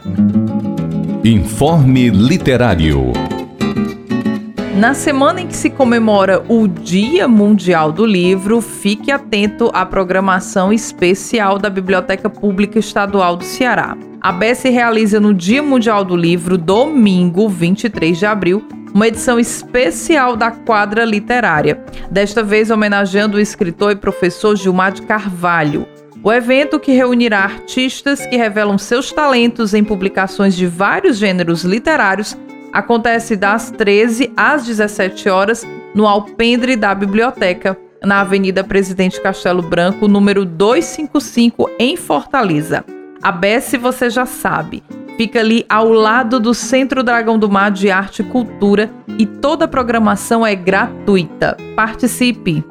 Informe 1.23 2.09
Literário. 2.09 3.34
Na 4.75 4.93
semana 4.93 5.39
em 5.39 5.47
que 5.47 5.55
se 5.55 5.69
comemora 5.69 6.43
o 6.49 6.67
Dia 6.67 7.29
Mundial 7.29 7.93
do 7.93 8.05
Livro, 8.05 8.59
fique 8.59 9.09
atento 9.09 9.71
à 9.73 9.85
programação 9.85 10.73
especial 10.73 11.57
da 11.57 11.69
Biblioteca 11.69 12.29
Pública 12.29 12.77
Estadual 12.77 13.37
do 13.37 13.45
Ceará. 13.45 13.97
A 14.19 14.33
BES 14.33 14.63
realiza 14.63 15.17
no 15.17 15.33
Dia 15.33 15.63
Mundial 15.63 16.03
do 16.03 16.13
Livro, 16.13 16.57
domingo 16.57 17.47
23 17.47 18.19
de 18.19 18.25
abril, 18.25 18.67
uma 18.93 19.07
edição 19.07 19.39
especial 19.39 20.35
da 20.35 20.51
quadra 20.51 21.05
literária, 21.05 21.81
desta 22.11 22.43
vez 22.43 22.69
homenageando 22.69 23.37
o 23.37 23.39
escritor 23.39 23.93
e 23.93 23.95
professor 23.95 24.57
Gilmar 24.57 24.91
de 24.91 25.03
Carvalho. 25.03 25.87
O 26.21 26.33
evento, 26.33 26.81
que 26.81 26.91
reunirá 26.91 27.43
artistas 27.43 28.25
que 28.25 28.35
revelam 28.35 28.77
seus 28.77 29.11
talentos 29.11 29.73
em 29.73 29.85
publicações 29.85 30.53
de 30.53 30.65
vários 30.65 31.17
gêneros 31.17 31.63
literários, 31.63 32.35
acontece 32.75 33.37
das 33.37 33.71
13 33.71 34.33
às 34.35 34.65
17 34.65 35.29
horas 35.29 35.65
no 35.95 36.05
alpendre 36.05 36.75
da 36.75 36.93
biblioteca, 36.93 37.77
na 38.03 38.19
Avenida 38.19 38.65
Presidente 38.65 39.21
Castelo 39.21 39.61
Branco, 39.61 40.09
número 40.09 40.43
255, 40.43 41.69
em 41.79 41.95
Fortaleza. 41.95 42.83
A 43.23 43.31
Bessie 43.31 43.79
você 43.79 44.09
já 44.09 44.25
sabe, 44.25 44.83
fica 45.15 45.39
ali 45.39 45.65
ao 45.69 45.89
lado 45.89 46.37
do 46.37 46.53
Centro 46.53 47.01
Dragão 47.01 47.39
do 47.39 47.49
Mar 47.49 47.71
de 47.71 47.89
Arte 47.89 48.21
e 48.21 48.25
Cultura 48.25 48.91
e 49.17 49.25
toda 49.25 49.63
a 49.63 49.69
programação 49.69 50.45
é 50.45 50.53
gratuita. 50.53 51.55
Participe! 51.77 52.61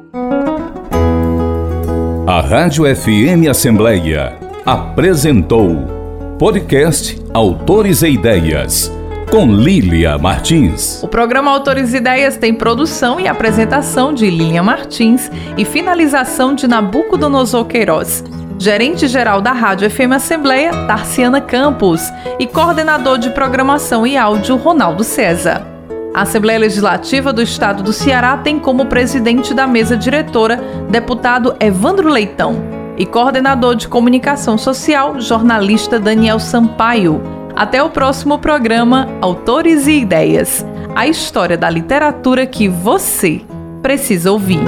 A 2.27 2.41
Rádio 2.41 2.83
FM 2.95 3.49
Assembleia 3.49 4.37
apresentou 4.63 6.35
podcast 6.37 7.19
Autores 7.33 8.03
e 8.03 8.09
Ideias 8.09 8.94
com 9.29 9.47
Lília 9.47 10.17
Martins. 10.17 11.01
O 11.03 11.07
programa 11.07 11.51
Autores 11.51 11.93
e 11.93 11.97
Ideias 11.97 12.37
tem 12.37 12.53
produção 12.53 13.19
e 13.19 13.27
apresentação 13.27 14.13
de 14.13 14.29
Lília 14.29 14.61
Martins 14.61 15.29
e 15.57 15.65
finalização 15.65 16.53
de 16.53 16.67
Nabucodonosor 16.67 17.65
Queiroz. 17.65 18.23
Gerente-geral 18.57 19.41
da 19.41 19.51
Rádio 19.51 19.89
FM 19.89 20.13
Assembleia, 20.15 20.71
Tarciana 20.87 21.41
Campos, 21.41 22.01
e 22.39 22.47
coordenador 22.47 23.17
de 23.17 23.29
programação 23.31 24.07
e 24.07 24.15
áudio, 24.15 24.55
Ronaldo 24.55 25.03
César. 25.03 25.65
A 26.13 26.21
Assembleia 26.21 26.59
Legislativa 26.59 27.33
do 27.33 27.41
Estado 27.41 27.83
do 27.83 27.91
Ceará 27.91 28.37
tem 28.37 28.57
como 28.57 28.85
presidente 28.85 29.53
da 29.53 29.67
mesa 29.67 29.97
diretora 29.97 30.57
deputado 30.89 31.55
Evandro 31.59 32.07
Leitão 32.07 32.63
e 32.97 33.05
coordenador 33.05 33.75
de 33.75 33.89
comunicação 33.89 34.57
social, 34.57 35.19
jornalista 35.19 35.99
Daniel 35.99 36.39
Sampaio. 36.39 37.44
Até 37.55 37.81
o 37.81 37.89
próximo 37.89 38.37
programa 38.37 39.07
Autores 39.21 39.87
e 39.87 40.01
Ideias 40.01 40.65
a 40.95 41.05
história 41.05 41.57
da 41.57 41.69
literatura 41.69 42.47
que 42.47 42.69
você 42.69 43.41
precisa 43.81 44.31
ouvir. 44.31 44.61